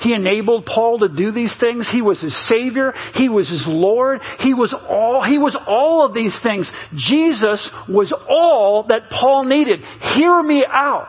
He 0.00 0.14
enabled 0.14 0.66
Paul 0.66 1.00
to 1.00 1.08
do 1.08 1.30
these 1.30 1.54
things. 1.60 1.88
He 1.90 2.02
was 2.02 2.20
his 2.20 2.36
savior. 2.48 2.92
He 3.14 3.28
was 3.28 3.48
his 3.48 3.64
Lord. 3.66 4.20
He 4.38 4.54
was 4.54 4.74
all, 4.88 5.24
he 5.26 5.38
was 5.38 5.56
all 5.66 6.04
of 6.04 6.14
these 6.14 6.36
things. 6.42 6.70
Jesus 6.94 7.68
was 7.88 8.12
all 8.28 8.84
that 8.88 9.10
Paul 9.10 9.44
needed. 9.44 9.80
Hear 10.16 10.42
me 10.42 10.64
out. 10.66 11.08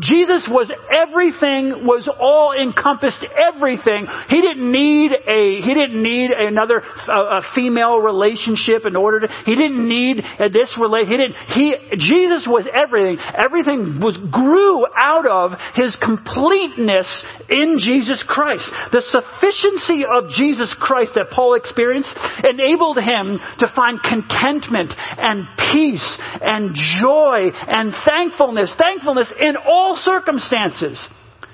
Jesus 0.00 0.48
was 0.50 0.70
everything, 0.90 1.86
was 1.86 2.08
all 2.20 2.52
encompassed 2.52 3.24
everything. 3.36 4.06
He 4.28 4.40
didn't 4.40 4.70
need 4.70 5.12
a, 5.12 5.60
he 5.60 5.74
didn't 5.74 6.02
need 6.02 6.30
another, 6.30 6.82
a, 7.08 7.40
a 7.40 7.42
female 7.54 7.98
relationship 7.98 8.86
in 8.86 8.96
order 8.96 9.26
to, 9.26 9.28
he 9.44 9.54
didn't 9.54 9.88
need 9.88 10.22
this 10.52 10.70
relate, 10.80 11.08
he 11.08 11.16
didn't, 11.16 11.36
he, 11.54 11.74
Jesus 11.98 12.46
was 12.46 12.66
everything. 12.70 13.18
Everything 13.18 14.00
was, 14.00 14.16
grew 14.30 14.86
out 14.96 15.26
of 15.26 15.52
his 15.74 15.96
completeness 15.96 17.08
in 17.48 17.78
Jesus 17.80 18.22
Christ. 18.26 18.68
The 18.92 19.02
sufficiency 19.08 20.04
of 20.04 20.30
Jesus 20.36 20.74
Christ 20.78 21.12
that 21.14 21.30
Paul 21.30 21.54
experienced 21.54 22.10
enabled 22.44 22.98
him 22.98 23.38
to 23.58 23.72
find 23.74 23.98
contentment 24.02 24.94
and 24.96 25.46
peace 25.72 26.06
and 26.40 26.74
joy 27.00 27.50
and 27.52 27.94
thankfulness, 28.06 28.72
thankfulness 28.78 29.32
in 29.40 29.56
all 29.56 29.87
circumstances. 29.96 30.98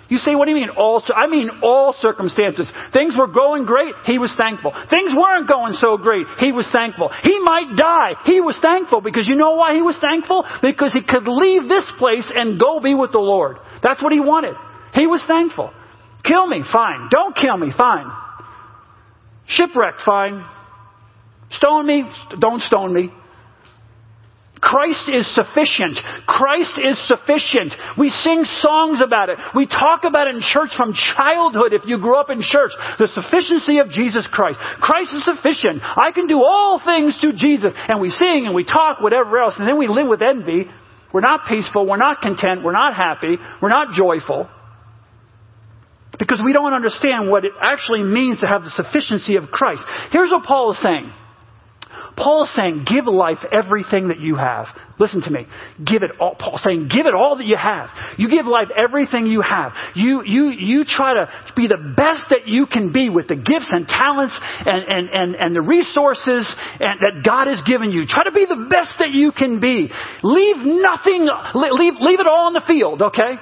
You 0.08 0.18
say, 0.18 0.34
what 0.34 0.44
do 0.44 0.50
you 0.50 0.56
mean 0.56 0.70
all? 0.76 1.02
I 1.14 1.26
mean 1.26 1.50
all 1.62 1.94
circumstances. 1.98 2.70
Things 2.92 3.14
were 3.16 3.26
going 3.26 3.64
great. 3.64 3.94
He 4.04 4.18
was 4.18 4.32
thankful. 4.36 4.72
Things 4.90 5.12
weren't 5.16 5.48
going 5.48 5.74
so 5.80 5.96
great. 5.96 6.26
He 6.38 6.52
was 6.52 6.68
thankful. 6.70 7.10
He 7.22 7.38
might 7.40 7.74
die. 7.76 8.12
He 8.24 8.40
was 8.40 8.56
thankful 8.60 9.00
because 9.00 9.26
you 9.26 9.34
know 9.34 9.56
why 9.56 9.74
he 9.74 9.82
was 9.82 9.98
thankful? 10.00 10.44
Because 10.60 10.92
he 10.92 11.02
could 11.02 11.26
leave 11.26 11.68
this 11.68 11.90
place 11.98 12.30
and 12.34 12.60
go 12.60 12.80
be 12.80 12.94
with 12.94 13.12
the 13.12 13.18
Lord. 13.18 13.56
That's 13.82 14.02
what 14.02 14.12
he 14.12 14.20
wanted. 14.20 14.54
He 14.92 15.06
was 15.06 15.22
thankful. 15.26 15.72
Kill 16.22 16.46
me, 16.46 16.62
fine. 16.70 17.08
Don't 17.10 17.34
kill 17.34 17.56
me, 17.56 17.72
fine. 17.76 18.06
Shipwreck, 19.46 19.96
fine. 20.04 20.44
Stone 21.50 21.86
me, 21.86 22.04
don't 22.38 22.62
stone 22.62 22.92
me. 22.92 23.10
Christ 24.64 25.12
is 25.12 25.28
sufficient. 25.36 26.00
Christ 26.24 26.80
is 26.80 26.96
sufficient. 27.06 27.76
We 27.98 28.08
sing 28.08 28.44
songs 28.64 29.04
about 29.04 29.28
it. 29.28 29.36
We 29.54 29.66
talk 29.66 30.04
about 30.04 30.26
it 30.26 30.36
in 30.36 30.40
church 30.40 30.70
from 30.74 30.94
childhood 30.94 31.74
if 31.74 31.82
you 31.84 32.00
grew 32.00 32.16
up 32.16 32.30
in 32.30 32.40
church. 32.40 32.72
The 32.98 33.12
sufficiency 33.12 33.78
of 33.78 33.90
Jesus 33.90 34.26
Christ. 34.32 34.58
Christ 34.80 35.12
is 35.12 35.24
sufficient. 35.26 35.84
I 35.84 36.12
can 36.12 36.26
do 36.26 36.40
all 36.40 36.80
things 36.82 37.18
through 37.20 37.36
Jesus. 37.36 37.74
And 37.76 38.00
we 38.00 38.08
sing 38.08 38.46
and 38.46 38.54
we 38.54 38.64
talk, 38.64 39.02
whatever 39.02 39.36
else, 39.36 39.54
and 39.58 39.68
then 39.68 39.78
we 39.78 39.86
live 39.86 40.08
with 40.08 40.22
envy. 40.22 40.64
We're 41.12 41.20
not 41.20 41.46
peaceful. 41.46 41.86
We're 41.86 41.98
not 42.00 42.22
content. 42.22 42.64
We're 42.64 42.72
not 42.72 42.96
happy. 42.96 43.36
We're 43.60 43.68
not 43.68 43.92
joyful. 43.92 44.48
Because 46.18 46.40
we 46.42 46.54
don't 46.54 46.72
understand 46.72 47.30
what 47.30 47.44
it 47.44 47.52
actually 47.60 48.02
means 48.02 48.40
to 48.40 48.46
have 48.46 48.62
the 48.62 48.70
sufficiency 48.70 49.36
of 49.36 49.50
Christ. 49.50 49.82
Here's 50.10 50.30
what 50.30 50.44
Paul 50.44 50.72
is 50.72 50.80
saying. 50.80 51.12
Paul 52.16 52.44
is 52.44 52.54
saying, 52.54 52.86
give 52.88 53.06
life 53.06 53.38
everything 53.50 54.08
that 54.08 54.20
you 54.20 54.36
have. 54.36 54.66
Listen 54.98 55.22
to 55.22 55.30
me. 55.30 55.46
Give 55.84 56.02
it 56.02 56.12
all. 56.20 56.36
Paul's 56.38 56.62
saying, 56.62 56.88
give 56.88 57.06
it 57.06 57.14
all 57.14 57.36
that 57.38 57.46
you 57.46 57.56
have. 57.56 57.90
You 58.16 58.30
give 58.30 58.46
life 58.46 58.68
everything 58.76 59.26
you 59.26 59.40
have. 59.40 59.72
You, 59.96 60.22
you, 60.24 60.50
you 60.50 60.84
try 60.84 61.14
to 61.14 61.28
be 61.56 61.66
the 61.66 61.94
best 61.96 62.22
that 62.30 62.46
you 62.46 62.66
can 62.66 62.92
be 62.92 63.10
with 63.10 63.26
the 63.26 63.34
gifts 63.34 63.68
and 63.70 63.88
talents 63.88 64.38
and, 64.64 64.84
and, 64.86 65.08
and, 65.10 65.34
and 65.34 65.56
the 65.56 65.62
resources 65.62 66.46
and, 66.78 67.00
that 67.00 67.26
God 67.26 67.48
has 67.48 67.60
given 67.66 67.90
you. 67.90 68.06
Try 68.06 68.22
to 68.24 68.32
be 68.32 68.46
the 68.46 68.68
best 68.70 68.92
that 69.00 69.10
you 69.10 69.32
can 69.32 69.58
be. 69.60 69.90
Leave 70.22 70.56
nothing, 70.58 71.26
leave, 71.54 71.94
leave 71.98 72.20
it 72.20 72.26
all 72.28 72.48
in 72.48 72.54
the 72.54 72.64
field, 72.66 73.02
okay? 73.02 73.34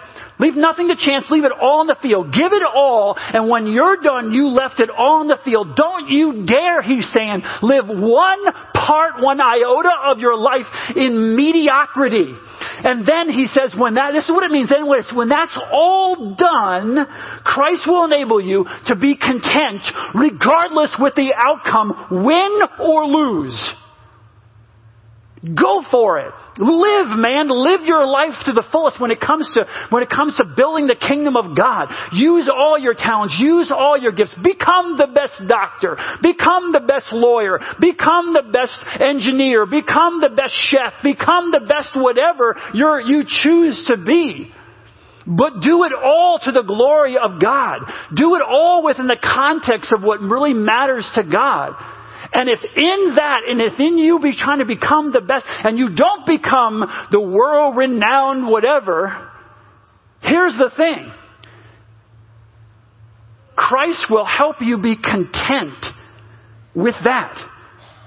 Leave 0.43 0.57
nothing 0.57 0.89
to 0.89 0.97
chance. 0.99 1.31
Leave 1.31 1.45
it 1.45 1.53
all 1.53 1.83
in 1.83 1.87
the 1.87 1.97
field. 2.03 2.35
Give 2.35 2.53
it 2.53 2.67
all. 2.67 3.15
And 3.17 3.49
when 3.49 3.69
you're 3.71 4.03
done, 4.03 4.33
you 4.33 4.49
left 4.49 4.81
it 4.81 4.91
all 4.91 5.23
in 5.23 5.29
the 5.29 5.39
field. 5.45 5.77
Don't 5.77 6.09
you 6.11 6.45
dare, 6.45 6.83
he's 6.83 7.07
saying, 7.15 7.43
live 7.63 7.87
one 7.87 8.43
part, 8.75 9.23
one 9.23 9.41
iota 9.41 9.95
of 10.11 10.19
your 10.19 10.37
life 10.37 10.67
in 10.97 11.37
mediocrity. 11.37 12.35
And 12.83 13.07
then 13.07 13.31
he 13.31 13.47
says, 13.47 13.73
when 13.79 13.95
that, 13.95 14.11
this 14.11 14.25
is 14.25 14.31
what 14.31 14.43
it 14.43 14.51
means. 14.51 14.69
Then 14.69 14.89
when 14.89 15.29
that's 15.29 15.57
all 15.71 16.35
done, 16.35 17.07
Christ 17.45 17.87
will 17.87 18.05
enable 18.05 18.41
you 18.41 18.67
to 18.87 18.97
be 18.97 19.15
content 19.15 19.87
regardless 20.13 20.97
with 20.99 21.15
the 21.15 21.33
outcome, 21.39 22.25
win 22.27 22.59
or 22.81 23.07
lose. 23.07 23.55
Go 25.43 25.83
for 25.91 26.21
it. 26.21 26.33
Live, 26.59 27.19
man. 27.19 27.51
Live 27.51 27.83
your 27.83 28.07
life 28.07 28.39
to 28.47 28.53
the 28.53 28.63
fullest 28.71 29.01
when 29.01 29.11
it 29.11 29.21
comes 29.21 29.51
to, 29.55 29.67
when 29.91 30.05
it 30.05 30.09
comes 30.09 30.37
to 30.37 30.45
building 30.45 30.87
the 30.87 30.95
kingdom 30.95 31.37
of 31.37 31.57
God. 31.59 31.91
Use 32.13 32.49
all 32.49 32.79
your 32.79 32.95
talents. 32.95 33.35
Use 33.41 33.73
all 33.75 33.99
your 33.99 34.13
gifts. 34.13 34.33
Become 34.41 34.99
the 34.99 35.09
best 35.13 35.35
doctor. 35.49 35.99
Become 36.23 36.71
the 36.71 36.85
best 36.87 37.07
lawyer. 37.11 37.59
Become 37.81 38.35
the 38.35 38.47
best 38.53 38.79
engineer. 39.01 39.67
Become 39.67 40.21
the 40.21 40.31
best 40.31 40.55
chef. 40.71 40.93
Become 41.03 41.51
the 41.51 41.67
best 41.67 41.91
whatever 41.97 42.55
you 42.73 43.03
you 43.05 43.25
choose 43.27 43.83
to 43.89 43.97
be. 43.97 44.53
But 45.27 45.61
do 45.61 45.85
it 45.85 45.93
all 45.93 46.39
to 46.45 46.53
the 46.53 46.63
glory 46.63 47.17
of 47.17 47.41
God. 47.41 47.81
Do 48.15 48.35
it 48.35 48.43
all 48.47 48.85
within 48.85 49.07
the 49.07 49.19
context 49.23 49.93
of 49.93 50.03
what 50.03 50.21
really 50.21 50.53
matters 50.53 51.09
to 51.15 51.23
God. 51.23 51.75
And 52.35 52.49
if 52.49 52.61
in 52.77 53.15
that, 53.17 53.43
and 53.47 53.61
if 53.61 53.79
in 53.79 53.99
you 53.99 54.19
be 54.19 54.35
trying 54.35 54.61
to 54.61 54.65
become 54.65 55.13
the 55.13 55.21
best, 55.21 55.45
and 55.49 55.79
you 55.79 55.95
don't 55.95 56.27
become 56.27 56.85
the 57.11 57.21
world 57.21 57.77
renowned 57.77 58.49
whatever, 58.49 59.31
here's 60.23 60.57
the 60.57 60.71
thing. 60.75 61.13
Christ 63.55 64.07
will 64.09 64.25
help 64.25 64.57
you 64.61 64.79
be 64.79 64.97
content 64.97 65.85
with 66.75 66.95
that. 67.05 67.37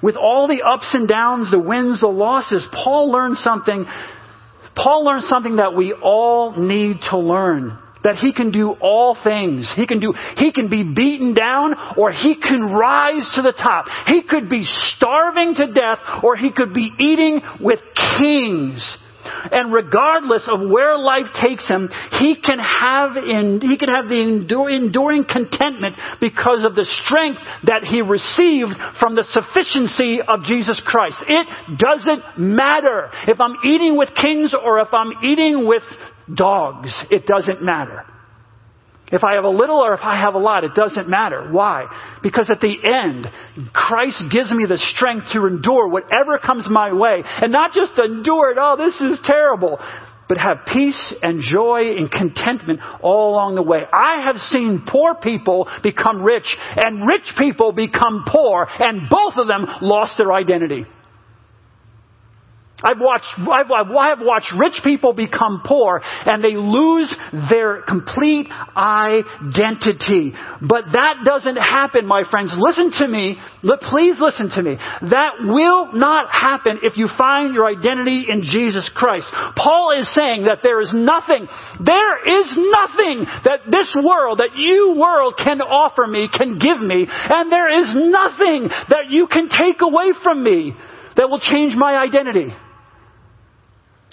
With 0.01 0.15
all 0.15 0.47
the 0.47 0.63
ups 0.63 0.89
and 0.93 1.07
downs, 1.07 1.51
the 1.51 1.59
wins, 1.59 2.01
the 2.01 2.07
losses. 2.07 2.65
Paul 2.71 3.11
learned 3.11 3.37
something, 3.37 3.85
Paul 4.75 5.05
learned 5.05 5.25
something 5.25 5.57
that 5.57 5.75
we 5.75 5.93
all 5.93 6.55
need 6.57 6.97
to 7.11 7.17
learn 7.17 7.79
that 8.05 8.15
he 8.17 8.31
can 8.31 8.51
do 8.51 8.71
all 8.79 9.17
things. 9.21 9.71
He 9.75 9.87
can 9.87 9.99
do, 9.99 10.13
he 10.37 10.53
can 10.53 10.69
be 10.69 10.83
beaten 10.83 11.33
down 11.33 11.75
or 11.97 12.11
he 12.11 12.35
can 12.39 12.71
rise 12.71 13.27
to 13.35 13.41
the 13.41 13.51
top. 13.51 13.87
He 14.05 14.21
could 14.21 14.47
be 14.47 14.63
starving 14.63 15.55
to 15.55 15.73
death 15.73 15.99
or 16.23 16.35
he 16.37 16.51
could 16.51 16.73
be 16.73 16.91
eating 16.99 17.41
with 17.59 17.79
kings. 18.17 18.97
And 19.25 19.73
regardless 19.73 20.47
of 20.47 20.69
where 20.69 20.95
life 20.97 21.25
takes 21.41 21.67
him, 21.67 21.89
he 22.19 22.35
can 22.35 22.59
have 22.59 23.17
in, 23.17 23.59
he 23.59 23.75
can 23.75 23.89
have 23.89 24.07
the 24.07 24.21
enduring 24.21 25.25
contentment 25.25 25.95
because 26.21 26.63
of 26.63 26.75
the 26.75 26.85
strength 27.05 27.41
that 27.65 27.83
he 27.83 28.01
received 28.01 28.73
from 28.99 29.15
the 29.15 29.25
sufficiency 29.33 30.21
of 30.21 30.43
Jesus 30.43 30.79
Christ. 30.85 31.17
It 31.27 31.47
doesn't 31.79 32.37
matter 32.37 33.09
if 33.27 33.41
I'm 33.41 33.55
eating 33.65 33.97
with 33.97 34.09
kings 34.13 34.53
or 34.53 34.79
if 34.79 34.93
I'm 34.93 35.11
eating 35.23 35.67
with 35.67 35.83
dogs. 36.33 36.93
It 37.11 37.25
doesn't 37.25 37.61
matter. 37.63 38.05
If 39.11 39.23
I 39.23 39.35
have 39.35 39.43
a 39.43 39.49
little 39.49 39.77
or 39.77 39.93
if 39.93 40.01
I 40.01 40.19
have 40.19 40.33
a 40.33 40.39
lot, 40.39 40.63
it 40.63 40.73
doesn't 40.73 41.07
matter. 41.07 41.49
Why? 41.51 41.85
Because 42.23 42.49
at 42.49 42.59
the 42.59 42.75
end, 42.91 43.27
Christ 43.71 44.23
gives 44.31 44.51
me 44.51 44.65
the 44.67 44.79
strength 44.95 45.27
to 45.33 45.45
endure 45.45 45.87
whatever 45.87 46.39
comes 46.39 46.67
my 46.69 46.91
way. 46.91 47.21
And 47.23 47.51
not 47.51 47.73
just 47.73 47.91
endure 47.99 48.51
it, 48.51 48.57
oh, 48.59 48.75
this 48.77 48.99
is 48.99 49.19
terrible, 49.23 49.77
but 50.27 50.39
have 50.39 50.65
peace 50.73 51.13
and 51.21 51.39
joy 51.39 51.95
and 51.95 52.09
contentment 52.09 52.79
all 53.01 53.33
along 53.33 53.55
the 53.55 53.61
way. 53.61 53.83
I 53.93 54.23
have 54.25 54.37
seen 54.37 54.85
poor 54.87 55.13
people 55.13 55.69
become 55.83 56.23
rich 56.23 56.55
and 56.75 57.05
rich 57.05 57.29
people 57.37 57.73
become 57.73 58.25
poor, 58.27 58.67
and 58.67 59.07
both 59.09 59.35
of 59.37 59.47
them 59.47 59.67
lost 59.81 60.17
their 60.17 60.33
identity. 60.33 60.85
I've 62.83 62.99
watched, 62.99 63.31
I've, 63.39 63.71
I've 63.71 64.19
watched 64.19 64.53
rich 64.59 64.81
people 64.83 65.13
become 65.13 65.61
poor 65.65 66.01
and 66.03 66.43
they 66.43 66.57
lose 66.57 67.13
their 67.49 67.81
complete 67.81 68.47
identity. 68.75 70.33
But 70.61 70.91
that 70.91 71.23
doesn't 71.23 71.55
happen, 71.55 72.05
my 72.05 72.23
friends. 72.29 72.51
Listen 72.53 72.91
to 72.99 73.07
me. 73.07 73.39
Please 73.89 74.17
listen 74.19 74.49
to 74.51 74.61
me. 74.61 74.75
That 74.75 75.39
will 75.39 75.93
not 75.93 76.29
happen 76.29 76.79
if 76.83 76.97
you 76.97 77.07
find 77.17 77.55
your 77.55 77.65
identity 77.65 78.25
in 78.27 78.43
Jesus 78.43 78.91
Christ. 78.93 79.27
Paul 79.55 79.91
is 79.91 80.13
saying 80.13 80.43
that 80.43 80.59
there 80.61 80.81
is 80.81 80.91
nothing, 80.93 81.47
there 81.79 82.41
is 82.41 82.47
nothing 82.55 83.25
that 83.45 83.71
this 83.71 83.95
world, 84.03 84.39
that 84.39 84.51
you 84.55 84.95
world 84.99 85.35
can 85.41 85.61
offer 85.61 86.05
me, 86.05 86.27
can 86.27 86.59
give 86.59 86.79
me, 86.79 87.07
and 87.09 87.49
there 87.49 87.71
is 87.71 87.93
nothing 87.95 88.67
that 88.89 89.07
you 89.09 89.27
can 89.27 89.47
take 89.47 89.79
away 89.79 90.11
from 90.21 90.43
me 90.43 90.75
that 91.15 91.29
will 91.29 91.39
change 91.39 91.73
my 91.75 91.95
identity. 91.95 92.53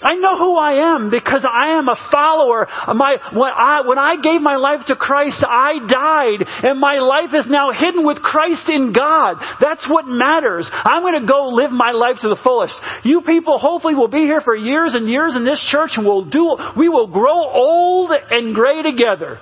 I 0.03 0.15
know 0.15 0.35
who 0.37 0.55
I 0.55 0.93
am 0.95 1.09
because 1.09 1.45
I 1.47 1.79
am 1.79 1.87
a 1.87 1.95
follower. 2.11 2.67
My, 2.93 3.17
when, 3.31 3.51
I, 3.55 3.81
when 3.87 3.97
I 3.97 4.17
gave 4.21 4.41
my 4.41 4.57
life 4.57 4.85
to 4.87 4.95
Christ, 4.95 5.43
I 5.47 5.79
died 5.87 6.43
and 6.63 6.79
my 6.79 6.99
life 6.99 7.31
is 7.33 7.47
now 7.49 7.71
hidden 7.71 8.05
with 8.05 8.21
Christ 8.21 8.67
in 8.67 8.91
God. 8.91 9.37
That's 9.61 9.87
what 9.87 10.05
matters. 10.07 10.69
I'm 10.71 11.03
going 11.03 11.21
to 11.21 11.27
go 11.27 11.49
live 11.49 11.71
my 11.71 11.91
life 11.91 12.17
to 12.21 12.29
the 12.29 12.39
fullest. 12.43 12.75
You 13.03 13.21
people 13.21 13.57
hopefully 13.57 13.95
will 13.95 14.09
be 14.09 14.27
here 14.27 14.41
for 14.41 14.55
years 14.55 14.93
and 14.93 15.09
years 15.09 15.35
in 15.35 15.45
this 15.45 15.65
church 15.71 15.91
and 15.95 16.05
we'll 16.05 16.29
do, 16.29 16.57
we 16.77 16.89
will 16.89 17.07
grow 17.07 17.47
old 17.47 18.11
and 18.11 18.53
gray 18.53 18.81
together. 18.81 19.39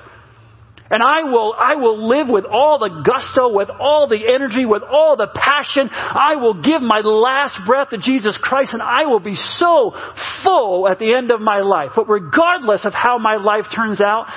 And 0.91 1.01
I 1.01 1.23
will, 1.23 1.55
I 1.57 1.75
will 1.75 2.07
live 2.07 2.27
with 2.27 2.43
all 2.43 2.77
the 2.77 3.01
gusto, 3.03 3.55
with 3.55 3.69
all 3.69 4.07
the 4.07 4.27
energy, 4.27 4.65
with 4.65 4.83
all 4.83 5.15
the 5.15 5.27
passion. 5.27 5.89
I 5.91 6.35
will 6.35 6.61
give 6.61 6.81
my 6.81 6.99
last 6.99 7.57
breath 7.65 7.89
to 7.91 7.97
Jesus 7.97 8.37
Christ 8.41 8.73
and 8.73 8.81
I 8.81 9.05
will 9.05 9.21
be 9.21 9.35
so 9.35 9.95
full 10.43 10.89
at 10.89 10.99
the 10.99 11.15
end 11.15 11.31
of 11.31 11.39
my 11.39 11.61
life. 11.61 11.91
But 11.95 12.09
regardless 12.09 12.85
of 12.85 12.93
how 12.93 13.17
my 13.17 13.37
life 13.37 13.65
turns 13.73 14.01
out, 14.01 14.27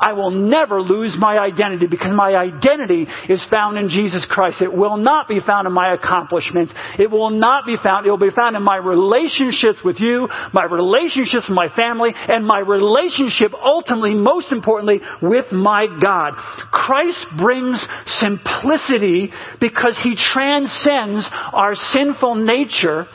I 0.00 0.14
will 0.14 0.30
never 0.30 0.80
lose 0.80 1.14
my 1.18 1.38
identity 1.38 1.86
because 1.86 2.12
my 2.14 2.34
identity 2.34 3.06
is 3.28 3.44
found 3.50 3.76
in 3.76 3.88
Jesus 3.88 4.26
Christ. 4.28 4.62
It 4.62 4.72
will 4.72 4.96
not 4.96 5.28
be 5.28 5.40
found 5.40 5.66
in 5.66 5.72
my 5.72 5.92
accomplishments. 5.92 6.72
It 6.98 7.10
will 7.10 7.30
not 7.30 7.66
be 7.66 7.76
found, 7.76 8.06
it 8.06 8.10
will 8.10 8.18
be 8.18 8.34
found 8.34 8.56
in 8.56 8.62
my 8.62 8.76
relationships 8.76 9.78
with 9.84 10.00
you, 10.00 10.28
my 10.52 10.64
relationships 10.64 11.46
with 11.48 11.54
my 11.54 11.68
family, 11.68 12.10
and 12.14 12.46
my 12.46 12.60
relationship 12.60 13.52
ultimately, 13.54 14.14
most 14.14 14.52
importantly, 14.52 15.00
with 15.22 15.52
my 15.52 15.86
God. 16.00 16.32
Christ 16.72 17.26
brings 17.38 17.84
simplicity 18.06 19.30
because 19.60 19.98
He 20.02 20.16
transcends 20.16 21.28
our 21.52 21.74
sinful 21.74 22.36
nature 22.36 23.06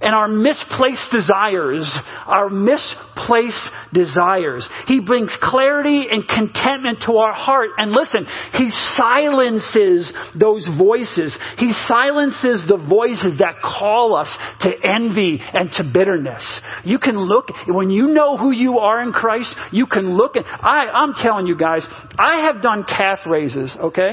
and 0.00 0.14
our 0.14 0.28
misplaced 0.28 1.10
desires, 1.12 1.98
our 2.26 2.48
misplaced 2.48 3.70
desires. 3.92 4.68
He 4.86 5.00
brings 5.00 5.30
clarity 5.42 6.06
and 6.10 6.26
contentment 6.26 7.00
to 7.06 7.16
our 7.16 7.34
heart. 7.34 7.70
And 7.76 7.92
listen, 7.92 8.26
He 8.54 8.70
silences 8.96 10.10
those 10.38 10.66
voices. 10.78 11.36
He 11.58 11.72
silences 11.86 12.64
the 12.66 12.78
voices 12.88 13.38
that 13.38 13.60
call 13.62 14.16
us 14.16 14.28
to 14.62 14.72
envy 14.84 15.38
and 15.40 15.70
to 15.72 15.84
bitterness. 15.84 16.60
You 16.84 16.98
can 16.98 17.18
look, 17.18 17.48
when 17.68 17.90
you 17.90 18.08
know 18.08 18.38
who 18.38 18.52
you 18.52 18.78
are 18.78 19.02
in 19.02 19.12
Christ, 19.12 19.54
you 19.70 19.86
can 19.86 20.16
look 20.16 20.36
at, 20.36 20.44
I, 20.46 20.88
I'm 20.88 21.12
telling 21.14 21.46
you 21.46 21.58
guys, 21.58 21.86
I 22.18 22.46
have 22.46 22.62
done 22.62 22.84
calf 22.84 23.20
raises, 23.26 23.76
okay? 23.78 24.12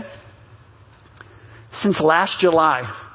Since 1.81 2.01
last 2.01 2.39
July. 2.39 3.06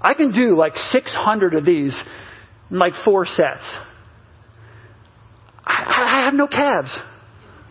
I 0.00 0.14
can 0.14 0.32
do 0.32 0.56
like 0.56 0.74
600 0.76 1.54
of 1.54 1.64
these 1.64 1.98
in 2.70 2.78
like 2.78 2.94
four 3.04 3.26
sets. 3.26 3.68
I, 5.64 6.20
I 6.20 6.24
have 6.24 6.34
no 6.34 6.46
calves. 6.46 6.96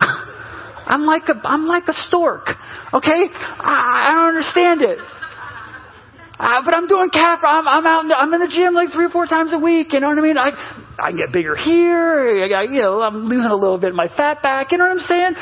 I'm 0.00 1.04
like 1.06 1.24
a, 1.28 1.34
I'm 1.44 1.66
like 1.66 1.84
a 1.88 1.94
stork. 2.08 2.46
Okay? 2.94 3.28
I, 3.32 4.06
I 4.06 4.12
don't 4.14 4.28
understand 4.28 4.82
it. 4.82 4.98
Uh, 6.40 6.62
but 6.64 6.74
I'm 6.74 6.86
doing 6.86 7.10
calf. 7.10 7.40
I'm, 7.42 7.68
I'm 7.68 7.86
out. 7.86 8.02
In 8.02 8.08
the, 8.08 8.14
I'm 8.16 8.32
in 8.32 8.40
the 8.40 8.48
gym 8.48 8.72
like 8.72 8.90
three 8.92 9.06
or 9.06 9.10
four 9.10 9.26
times 9.26 9.52
a 9.52 9.58
week. 9.58 9.92
You 9.92 10.00
know 10.00 10.08
what 10.08 10.18
I 10.18 10.22
mean? 10.22 10.38
I 10.38 10.50
I 10.98 11.12
get 11.12 11.32
bigger 11.32 11.54
here. 11.54 12.44
I, 12.44 12.60
I, 12.60 12.62
you 12.62 12.80
know, 12.80 13.02
I'm 13.02 13.24
losing 13.24 13.50
a 13.50 13.54
little 13.54 13.78
bit 13.78 13.90
of 13.90 13.94
my 13.94 14.08
fat 14.08 14.42
back. 14.42 14.72
You 14.72 14.78
know 14.78 14.84
what 14.86 14.98
I'm 14.98 15.06
saying? 15.06 15.34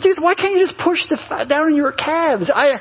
Geez, 0.00 0.16
why 0.20 0.34
can't 0.34 0.56
you 0.56 0.66
just 0.66 0.78
push 0.82 0.98
the 1.08 1.18
fat 1.28 1.48
down 1.48 1.68
in 1.68 1.76
your 1.76 1.92
calves? 1.92 2.50
I 2.52 2.74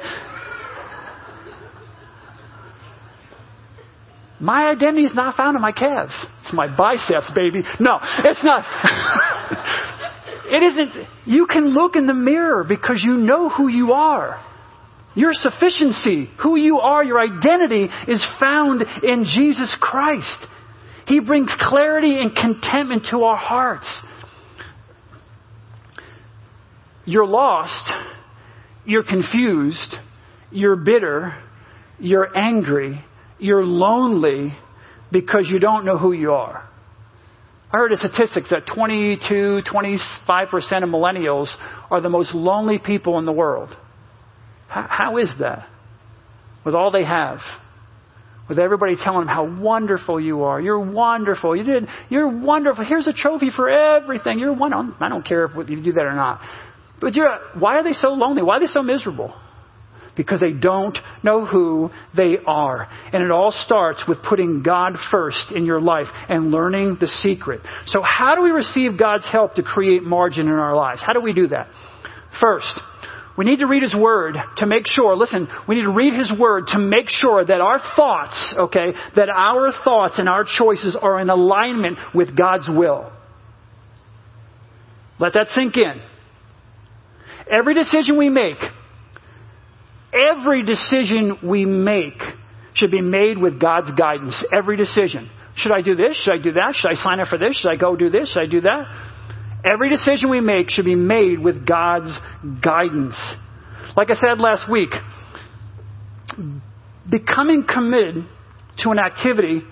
My 4.39 4.69
identity 4.69 5.03
is 5.03 5.13
not 5.13 5.35
found 5.35 5.55
in 5.55 5.61
my 5.61 5.73
calves. 5.73 6.13
It's 6.43 6.53
my 6.53 6.73
biceps, 6.75 7.29
baby. 7.35 7.63
No, 7.79 7.99
it's 8.01 8.43
not. 8.43 8.65
it 10.45 10.63
isn't. 10.63 11.07
You 11.25 11.45
can 11.45 11.73
look 11.73 11.95
in 11.97 12.07
the 12.07 12.13
mirror 12.13 12.63
because 12.63 13.01
you 13.03 13.17
know 13.17 13.49
who 13.49 13.67
you 13.67 13.91
are. 13.91 14.43
Your 15.13 15.33
sufficiency, 15.33 16.29
who 16.41 16.55
you 16.55 16.79
are, 16.79 17.03
your 17.03 17.19
identity 17.19 17.89
is 18.07 18.25
found 18.39 18.83
in 19.03 19.25
Jesus 19.25 19.75
Christ. 19.81 20.47
He 21.07 21.19
brings 21.19 21.53
clarity 21.59 22.19
and 22.19 22.33
contentment 22.33 23.07
to 23.11 23.23
our 23.23 23.35
hearts. 23.35 23.87
You're 27.03 27.25
lost. 27.25 27.91
You're 28.85 29.03
confused. 29.03 29.95
You're 30.51 30.77
bitter. 30.77 31.35
You're 31.97 32.37
angry 32.37 33.03
you're 33.39 33.65
lonely 33.65 34.53
because 35.11 35.47
you 35.49 35.59
don't 35.59 35.85
know 35.85 35.97
who 35.97 36.11
you 36.11 36.33
are. 36.33 36.69
I 37.71 37.77
heard 37.77 37.91
a 37.91 37.97
statistic 37.97 38.45
that 38.49 38.65
22, 38.73 39.61
25% 39.71 40.83
of 40.83 40.89
millennials 40.89 41.53
are 41.91 42.01
the 42.01 42.09
most 42.09 42.33
lonely 42.33 42.79
people 42.79 43.19
in 43.19 43.25
the 43.25 43.31
world. 43.31 43.69
how, 44.67 44.87
how 44.89 45.17
is 45.17 45.29
that? 45.39 45.67
With 46.65 46.73
all 46.73 46.91
they 46.91 47.05
have. 47.05 47.39
With 48.49 48.57
everybody 48.57 48.95
telling 48.95 49.27
them 49.27 49.27
how 49.27 49.61
wonderful 49.61 50.19
you 50.19 50.43
are. 50.43 50.59
You're 50.59 50.79
wonderful. 50.79 51.55
You 51.55 51.63
did. 51.63 51.87
You're 52.09 52.27
wonderful. 52.27 52.83
Here's 52.83 53.05
a 53.05 53.13
trophy 53.13 53.51
for 53.55 53.69
everything. 53.69 54.39
You're 54.39 54.53
one. 54.53 54.73
I 54.99 55.07
don't 55.07 55.25
care 55.25 55.45
if 55.45 55.69
you 55.69 55.83
do 55.83 55.93
that 55.93 56.05
or 56.05 56.15
not. 56.15 56.41
But 56.99 57.13
you're, 57.13 57.29
why 57.57 57.77
are 57.77 57.83
they 57.83 57.93
so 57.93 58.09
lonely? 58.09 58.41
Why 58.41 58.57
are 58.57 58.59
they 58.59 58.65
so 58.65 58.81
miserable? 58.81 59.35
Because 60.19 60.41
they 60.41 60.51
don't 60.51 60.97
know 61.23 61.45
who 61.45 61.89
they 62.13 62.35
are. 62.45 62.89
And 63.13 63.23
it 63.23 63.31
all 63.31 63.53
starts 63.53 64.03
with 64.05 64.17
putting 64.21 64.63
God 64.63 64.97
first 65.09 65.53
in 65.55 65.65
your 65.65 65.79
life 65.79 66.07
and 66.27 66.51
learning 66.51 66.97
the 66.99 67.07
secret. 67.07 67.61
So 67.85 68.01
how 68.01 68.35
do 68.35 68.41
we 68.41 68.49
receive 68.49 68.99
God's 68.99 69.25
help 69.31 69.55
to 69.55 69.63
create 69.63 70.03
margin 70.03 70.47
in 70.47 70.53
our 70.53 70.75
lives? 70.75 71.01
How 71.01 71.13
do 71.13 71.21
we 71.21 71.31
do 71.31 71.47
that? 71.47 71.69
First, 72.41 72.81
we 73.37 73.45
need 73.45 73.59
to 73.59 73.65
read 73.65 73.81
His 73.81 73.95
Word 73.95 74.35
to 74.57 74.65
make 74.65 74.87
sure, 74.87 75.15
listen, 75.15 75.47
we 75.69 75.75
need 75.75 75.83
to 75.83 75.93
read 75.93 76.13
His 76.13 76.33
Word 76.37 76.65
to 76.73 76.79
make 76.79 77.07
sure 77.07 77.45
that 77.45 77.61
our 77.61 77.79
thoughts, 77.95 78.53
okay, 78.57 78.87
that 79.15 79.29
our 79.29 79.71
thoughts 79.85 80.15
and 80.17 80.27
our 80.27 80.43
choices 80.43 80.97
are 81.01 81.17
in 81.21 81.29
alignment 81.29 81.97
with 82.13 82.35
God's 82.35 82.67
will. 82.67 83.09
Let 85.17 85.31
that 85.35 85.47
sink 85.55 85.77
in. 85.77 86.01
Every 87.49 87.73
decision 87.73 88.17
we 88.17 88.27
make, 88.27 88.57
Every 90.13 90.63
decision 90.63 91.39
we 91.43 91.65
make 91.65 92.19
should 92.73 92.91
be 92.91 93.01
made 93.01 93.37
with 93.37 93.59
God's 93.59 93.91
guidance. 93.93 94.43
Every 94.55 94.77
decision. 94.77 95.29
Should 95.55 95.71
I 95.71 95.81
do 95.81 95.95
this? 95.95 96.15
Should 96.23 96.33
I 96.33 96.41
do 96.41 96.53
that? 96.53 96.75
Should 96.75 96.91
I 96.91 96.95
sign 96.95 97.19
up 97.19 97.27
for 97.27 97.37
this? 97.37 97.57
Should 97.57 97.69
I 97.69 97.75
go 97.75 97.95
do 97.95 98.09
this? 98.09 98.31
Should 98.31 98.41
I 98.41 98.47
do 98.47 98.61
that? 98.61 98.83
Every 99.69 99.89
decision 99.89 100.29
we 100.29 100.39
make 100.39 100.69
should 100.69 100.85
be 100.85 100.95
made 100.95 101.39
with 101.39 101.67
God's 101.67 102.17
guidance. 102.63 103.15
Like 103.97 104.09
I 104.09 104.15
said 104.15 104.39
last 104.39 104.71
week, 104.71 104.89
becoming 107.09 107.65
committed 107.67 108.25
to 108.79 108.89
an 108.91 108.99
activity 108.99 109.63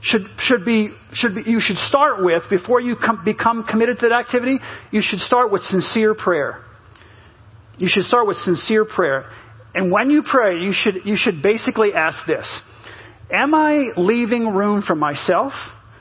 should, 0.00 0.22
should 0.38 0.64
be, 0.64 0.90
should 1.12 1.34
be, 1.34 1.42
you 1.46 1.58
should 1.60 1.78
start 1.78 2.22
with, 2.22 2.44
before 2.48 2.80
you 2.80 2.94
com- 2.94 3.24
become 3.24 3.64
committed 3.64 3.98
to 3.98 4.08
that 4.08 4.14
activity, 4.14 4.58
you 4.92 5.02
should 5.02 5.18
start 5.20 5.50
with 5.50 5.62
sincere 5.62 6.14
prayer. 6.14 6.64
You 7.78 7.88
should 7.88 8.04
start 8.04 8.26
with 8.26 8.36
sincere 8.38 8.84
prayer. 8.84 9.30
And 9.74 9.92
when 9.92 10.10
you 10.10 10.22
pray, 10.28 10.58
you 10.58 10.72
should, 10.72 11.04
you 11.04 11.16
should 11.16 11.42
basically 11.42 11.94
ask 11.94 12.26
this. 12.26 12.46
Am 13.30 13.54
I 13.54 13.88
leaving 13.96 14.48
room 14.54 14.82
for 14.82 14.94
myself? 14.94 15.52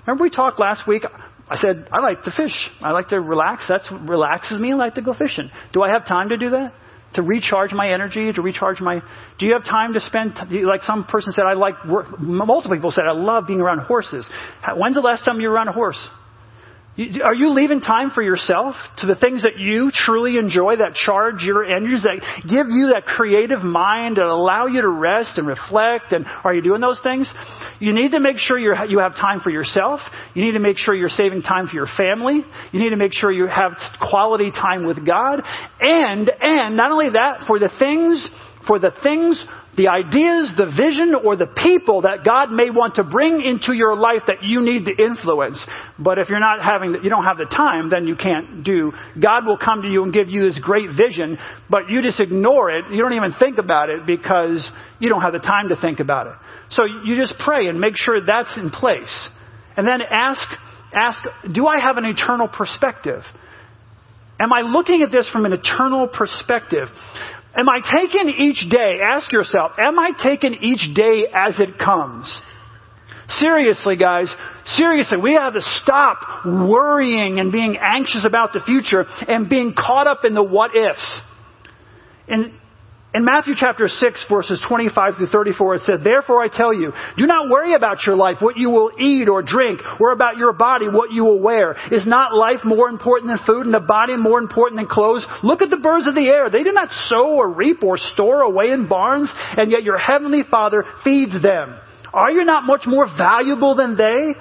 Remember 0.06 0.24
we 0.24 0.30
talked 0.30 0.60
last 0.60 0.88
week? 0.88 1.04
I 1.50 1.58
said, 1.58 1.88
I 1.92 2.00
like 2.00 2.24
to 2.24 2.32
fish. 2.32 2.54
I 2.82 2.92
like 2.92 3.10
to 3.10 3.20
relax. 3.20 3.68
That 3.68 3.82
relaxes 4.08 4.60
me. 4.60 4.72
I 4.72 4.76
like 4.76 4.96
to 4.96 5.02
go 5.02 5.14
fishing. 5.14 5.50
Do 5.74 5.82
I 5.82 5.90
have 5.90 6.06
time 6.08 6.30
to 6.30 6.38
do 6.38 6.50
that? 6.52 6.74
To 7.14 7.22
recharge 7.22 7.72
my 7.72 7.90
energy, 7.90 8.32
to 8.34 8.42
recharge 8.42 8.82
my. 8.82 9.02
Do 9.40 9.46
you 9.46 9.54
have 9.54 9.64
time 9.64 9.94
to 9.94 10.00
spend? 10.02 10.34
Like 10.52 10.84
some 10.84 11.06
person 11.06 11.32
said, 11.32 11.46
I 11.46 11.54
like. 11.54 11.76
Work. 11.86 12.20
Multiple 12.20 12.76
people 12.76 12.92
said, 12.92 13.06
I 13.06 13.14
love 13.14 13.48
being 13.48 13.62
around 13.62 13.80
horses. 13.80 14.28
When's 14.76 14.96
the 14.96 15.02
last 15.02 15.24
time 15.24 15.40
you 15.40 15.48
were 15.48 15.54
around 15.54 15.70
a 15.70 15.72
horse? 15.72 16.00
Are 17.24 17.36
you 17.36 17.54
leaving 17.54 17.80
time 17.80 18.10
for 18.10 18.24
yourself 18.24 18.76
to 18.98 19.06
the 19.06 19.14
things 19.14 19.44
that 19.44 19.60
you 19.60 19.92
truly 19.94 20.40
enjoy, 20.40 20.78
that 20.78 20.96
charge 20.96 21.44
your 21.44 21.64
energies, 21.64 22.02
that 22.02 22.22
give 22.42 22.66
you 22.70 22.90
that 22.94 23.06
creative 23.06 23.62
mind, 23.62 24.18
that 24.18 24.26
allow 24.26 24.66
you 24.66 24.82
to 24.82 24.90
rest 24.90 25.38
and 25.38 25.46
reflect? 25.46 26.12
And 26.12 26.26
are 26.44 26.56
you 26.56 26.64
doing 26.64 26.82
those 26.82 27.00
things? 27.04 27.32
You 27.80 27.94
need 27.94 28.14
to 28.14 28.20
make 28.20 28.38
sure 28.38 28.58
you 28.58 29.00
have 29.00 29.14
time 29.14 29.42
for 29.42 29.52
yourself. 29.52 30.00
You 30.34 30.44
need 30.44 30.54
to 30.54 30.60
make 30.60 30.78
sure 30.78 30.96
you're 30.96 31.10
saving 31.10 31.44
time 31.44 31.68
for 31.68 31.76
your 31.76 31.88
family. 31.98 32.42
You 32.72 32.80
need 32.80 32.90
to 32.90 32.98
make 32.98 33.14
sure 33.14 33.32
you 33.32 33.46
have 33.46 33.74
quality 34.02 34.50
time 34.50 34.84
with 34.88 35.06
God. 35.06 35.44
And, 35.80 36.32
and 36.42 36.76
not 36.76 36.92
only 36.92 37.12
that, 37.12 37.44
for 37.46 37.60
the 37.60 37.70
things, 37.78 38.28
for 38.66 38.80
the 38.80 38.92
things 39.04 39.40
the 39.78 39.90
ideas, 39.90 40.52
the 40.58 40.74
vision, 40.76 41.14
or 41.14 41.36
the 41.36 41.46
people 41.46 42.02
that 42.02 42.26
God 42.26 42.52
may 42.52 42.72
want 42.72 42.96
to 42.96 43.04
bring 43.04 43.42
into 43.42 43.74
your 43.74 43.96
life 43.96 44.24
that 44.26 44.42
you 44.42 44.60
need 44.60 44.86
to 44.86 44.92
influence. 44.92 45.64
But 46.00 46.18
if 46.18 46.30
you're 46.30 46.40
not 46.40 46.64
having, 46.64 46.96
you 47.04 47.10
don't 47.12 47.26
have 47.26 47.38
the 47.38 47.46
time, 47.46 47.92
then 47.92 48.08
you 48.08 48.16
can't 48.16 48.64
do. 48.64 48.92
God 49.22 49.46
will 49.46 49.58
come 49.58 49.84
to 49.84 49.88
you 49.88 50.02
and 50.02 50.12
give 50.12 50.30
you 50.30 50.42
this 50.42 50.60
great 50.60 50.90
vision, 50.98 51.38
but 51.70 51.90
you 51.90 52.02
just 52.02 52.20
ignore 52.20 52.72
it. 52.72 52.86
You 52.92 53.04
don't 53.04 53.14
even 53.14 53.36
think 53.38 53.60
about 53.60 53.90
it 53.92 54.08
because 54.08 54.68
you 55.00 55.10
don't 55.10 55.22
have 55.22 55.34
the 55.34 55.46
time 55.46 55.70
to 55.70 55.80
think 55.80 56.00
about 56.00 56.26
it. 56.26 56.34
So 56.72 56.84
you 56.84 57.16
just 57.16 57.36
pray 57.38 57.68
and 57.68 57.80
make 57.80 57.96
sure 57.98 58.20
that's 58.20 58.58
in 58.58 58.72
place. 58.72 59.30
And 59.78 59.88
then 59.88 60.02
ask, 60.02 60.42
ask, 60.92 61.20
do 61.54 61.68
I 61.68 61.80
have 61.80 61.98
an 61.98 62.06
eternal 62.06 62.48
perspective? 62.48 63.22
Am 64.40 64.52
I 64.54 64.62
looking 64.62 65.04
at 65.04 65.12
this 65.12 65.30
from 65.30 65.46
an 65.46 65.54
eternal 65.54 66.08
perspective? 66.08 66.88
Am 67.58 67.68
I 67.68 67.80
taking 67.80 68.30
each 68.30 68.70
day, 68.70 69.00
ask 69.04 69.32
yourself, 69.32 69.74
am 69.80 69.98
I 69.98 70.12
taking 70.22 70.54
each 70.62 70.94
day 70.94 71.26
as 71.34 71.60
it 71.60 71.80
comes? 71.80 72.42
Seriously, 73.30 73.98
guys, 73.98 74.34
seriously, 74.66 75.18
we 75.22 75.34
have 75.34 75.54
to 75.54 75.62
stop 75.82 76.46
worrying 76.46 77.40
and 77.40 77.52
being 77.52 77.78
anxious 77.82 78.24
about 78.26 78.54
the 78.54 78.62
future 78.62 79.06
and 79.28 79.50
being 79.50 79.74
caught 79.74 80.08
up 80.08 80.24
in 80.24 80.34
the 80.34 80.44
what 80.44 80.76
ifs. 80.76 81.22
In, 82.28 82.54
in 83.14 83.24
Matthew 83.24 83.54
chapter 83.58 83.88
6 83.88 84.26
verses 84.30 84.62
25 84.68 85.16
through 85.16 85.28
34 85.28 85.76
it 85.76 85.82
said, 85.84 86.04
Therefore 86.04 86.44
I 86.44 86.50
tell 86.50 86.74
you, 86.74 86.92
do 87.18 87.26
not 87.26 87.50
worry 87.50 87.74
about 87.74 88.06
your 88.06 88.16
life, 88.16 88.38
what 88.42 88.58
you 88.58 88.70
will 88.70 88.92
eat 89.00 89.30
or 89.30 89.42
drink, 89.42 89.80
or 90.00 90.12
about 90.12 90.38
your 90.38 90.54
body, 90.54 90.88
what 90.88 91.12
you 91.12 91.24
will 91.24 91.42
wear. 91.42 91.76
Is 91.92 92.06
not 92.06 92.36
life 92.36 92.60
more 92.64 92.90
important 92.90 93.30
than 93.30 93.40
food 93.46 93.66
and 93.66 93.74
the 93.74 93.80
body 93.80 94.18
more 94.18 94.40
important 94.40 94.80
than 94.80 94.88
clothes? 94.88 95.26
Look 95.42 95.62
at 95.62 95.70
the 95.70 95.78
birds 95.78 96.06
of 96.06 96.16
the 96.16 96.28
air. 96.28 96.50
They 96.50 96.64
do 96.64 96.74
not 96.74 96.90
sow 97.08 97.38
or 97.38 97.50
reap 97.50 97.82
or 97.82 97.98
store 97.98 98.42
away 98.42 98.72
in 98.72 98.88
barns, 98.88 99.32
and 99.36 99.72
yet 99.72 99.84
your 99.84 99.98
heavenly 99.98 100.44
Father 100.50 100.84
feeds 101.04 101.42
them. 101.42 101.80
Are 102.14 102.32
you 102.32 102.44
not 102.44 102.66
much 102.66 102.84
more 102.86 103.08
valuable 103.18 103.76
than 103.76 103.96
they? 103.96 104.34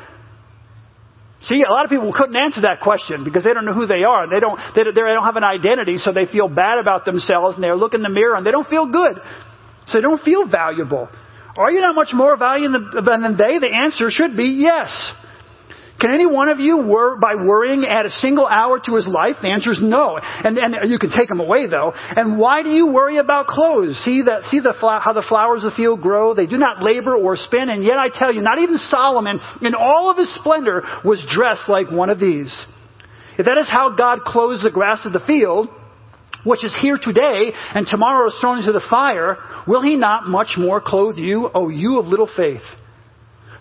See, 1.46 1.62
a 1.62 1.70
lot 1.70 1.84
of 1.84 1.90
people 1.90 2.12
couldn't 2.12 2.36
answer 2.36 2.62
that 2.62 2.80
question 2.80 3.22
because 3.22 3.44
they 3.44 3.54
don't 3.54 3.64
know 3.64 3.74
who 3.74 3.86
they 3.86 4.02
are. 4.02 4.24
and 4.24 4.32
They 4.32 4.40
don't, 4.40 4.58
they, 4.74 4.82
they 4.82 4.90
don't 4.90 5.24
have 5.24 5.36
an 5.36 5.44
identity, 5.44 5.98
so 5.98 6.12
they 6.12 6.26
feel 6.26 6.48
bad 6.48 6.78
about 6.78 7.04
themselves 7.04 7.54
and 7.54 7.62
they 7.62 7.72
look 7.72 7.94
in 7.94 8.02
the 8.02 8.10
mirror 8.10 8.34
and 8.34 8.44
they 8.44 8.50
don't 8.50 8.68
feel 8.68 8.86
good. 8.86 9.20
So 9.86 9.98
they 9.98 10.02
don't 10.02 10.22
feel 10.22 10.48
valuable. 10.48 11.08
Are 11.56 11.70
you 11.70 11.80
not 11.80 11.94
much 11.94 12.10
more 12.12 12.36
valuable 12.36 12.90
than 12.92 13.22
than 13.22 13.36
they? 13.36 13.58
The 13.58 13.72
answer 13.72 14.10
should 14.10 14.36
be 14.36 14.58
yes. 14.60 14.90
Can 15.98 16.12
any 16.12 16.26
one 16.26 16.48
of 16.50 16.60
you, 16.60 16.76
wor- 16.84 17.16
by 17.16 17.34
worrying, 17.36 17.86
add 17.86 18.04
a 18.04 18.10
single 18.10 18.46
hour 18.46 18.78
to 18.84 18.96
his 18.96 19.06
life? 19.06 19.36
The 19.40 19.48
answer 19.48 19.72
is 19.72 19.78
no. 19.80 20.18
And, 20.18 20.58
and 20.58 20.90
you 20.90 20.98
can 20.98 21.10
take 21.10 21.30
him 21.30 21.40
away, 21.40 21.68
though. 21.68 21.92
And 21.94 22.38
why 22.38 22.62
do 22.62 22.68
you 22.68 22.92
worry 22.92 23.16
about 23.16 23.46
clothes? 23.46 23.98
See, 24.04 24.22
that, 24.22 24.44
see 24.50 24.60
the, 24.60 24.74
how 24.74 25.12
the 25.14 25.24
flowers 25.26 25.64
of 25.64 25.70
the 25.70 25.76
field 25.76 26.02
grow? 26.02 26.34
They 26.34 26.46
do 26.46 26.58
not 26.58 26.82
labor 26.82 27.14
or 27.14 27.36
spin. 27.36 27.70
And 27.70 27.82
yet 27.82 27.96
I 27.98 28.10
tell 28.10 28.34
you, 28.34 28.42
not 28.42 28.58
even 28.58 28.76
Solomon, 28.76 29.40
in 29.62 29.74
all 29.74 30.10
of 30.10 30.18
his 30.18 30.32
splendor, 30.34 30.82
was 31.02 31.24
dressed 31.32 31.68
like 31.68 31.90
one 31.90 32.10
of 32.10 32.20
these. 32.20 32.54
If 33.38 33.46
that 33.46 33.56
is 33.58 33.68
how 33.70 33.96
God 33.96 34.20
clothes 34.24 34.62
the 34.62 34.70
grass 34.70 35.00
of 35.06 35.14
the 35.14 35.20
field, 35.20 35.68
which 36.44 36.64
is 36.64 36.76
here 36.80 36.98
today 37.00 37.52
and 37.74 37.86
tomorrow 37.86 38.28
is 38.28 38.36
thrown 38.40 38.58
into 38.58 38.72
the 38.72 38.84
fire, 38.88 39.36
will 39.66 39.82
he 39.82 39.96
not 39.96 40.28
much 40.28 40.54
more 40.58 40.80
clothe 40.80 41.16
you, 41.16 41.50
O 41.54 41.68
you 41.68 41.98
of 41.98 42.06
little 42.06 42.30
faith? 42.36 42.62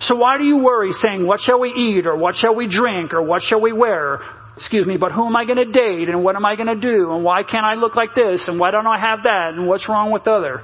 So 0.02 0.16
why 0.16 0.38
do 0.38 0.44
you 0.44 0.64
worry 0.64 0.92
saying, 0.94 1.26
what 1.26 1.40
shall 1.42 1.60
we 1.60 1.70
eat 1.70 2.06
or 2.06 2.18
what 2.18 2.36
shall 2.36 2.56
we 2.56 2.68
drink 2.68 3.14
or 3.14 3.22
what 3.24 3.42
shall 3.42 3.62
we 3.62 3.74
wear? 3.74 4.20
Excuse 4.58 4.86
me, 4.86 4.98
but 4.98 5.12
who 5.12 5.26
am 5.26 5.36
I 5.36 5.46
going 5.46 5.58
to 5.58 5.72
date 5.72 6.10
and 6.10 6.24
what 6.24 6.36
am 6.36 6.46
I 6.46 6.56
going 6.56 6.68
to 6.68 6.80
do 6.80 7.12
and 7.12 7.24
why 7.24 7.44
can't 7.44 7.66
I 7.66 7.76
look 7.76 7.96
like 7.96 8.16
this 8.16 8.48
and 8.48 8.60
why 8.60 8.72
don't 8.72 8.88
I 8.88 9.00
have 9.00 9.24
that 9.24 9.54
and 9.56 9.68
what's 9.68 9.88
wrong 9.90 10.12
with 10.12 10.28
other? 10.28 10.64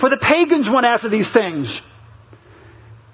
For 0.00 0.10
the 0.10 0.18
pagans 0.20 0.68
went 0.72 0.86
after 0.86 1.08
these 1.08 1.30
things. 1.32 1.80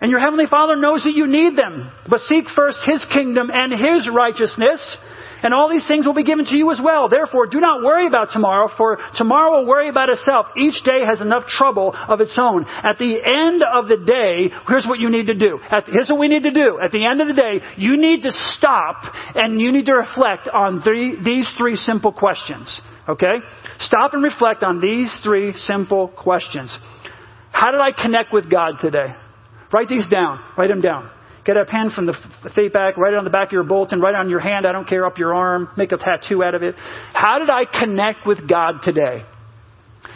And 0.00 0.11
your 0.11 0.20
heavenly 0.20 0.46
Father 0.46 0.76
knows 0.76 1.04
that 1.04 1.14
you 1.14 1.26
need 1.26 1.56
them. 1.56 1.92
But 2.08 2.20
seek 2.20 2.46
first 2.56 2.78
His 2.86 3.04
kingdom 3.12 3.50
and 3.52 3.72
His 3.72 4.08
righteousness 4.12 4.98
and 5.43 5.55
all 5.55 5.68
these 5.68 5.86
things 5.86 6.07
will 6.07 6.14
be 6.14 6.24
given 6.24 6.45
to 6.47 6.57
you 6.57 6.70
as 6.70 6.80
well. 6.82 7.09
Therefore, 7.09 7.47
do 7.47 7.61
not 7.61 7.82
worry 7.82 8.07
about 8.07 8.28
tomorrow, 8.32 8.68
for 8.76 8.99
tomorrow 9.16 9.59
will 9.59 9.66
worry 9.66 9.88
about 9.88 10.09
itself. 10.09 10.47
Each 10.57 10.82
day 10.84 11.01
has 11.05 11.20
enough 11.20 11.47
trouble 11.47 11.95
of 11.95 12.20
its 12.20 12.34
own. 12.36 12.64
At 12.66 12.99
the 12.99 13.20
end 13.24 13.62
of 13.62 13.88
the 13.88 13.97
day, 13.97 14.55
here's 14.68 14.86
what 14.86 14.99
you 14.99 15.11
need 15.11 15.26
to 15.26 15.34
do. 15.34 15.59
At, 15.70 15.86
here's 15.86 16.09
what 16.09 16.18
we 16.18 16.28
need 16.28 16.45
to 16.45 16.51
do. 16.53 16.78
At 16.82 16.93
the 16.93 17.07
end 17.07 17.20
of 17.20 17.28
the 17.28 17.34
day, 17.34 17.61
you 17.76 17.97
need 17.97 18.22
to 18.22 18.32
stop 18.57 18.97
and 19.34 19.61
you 19.61 19.72
need 19.72 19.86
to 19.86 19.95
reflect 19.95 20.49
on 20.49 20.82
three, 20.82 21.16
these 21.22 21.49
three 21.57 21.76
simple 21.76 22.12
questions. 22.12 22.80
Okay? 23.09 23.36
Stop 23.80 24.14
and 24.14 24.22
reflect 24.22 24.62
on 24.62 24.80
these 24.80 25.12
three 25.24 25.53
simple 25.57 26.09
questions. 26.09 26.76
How 27.53 27.72
did 27.72 27.80
I 27.80 27.93
connect 27.93 28.32
with 28.32 28.51
God 28.51 28.74
today? 28.80 29.14
Write 29.72 29.88
these 29.88 30.09
down. 30.09 30.41
Write 30.57 30.68
them 30.68 30.80
down. 30.80 31.11
Get 31.45 31.57
a 31.57 31.64
pen 31.64 31.91
from 31.91 32.07
the 32.07 32.14
fate 32.55 32.72
back, 32.72 32.97
write 32.97 33.14
it 33.14 33.16
on 33.16 33.24
the 33.24 33.30
back 33.30 33.49
of 33.49 33.53
your 33.53 33.64
bulletin, 33.64 34.01
write 34.01 34.14
it 34.14 34.20
on 34.20 34.28
your 34.28 34.41
hand, 34.41 34.66
I 34.66 34.72
don't 34.72 34.86
care, 34.86 35.07
up 35.07 35.18
your 35.18 35.34
arm, 35.34 35.70
make 35.76 35.91
a 35.93 35.97
tattoo 35.97 36.45
out 36.45 36.55
of 36.55 36.62
it. 36.62 36.74
How 37.14 37.38
did 37.38 37.49
I 37.49 37.64
connect 37.64 38.26
with 38.26 38.49
God 38.49 38.80
today? 38.82 39.22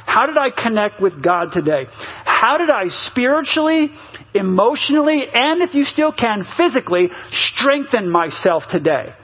How 0.06 0.26
did 0.26 0.36
I 0.36 0.50
connect 0.50 1.00
with 1.00 1.22
God 1.22 1.48
today? 1.52 1.86
How 2.24 2.58
did 2.58 2.68
I 2.68 2.84
spiritually, 3.10 3.90
emotionally, 4.34 5.22
and 5.32 5.62
if 5.62 5.74
you 5.74 5.84
still 5.84 6.12
can, 6.12 6.44
physically 6.56 7.08
strengthen 7.30 8.10
myself 8.10 8.64
today? 8.70 9.14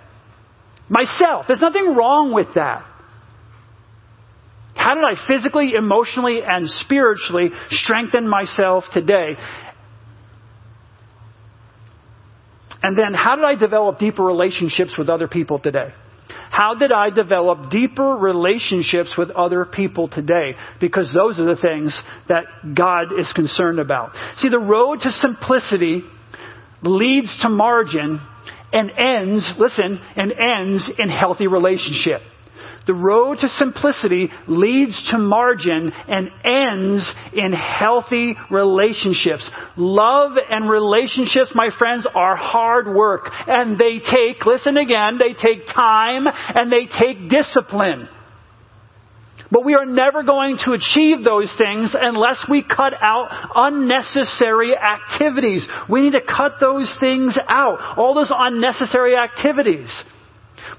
Myself. 0.88 1.44
There's 1.46 1.60
nothing 1.60 1.94
wrong 1.94 2.34
with 2.34 2.54
that. 2.54 2.86
How 4.74 4.94
did 4.94 5.04
I 5.04 5.14
physically, 5.28 5.74
emotionally, 5.76 6.40
and 6.42 6.68
spiritually 6.68 7.50
strengthen 7.68 8.26
myself 8.26 8.84
today? 8.94 9.36
And 12.82 12.96
then 12.96 13.14
how 13.14 13.36
did 13.36 13.44
I 13.44 13.54
develop 13.56 13.98
deeper 13.98 14.22
relationships 14.22 14.94
with 14.96 15.08
other 15.08 15.28
people 15.28 15.58
today? 15.58 15.92
How 16.50 16.74
did 16.74 16.92
I 16.92 17.10
develop 17.10 17.70
deeper 17.70 18.16
relationships 18.16 19.14
with 19.16 19.30
other 19.30 19.64
people 19.64 20.08
today? 20.08 20.56
Because 20.80 21.10
those 21.12 21.38
are 21.38 21.44
the 21.44 21.60
things 21.60 21.98
that 22.28 22.44
God 22.74 23.18
is 23.18 23.30
concerned 23.34 23.78
about. 23.78 24.12
See, 24.38 24.48
the 24.48 24.58
road 24.58 25.00
to 25.02 25.10
simplicity 25.10 26.02
leads 26.82 27.36
to 27.42 27.48
margin 27.48 28.20
and 28.72 28.90
ends, 28.90 29.52
listen, 29.58 30.00
and 30.16 30.32
ends 30.32 30.90
in 30.98 31.08
healthy 31.08 31.46
relationship. 31.46 32.20
The 32.86 32.94
road 32.94 33.38
to 33.38 33.48
simplicity 33.48 34.30
leads 34.48 35.10
to 35.10 35.18
margin 35.18 35.92
and 36.08 36.28
ends 36.44 37.12
in 37.32 37.52
healthy 37.52 38.36
relationships. 38.50 39.48
Love 39.76 40.32
and 40.50 40.68
relationships, 40.68 41.52
my 41.54 41.70
friends, 41.78 42.06
are 42.14 42.36
hard 42.36 42.94
work. 42.94 43.30
And 43.46 43.78
they 43.78 43.98
take, 43.98 44.44
listen 44.44 44.76
again, 44.76 45.18
they 45.18 45.34
take 45.34 45.66
time 45.66 46.26
and 46.26 46.72
they 46.72 46.86
take 46.86 47.30
discipline. 47.30 48.08
But 49.50 49.64
we 49.64 49.74
are 49.74 49.84
never 49.84 50.22
going 50.22 50.58
to 50.64 50.72
achieve 50.72 51.24
those 51.24 51.52
things 51.58 51.94
unless 52.00 52.44
we 52.48 52.62
cut 52.62 52.92
out 53.00 53.50
unnecessary 53.54 54.76
activities. 54.76 55.66
We 55.88 56.02
need 56.02 56.12
to 56.12 56.20
cut 56.20 56.54
those 56.60 56.94
things 57.00 57.36
out. 57.48 57.98
All 57.98 58.14
those 58.14 58.32
unnecessary 58.32 59.16
activities. 59.16 59.90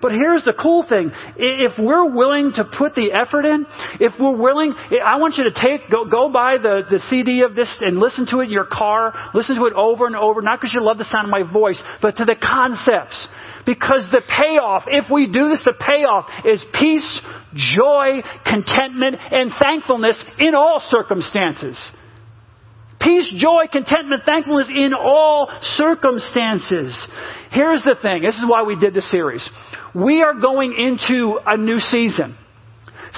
But 0.02 0.12
here's 0.12 0.44
the 0.44 0.54
cool 0.54 0.86
thing. 0.88 1.12
If 1.38 1.74
we're 1.78 2.10
willing 2.10 2.54
to 2.56 2.64
put 2.64 2.96
the 2.96 3.12
effort 3.12 3.46
in, 3.46 3.66
if 4.00 4.14
we're 4.20 4.38
willing, 4.38 4.74
I 4.74 5.18
want 5.18 5.36
you 5.38 5.46
to 5.46 5.52
take, 5.52 5.90
go, 5.90 6.06
go 6.06 6.32
buy 6.32 6.58
the, 6.58 6.84
the 6.90 7.00
CD 7.10 7.44
of 7.44 7.56
this 7.56 7.70
and 7.82 8.00
listen 8.00 8.26
to 8.32 8.40
it 8.40 8.46
in 8.46 8.52
your 8.52 8.66
car, 8.66 9.14
listen 9.34 9.56
to 9.56 9.66
it 9.66 9.74
over 9.74 10.08
and 10.08 10.16
over, 10.16 10.42
not 10.42 10.60
because 10.60 10.74
you 10.74 10.84
love 10.84 10.98
the 10.98 11.06
sound 11.06 11.26
of 11.26 11.32
my 11.32 11.44
voice, 11.44 11.82
but 12.02 12.18
to 12.18 12.26
the 12.26 12.36
concepts. 12.36 13.28
Because 13.66 14.06
the 14.12 14.22
payoff, 14.28 14.84
if 14.88 15.06
we 15.12 15.28
do 15.28 15.50
this, 15.50 15.62
the 15.64 15.76
payoff 15.78 16.26
is 16.46 16.64
peace, 16.74 17.22
joy, 17.54 18.22
contentment, 18.44 19.18
and 19.20 19.52
thankfulness 19.62 20.22
in 20.40 20.56
all 20.56 20.82
circumstances. 20.90 21.78
Peace, 23.00 23.34
joy, 23.38 23.66
contentment, 23.72 24.24
thankfulness 24.26 24.70
in 24.70 24.94
all 24.94 25.50
circumstances. 25.76 26.96
Here's 27.52 27.84
the 27.84 27.96
thing. 28.00 28.22
This 28.22 28.36
is 28.36 28.46
why 28.48 28.64
we 28.64 28.76
did 28.76 28.94
the 28.94 29.02
series. 29.02 29.48
We 29.94 30.22
are 30.24 30.34
going 30.34 30.74
into 30.74 31.40
a 31.46 31.58
new 31.58 31.80
season. 31.80 32.38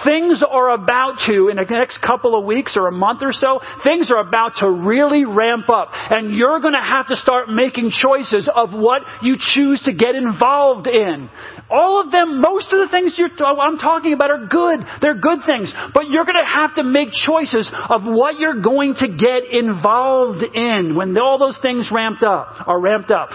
Things 0.03 0.43
are 0.47 0.71
about 0.71 1.19
to, 1.27 1.49
in 1.49 1.57
the 1.57 1.65
next 1.69 2.01
couple 2.01 2.35
of 2.35 2.45
weeks 2.45 2.75
or 2.75 2.87
a 2.87 2.91
month 2.91 3.21
or 3.21 3.31
so, 3.31 3.61
things 3.83 4.09
are 4.11 4.17
about 4.17 4.53
to 4.57 4.69
really 4.69 5.23
ramp 5.23 5.69
up. 5.69 5.89
And 5.93 6.35
you're 6.35 6.59
going 6.59 6.73
to 6.73 6.81
have 6.81 7.07
to 7.07 7.15
start 7.15 7.49
making 7.49 7.91
choices 7.91 8.49
of 8.53 8.71
what 8.71 9.03
you 9.21 9.37
choose 9.39 9.81
to 9.83 9.93
get 9.93 10.15
involved 10.15 10.87
in. 10.87 11.29
All 11.69 12.01
of 12.01 12.11
them, 12.11 12.41
most 12.41 12.73
of 12.73 12.79
the 12.79 12.87
things 12.89 13.19
oh, 13.39 13.59
I'm 13.59 13.77
talking 13.77 14.13
about 14.13 14.31
are 14.31 14.47
good. 14.47 14.79
They're 14.99 15.19
good 15.19 15.39
things. 15.45 15.71
But 15.93 16.09
you're 16.09 16.25
going 16.25 16.41
to 16.41 16.51
have 16.51 16.75
to 16.75 16.83
make 16.83 17.09
choices 17.11 17.69
of 17.89 18.01
what 18.03 18.39
you're 18.39 18.61
going 18.61 18.95
to 18.95 19.07
get 19.07 19.45
involved 19.51 20.43
in 20.43 20.95
when 20.95 21.15
all 21.19 21.37
those 21.37 21.59
things 21.61 21.89
ramped 21.91 22.23
up, 22.23 22.67
are 22.67 22.79
ramped 22.79 23.11
up. 23.11 23.29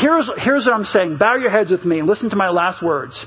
Here's, 0.00 0.30
here's 0.38 0.66
what 0.66 0.74
I'm 0.74 0.84
saying. 0.84 1.16
Bow 1.18 1.36
your 1.36 1.50
heads 1.50 1.70
with 1.70 1.84
me 1.84 1.98
and 2.00 2.08
listen 2.08 2.28
to 2.30 2.36
my 2.36 2.50
last 2.50 2.82
words. 2.82 3.24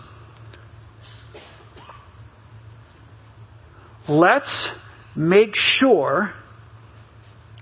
Let's 4.08 4.70
make 5.16 5.52
sure 5.56 6.34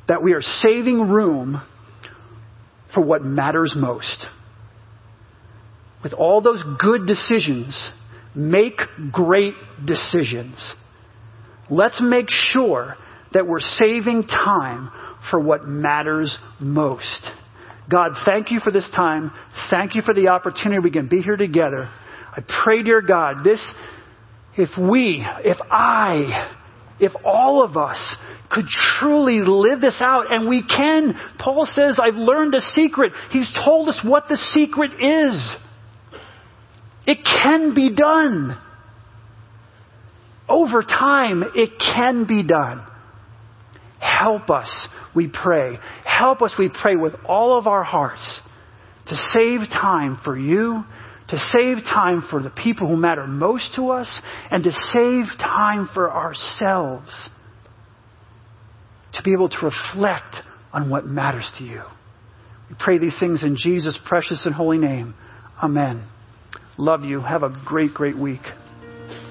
that 0.07 0.23
we 0.23 0.33
are 0.33 0.41
saving 0.41 1.09
room 1.09 1.61
for 2.93 3.03
what 3.03 3.23
matters 3.23 3.73
most. 3.77 4.25
With 6.03 6.13
all 6.13 6.41
those 6.41 6.63
good 6.79 7.05
decisions, 7.05 7.89
make 8.35 8.79
great 9.11 9.55
decisions. 9.85 10.73
Let's 11.69 11.99
make 12.01 12.27
sure 12.29 12.95
that 13.33 13.47
we're 13.47 13.59
saving 13.59 14.27
time 14.27 14.91
for 15.29 15.39
what 15.39 15.65
matters 15.65 16.37
most. 16.59 17.29
God, 17.89 18.11
thank 18.25 18.51
you 18.51 18.59
for 18.59 18.71
this 18.71 18.87
time. 18.95 19.31
Thank 19.69 19.95
you 19.95 20.01
for 20.01 20.13
the 20.13 20.27
opportunity 20.29 20.79
we 20.79 20.91
can 20.91 21.07
be 21.07 21.21
here 21.21 21.37
together. 21.37 21.89
I 22.31 22.43
pray, 22.63 22.83
dear 22.83 23.01
God, 23.01 23.43
this, 23.43 23.65
if 24.57 24.69
we, 24.77 25.25
if 25.43 25.57
I, 25.71 26.53
if 26.99 27.13
all 27.23 27.63
of 27.63 27.77
us 27.77 27.97
could 28.49 28.65
truly 28.99 29.41
live 29.41 29.81
this 29.81 29.97
out. 29.99 30.31
And 30.31 30.47
we 30.47 30.63
can. 30.63 31.13
Paul 31.39 31.67
says, 31.71 31.99
I've 32.01 32.15
learned 32.15 32.53
a 32.53 32.61
secret. 32.61 33.13
He's 33.31 33.51
told 33.65 33.89
us 33.89 33.99
what 34.03 34.27
the 34.29 34.37
secret 34.53 34.91
is. 34.93 35.55
It 37.05 37.19
can 37.23 37.73
be 37.73 37.95
done. 37.95 38.57
Over 40.49 40.81
time, 40.81 41.43
it 41.55 41.71
can 41.79 42.25
be 42.25 42.43
done. 42.43 42.85
Help 43.99 44.49
us, 44.49 44.87
we 45.15 45.27
pray. 45.27 45.77
Help 46.05 46.41
us, 46.41 46.53
we 46.57 46.69
pray, 46.69 46.95
with 46.95 47.13
all 47.25 47.57
of 47.57 47.67
our 47.67 47.83
hearts 47.83 48.41
to 49.07 49.15
save 49.33 49.61
time 49.69 50.19
for 50.23 50.37
you, 50.37 50.83
to 51.29 51.37
save 51.37 51.77
time 51.83 52.23
for 52.29 52.41
the 52.41 52.49
people 52.49 52.87
who 52.87 52.97
matter 52.97 53.25
most 53.25 53.73
to 53.75 53.89
us, 53.89 54.21
and 54.51 54.63
to 54.63 54.71
save 54.71 55.25
time 55.39 55.89
for 55.93 56.11
ourselves 56.11 57.29
to 59.13 59.23
be 59.23 59.31
able 59.33 59.49
to 59.49 59.57
reflect 59.65 60.35
on 60.71 60.89
what 60.89 61.05
matters 61.05 61.49
to 61.57 61.63
you. 61.63 61.81
We 62.69 62.75
pray 62.79 62.97
these 62.97 63.17
things 63.19 63.43
in 63.43 63.57
Jesus' 63.57 63.97
precious 64.05 64.43
and 64.45 64.53
holy 64.53 64.77
name. 64.77 65.15
Amen. 65.61 66.07
Love 66.77 67.03
you. 67.03 67.21
Have 67.21 67.43
a 67.43 67.49
great, 67.65 67.93
great 67.93 68.17
week. 68.17 68.41